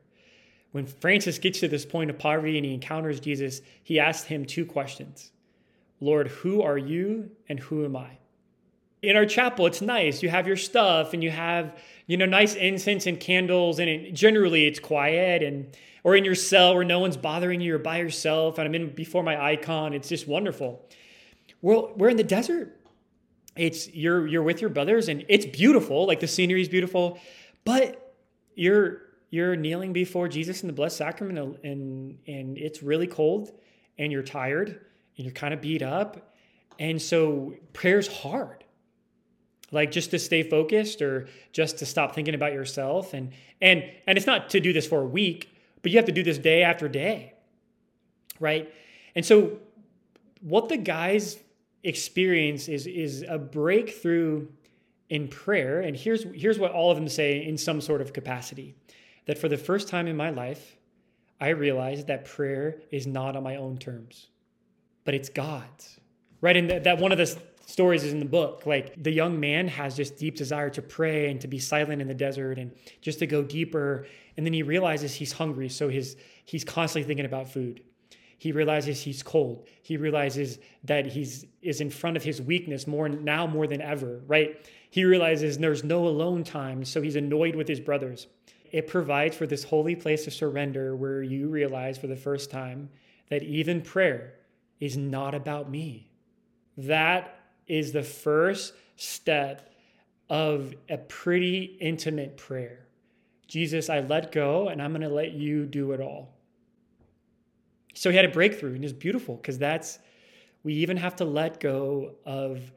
When 0.72 0.86
Francis 0.86 1.40
gets 1.40 1.60
to 1.62 1.68
this 1.68 1.86
point 1.86 2.10
of 2.10 2.20
poverty 2.20 2.58
and 2.58 2.66
he 2.66 2.74
encounters 2.74 3.20
Jesus, 3.20 3.62
he 3.84 4.00
asks 4.00 4.28
him 4.28 4.46
two 4.46 4.66
questions 4.66 5.32
Lord, 6.02 6.28
who 6.28 6.62
are 6.62 6.78
you 6.78 7.32
and 7.48 7.60
who 7.60 7.84
am 7.86 7.96
I? 7.96 8.18
In 9.02 9.16
our 9.16 9.26
chapel, 9.26 9.66
it's 9.66 9.82
nice. 9.82 10.22
You 10.22 10.30
have 10.30 10.48
your 10.48 10.58
stuff 10.58 11.14
and 11.14 11.24
you 11.24 11.32
have, 11.32 11.78
you 12.06 12.18
know, 12.18 12.26
nice 12.26 12.56
incense 12.56 13.08
and 13.08 13.20
candles, 13.20 13.80
and 13.80 13.90
it, 13.90 14.14
generally 14.14 14.66
it's 14.66 14.80
quiet 14.80 15.42
and 15.42 15.76
or 16.04 16.16
in 16.16 16.24
your 16.24 16.36
cell 16.36 16.76
where 16.76 16.86
no 16.86 17.00
one's 17.00 17.18
bothering 17.18 17.60
you, 17.60 17.68
you're 17.68 17.80
by 17.80 17.98
yourself, 17.98 18.58
and 18.58 18.68
I'm 18.68 18.76
in 18.76 18.94
before 18.94 19.22
my 19.24 19.42
icon. 19.42 19.94
It's 19.94 20.08
just 20.08 20.28
wonderful. 20.28 20.86
Well, 21.62 21.92
we're 21.96 22.10
in 22.10 22.18
the 22.18 22.24
desert 22.24 22.80
it's 23.60 23.94
you're 23.94 24.26
you're 24.26 24.44
with 24.44 24.62
your 24.62 24.70
brothers 24.70 25.10
and 25.10 25.26
it's 25.28 25.46
beautiful 25.46 26.08
like 26.08 26.20
the 26.20 26.28
scenery 26.28 26.62
is 26.62 26.70
beautiful 26.70 27.20
but 27.66 28.16
you're 28.56 29.02
you're 29.30 29.56
kneeling 29.56 29.94
before 29.94 30.28
jesus 30.28 30.62
in 30.62 30.68
the 30.68 30.74
blessed 30.74 30.98
sacrament 30.98 31.60
and 31.64 32.18
and 32.28 32.58
it's 32.58 32.82
really 32.82 33.08
cold 33.08 33.52
and 33.98 34.12
you're 34.12 34.24
tired 34.24 34.70
and 34.70 35.26
you're 35.26 35.34
kind 35.34 35.54
of 35.54 35.62
beat 35.62 35.84
up. 35.84 36.34
And 36.80 37.00
so 37.00 37.54
prayer's 37.74 38.08
hard. 38.08 38.64
Like 39.72 39.92
just 39.92 40.12
to 40.12 40.20
stay 40.20 40.42
focused 40.42 41.02
or 41.02 41.28
just 41.52 41.78
to 41.80 41.86
stop 41.86 42.16
thinking 42.16 42.34
about 42.34 42.54
yourself. 42.54 43.14
And 43.14 43.34
and 43.62 43.84
and 44.08 44.18
it's 44.18 44.26
not 44.26 44.50
to 44.52 44.60
do 44.60 44.74
this 44.74 44.88
for 44.88 45.02
a 45.02 45.06
week 45.06 45.54
but 45.82 45.92
you 45.92 45.98
have 45.98 46.06
to 46.06 46.12
do 46.12 46.24
this 46.24 46.38
day 46.38 46.64
after 46.64 46.90
day 46.90 47.34
right? 48.42 48.74
And 49.16 49.26
so 49.26 49.60
what 50.42 50.70
the 50.70 50.78
guys 50.78 51.38
experience 51.84 52.68
is 52.70 52.88
is 52.88 53.26
a 53.28 53.38
breakthrough 53.38 54.48
in 55.10 55.28
prayer. 55.28 55.82
And 55.82 55.96
here's 55.96 56.26
here's 56.34 56.58
what 56.58 56.72
all 56.72 56.92
of 56.92 56.98
them 56.98 57.10
say 57.10 57.46
in 57.46 57.58
some 57.58 57.82
sort 57.82 58.02
of 58.02 58.14
capacity 58.14 58.76
that 59.26 59.38
for 59.38 59.48
the 59.48 59.58
first 59.58 59.88
time 59.88 60.08
in 60.08 60.16
my 60.16 60.30
life 60.30 60.78
i 61.40 61.50
realized 61.50 62.08
that 62.08 62.26
prayer 62.26 62.82
is 62.92 63.08
not 63.08 63.36
on 63.36 63.44
my 63.44 63.56
own 63.56 63.78
terms 63.78 64.28
but 65.06 65.14
it's 65.14 65.30
god's 65.30 66.00
right 66.42 66.58
and 66.58 66.70
that, 66.70 66.98
one 66.98 67.12
of 67.12 67.18
the 67.18 67.38
stories 67.66 68.04
is 68.04 68.14
in 68.14 68.20
the 68.20 68.26
book 68.26 68.66
like 68.66 69.02
the 69.04 69.12
young 69.12 69.40
man 69.40 69.68
has 69.68 69.96
this 69.96 70.10
deep 70.10 70.36
desire 70.36 70.70
to 70.70 70.82
pray 70.82 71.30
and 71.30 71.40
to 71.40 71.48
be 71.48 71.60
silent 71.60 72.02
in 72.02 72.08
the 72.08 72.14
desert 72.14 72.58
and 72.58 72.72
just 73.02 73.20
to 73.20 73.28
go 73.28 73.44
deeper 73.44 74.06
and 74.38 74.46
then 74.46 74.54
he 74.54 74.64
realizes 74.64 75.14
he's 75.14 75.34
hungry 75.34 75.70
so 75.70 75.88
his 75.90 76.16
he's 76.46 76.64
constantly 76.64 77.08
thinking 77.08 77.26
about 77.26 77.48
food 77.48 77.82
he 78.40 78.54
realizes 78.54 79.02
he's 79.02 79.22
cold. 79.22 79.68
He 79.82 79.98
realizes 79.98 80.60
that 80.86 81.06
he's 81.06 81.46
is 81.62 81.82
in 81.82 81.90
front 81.90 82.16
of 82.16 82.24
his 82.24 82.42
weakness 82.42 82.88
more 82.88 83.10
now 83.10 83.46
more 83.46 83.68
than 83.68 83.82
ever, 83.82 84.22
right? 84.28 84.66
He 84.90 85.04
realizes 85.04 85.58
there's 85.58 85.84
no 85.84 86.08
alone 86.08 86.46
time, 86.46 86.86
so 86.86 87.02
he's 87.02 87.18
annoyed 87.18 87.54
with 87.54 87.68
his 87.68 87.82
brothers. 87.82 88.28
It 88.72 88.88
provides 88.88 89.36
for 89.36 89.46
this 89.46 89.64
holy 89.64 89.96
place 89.96 90.28
of 90.28 90.34
surrender 90.34 90.96
where 90.96 91.24
you 91.24 91.50
realize 91.50 91.98
for 91.98 92.08
the 92.08 92.16
first 92.16 92.52
time 92.52 92.90
that 93.30 93.44
even 93.44 93.82
prayer 93.82 94.36
is 94.80 94.98
not 94.98 95.36
about 95.36 95.70
me. 95.70 96.12
That 96.78 97.40
is 97.68 97.92
the 97.92 98.04
first 98.04 98.74
step 98.96 99.74
of 100.30 100.74
a 100.90 100.98
pretty 100.98 101.78
intimate 101.80 102.38
prayer. 102.38 102.86
Jesus, 103.48 103.90
I 103.90 104.02
let 104.02 104.32
go 104.32 104.70
and 104.70 104.82
I'm 104.82 104.92
going 104.92 105.02
to 105.02 105.10
let 105.10 105.34
you 105.34 105.66
do 105.66 105.92
it 105.92 106.00
all. 106.00 106.36
So 107.96 108.10
he 108.10 108.16
had 108.16 108.26
a 108.26 108.30
breakthrough 108.30 108.76
and 108.76 108.84
it's 108.84 108.94
beautiful 108.94 109.36
because 109.36 109.58
that's 109.58 110.00
we 110.64 110.74
even 110.76 110.98
have 110.98 111.16
to 111.18 111.26
let 111.26 111.60
go 111.60 112.16
of 112.26 112.72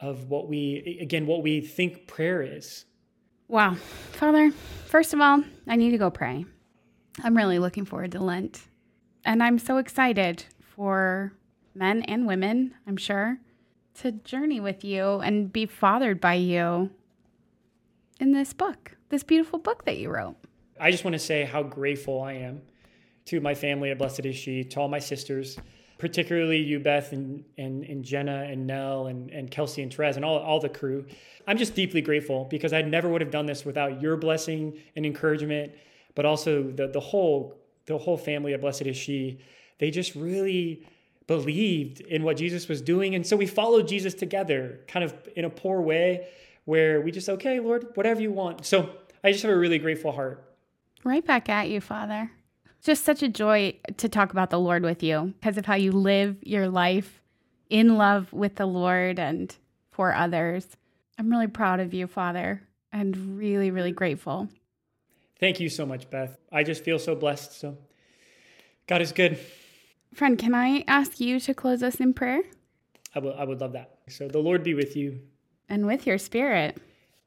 of 0.00 0.28
what 0.28 0.48
we 0.48 0.98
again 1.00 1.26
what 1.26 1.42
we 1.42 1.60
think 1.60 2.06
prayer 2.06 2.42
is. 2.42 2.84
Wow. 3.48 3.74
Father, 4.12 4.50
first 4.86 5.12
of 5.12 5.20
all, 5.20 5.42
I 5.66 5.76
need 5.76 5.90
to 5.90 5.98
go 5.98 6.10
pray. 6.10 6.46
I'm 7.22 7.36
really 7.36 7.58
looking 7.58 7.84
forward 7.84 8.12
to 8.12 8.20
Lent. 8.20 8.62
And 9.24 9.42
I'm 9.42 9.58
so 9.58 9.76
excited 9.76 10.44
for 10.60 11.32
men 11.74 12.02
and 12.02 12.26
women, 12.26 12.74
I'm 12.86 12.96
sure, 12.96 13.38
to 14.00 14.12
journey 14.12 14.60
with 14.60 14.84
you 14.84 15.20
and 15.20 15.52
be 15.52 15.66
fathered 15.66 16.20
by 16.20 16.34
you 16.34 16.90
in 18.20 18.32
this 18.32 18.52
book, 18.52 18.96
this 19.10 19.22
beautiful 19.22 19.58
book 19.58 19.84
that 19.84 19.98
you 19.98 20.10
wrote. 20.10 20.36
I 20.80 20.90
just 20.90 21.04
want 21.04 21.14
to 21.14 21.18
say 21.18 21.44
how 21.44 21.62
grateful 21.62 22.22
I 22.22 22.32
am 22.34 22.62
to 23.26 23.40
my 23.40 23.54
family 23.54 23.90
at 23.90 23.98
Blessed 23.98 24.24
Is 24.24 24.36
She, 24.36 24.64
to 24.64 24.80
all 24.80 24.88
my 24.88 24.98
sisters, 24.98 25.58
particularly 26.02 26.58
you, 26.58 26.80
Beth, 26.80 27.12
and, 27.12 27.44
and, 27.56 27.84
and 27.84 28.04
Jenna, 28.04 28.42
and 28.50 28.66
Nell, 28.66 29.06
and, 29.06 29.30
and 29.30 29.48
Kelsey, 29.48 29.82
and 29.82 29.94
Therese, 29.94 30.16
and 30.16 30.24
all, 30.24 30.36
all 30.36 30.58
the 30.58 30.68
crew. 30.68 31.06
I'm 31.46 31.56
just 31.56 31.76
deeply 31.76 32.00
grateful 32.00 32.44
because 32.50 32.72
I 32.72 32.82
never 32.82 33.08
would 33.08 33.20
have 33.20 33.30
done 33.30 33.46
this 33.46 33.64
without 33.64 34.02
your 34.02 34.16
blessing 34.16 34.76
and 34.96 35.06
encouragement, 35.06 35.70
but 36.16 36.26
also 36.26 36.64
the, 36.64 36.88
the 36.88 36.98
whole 36.98 37.56
the 37.86 37.96
whole 37.96 38.16
family 38.16 38.52
at 38.52 38.60
Blessed 38.60 38.82
Is 38.82 38.96
She. 38.96 39.38
They 39.78 39.92
just 39.92 40.16
really 40.16 40.84
believed 41.28 42.00
in 42.00 42.24
what 42.24 42.36
Jesus 42.36 42.66
was 42.66 42.82
doing. 42.82 43.14
And 43.14 43.24
so 43.24 43.36
we 43.36 43.46
followed 43.46 43.86
Jesus 43.86 44.12
together, 44.12 44.80
kind 44.88 45.04
of 45.04 45.14
in 45.36 45.44
a 45.44 45.50
poor 45.50 45.80
way, 45.80 46.26
where 46.64 47.00
we 47.00 47.12
just, 47.12 47.28
okay, 47.28 47.60
Lord, 47.60 47.86
whatever 47.94 48.20
you 48.20 48.32
want. 48.32 48.66
So 48.66 48.90
I 49.22 49.30
just 49.30 49.44
have 49.44 49.52
a 49.52 49.56
really 49.56 49.78
grateful 49.78 50.10
heart. 50.10 50.52
Right 51.04 51.24
back 51.24 51.48
at 51.48 51.68
you, 51.68 51.80
Father 51.80 52.32
just 52.82 53.04
such 53.04 53.22
a 53.22 53.28
joy 53.28 53.74
to 53.96 54.08
talk 54.08 54.32
about 54.32 54.50
the 54.50 54.58
Lord 54.58 54.82
with 54.82 55.02
you 55.02 55.34
because 55.40 55.56
of 55.56 55.66
how 55.66 55.74
you 55.74 55.92
live 55.92 56.36
your 56.42 56.68
life 56.68 57.22
in 57.70 57.96
love 57.96 58.32
with 58.32 58.56
the 58.56 58.66
Lord 58.66 59.18
and 59.18 59.54
for 59.90 60.14
others. 60.14 60.66
I'm 61.18 61.30
really 61.30 61.46
proud 61.46 61.80
of 61.80 61.94
you, 61.94 62.06
Father, 62.06 62.62
and 62.92 63.38
really, 63.38 63.70
really 63.70 63.92
grateful. 63.92 64.48
Thank 65.38 65.60
you 65.60 65.68
so 65.68 65.86
much, 65.86 66.10
Beth. 66.10 66.36
I 66.50 66.62
just 66.64 66.84
feel 66.84 66.98
so 66.98 67.14
blessed. 67.14 67.58
So, 67.58 67.78
God 68.86 69.00
is 69.00 69.12
good. 69.12 69.38
Friend, 70.14 70.38
can 70.38 70.54
I 70.54 70.84
ask 70.86 71.20
you 71.20 71.40
to 71.40 71.54
close 71.54 71.82
us 71.82 71.96
in 71.96 72.12
prayer? 72.14 72.42
I, 73.14 73.20
will, 73.20 73.34
I 73.34 73.44
would 73.44 73.60
love 73.60 73.72
that. 73.72 73.98
So, 74.08 74.28
the 74.28 74.38
Lord 74.38 74.62
be 74.62 74.74
with 74.74 74.96
you. 74.96 75.20
And 75.68 75.86
with 75.86 76.06
your 76.06 76.18
spirit. 76.18 76.78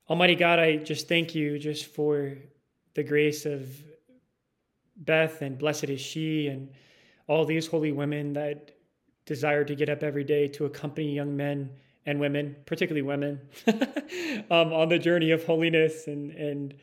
Almighty 0.10 0.36
God, 0.36 0.60
I 0.60 0.78
just 0.78 1.08
thank 1.08 1.34
you 1.34 1.58
just 1.58 1.88
for 1.88 2.38
the 2.94 3.04
grace 3.04 3.46
of 3.46 3.68
Beth 4.98 5.42
and 5.42 5.58
blessed 5.58 5.86
is 5.86 6.02
she 6.02 6.48
and 6.48 6.70
all 7.28 7.46
these 7.46 7.68
holy 7.68 7.92
women 7.92 8.34
that 8.34 8.72
desire 9.26 9.64
to 9.64 9.76
get 9.76 9.90
up 9.90 10.04
every 10.04 10.24
day 10.24 10.48
to 10.48 10.66
accompany 10.66 11.14
young 11.14 11.36
men 11.36 11.70
and 12.06 12.20
women, 12.20 12.56
particularly 12.66 13.02
women, 13.02 13.42
um, 14.52 14.72
on 14.72 14.90
the 14.90 15.00
journey 15.00 15.32
of 15.32 15.44
holiness 15.44 16.08
and 16.08 16.32
and 16.32 16.76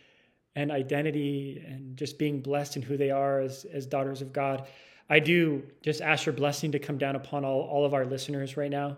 and 0.54 0.70
identity 0.70 1.64
and 1.66 1.96
just 1.96 2.18
being 2.18 2.42
blessed 2.42 2.76
in 2.76 2.82
who 2.82 2.96
they 2.96 3.10
are 3.10 3.40
as 3.40 3.64
as 3.72 3.86
daughters 3.86 4.20
of 4.20 4.32
God. 4.32 4.66
I 5.08 5.18
do 5.18 5.62
just 5.82 6.00
ask 6.00 6.26
your 6.26 6.32
blessing 6.34 6.72
to 6.72 6.78
come 6.78 6.98
down 6.98 7.16
upon 7.16 7.44
all, 7.44 7.62
all 7.62 7.84
of 7.84 7.94
our 7.94 8.06
listeners 8.06 8.56
right 8.56 8.70
now, 8.70 8.96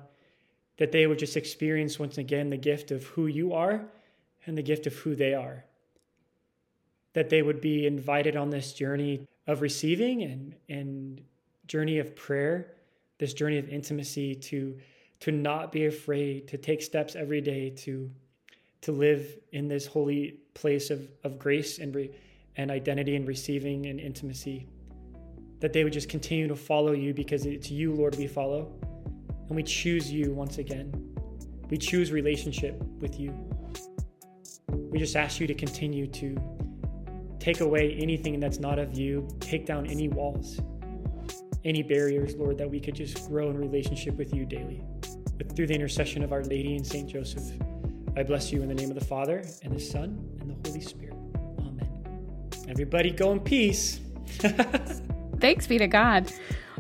that 0.77 0.93
they 0.93 1.07
would 1.07 1.19
just 1.19 1.37
experience 1.37 1.99
once 1.99 2.19
again 2.19 2.51
the 2.51 2.57
gift 2.57 2.91
of 2.91 3.05
who 3.05 3.27
you 3.27 3.53
are 3.53 3.85
and 4.47 4.57
the 4.57 4.63
gift 4.63 4.87
of 4.87 4.95
who 4.95 5.15
they 5.15 5.35
are 5.35 5.65
that 7.15 7.31
they 7.31 7.43
would 7.43 7.61
be 7.61 7.87
invited 7.87 8.37
on 8.37 8.51
this 8.51 8.73
journey 8.73 9.27
of 9.47 9.63
receiving 9.63 10.23
and, 10.23 10.55
and 10.69 11.21
journey 11.67 11.99
of 11.99 12.15
prayer, 12.15 12.75
this 13.19 13.33
journey 13.33 13.57
of 13.57 13.69
intimacy 13.69 14.35
to, 14.35 14.77
to 15.21 15.31
not 15.31 15.73
be 15.73 15.87
afraid, 15.87 16.47
to 16.49 16.59
take 16.59 16.83
steps 16.83 17.17
every 17.17 17.41
day 17.41 17.71
to, 17.71 18.11
to 18.83 18.93
live 18.93 19.39
in 19.53 19.69
this 19.69 19.87
holy 19.87 20.41
place 20.55 20.91
of, 20.91 21.09
of 21.23 21.39
grace 21.39 21.79
and, 21.79 21.95
re, 21.95 22.11
and 22.57 22.71
identity 22.71 23.17
and 23.17 23.27
receiving 23.27 23.87
and 23.87 24.01
intimacy. 24.01 24.67
That 25.61 25.73
they 25.73 25.85
would 25.85 25.93
just 25.93 26.09
continue 26.09 26.49
to 26.49 26.57
follow 26.57 26.93
you 26.93 27.15
because 27.15 27.47
it's 27.47 27.71
you, 27.71 27.95
Lord, 27.95 28.17
we 28.17 28.27
follow. 28.27 28.73
And 29.49 29.57
we 29.57 29.63
choose 29.63 30.11
you 30.11 30.33
once 30.33 30.59
again. 30.59 30.93
We 31.71 31.79
choose 31.79 32.13
relationship 32.13 32.83
with 32.99 33.19
you. 33.21 33.33
We 34.69 34.99
just 34.99 35.17
ask 35.17 35.41
you 35.41 35.47
to 35.47 35.55
continue 35.55 36.07
to 36.09 36.54
take 37.39 37.61
away 37.61 37.97
anything 38.01 38.41
that's 38.41 38.59
not 38.59 38.79
of 38.79 38.97
you, 38.97 39.29
take 39.41 39.67
down 39.67 39.87
any 39.87 40.09
walls, 40.09 40.61
any 41.65 41.83
barriers, 41.83 42.35
Lord, 42.37 42.59
that 42.59 42.71
we 42.71 42.81
could 42.81 42.95
just 42.95 43.29
grow 43.29 43.51
in 43.51 43.59
relationship 43.59 44.17
with 44.17 44.35
you 44.35 44.45
daily. 44.45 44.83
But 45.37 45.55
through 45.57 45.69
the 45.69 45.75
intercession 45.75 46.23
of 46.23 46.33
Our 46.33 46.43
Lady 46.43 46.77
and 46.77 46.87
Saint 46.87 47.09
Joseph, 47.09 47.45
I 48.17 48.23
bless 48.23 48.53
you 48.53 48.63
in 48.63 48.69
the 48.69 48.75
name 48.75 48.91
of 48.91 48.99
the 48.99 49.05
Father, 49.05 49.43
and 49.63 49.75
the 49.75 49.81
Son, 49.81 50.19
and 50.41 50.51
the 50.51 50.69
Holy 50.69 50.81
Spirit. 50.81 51.17
Amen. 51.59 52.49
Everybody 52.69 53.11
go 53.11 53.33
in 53.33 53.41
peace. 53.41 54.01
Thanks 55.41 55.67
be 55.67 55.79
to 55.79 55.89
God. 55.89 56.33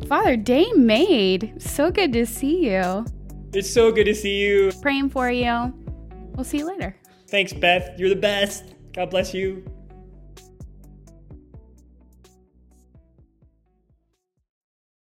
Father, 0.08 0.36
day 0.36 0.70
made. 0.72 1.54
So 1.60 1.90
good 1.90 2.12
to 2.12 2.26
see 2.26 2.70
you. 2.70 3.04
It's 3.52 3.70
so 3.70 3.90
good 3.90 4.04
to 4.04 4.14
see 4.14 4.40
you. 4.40 4.72
Praying 4.80 5.10
for 5.10 5.30
you. 5.30 5.72
We'll 6.34 6.44
see 6.44 6.58
you 6.58 6.66
later. 6.66 6.96
Thanks, 7.28 7.52
Beth. 7.52 7.98
You're 7.98 8.08
the 8.08 8.16
best. 8.16 8.74
God 8.92 9.10
bless 9.10 9.34
you. 9.34 9.64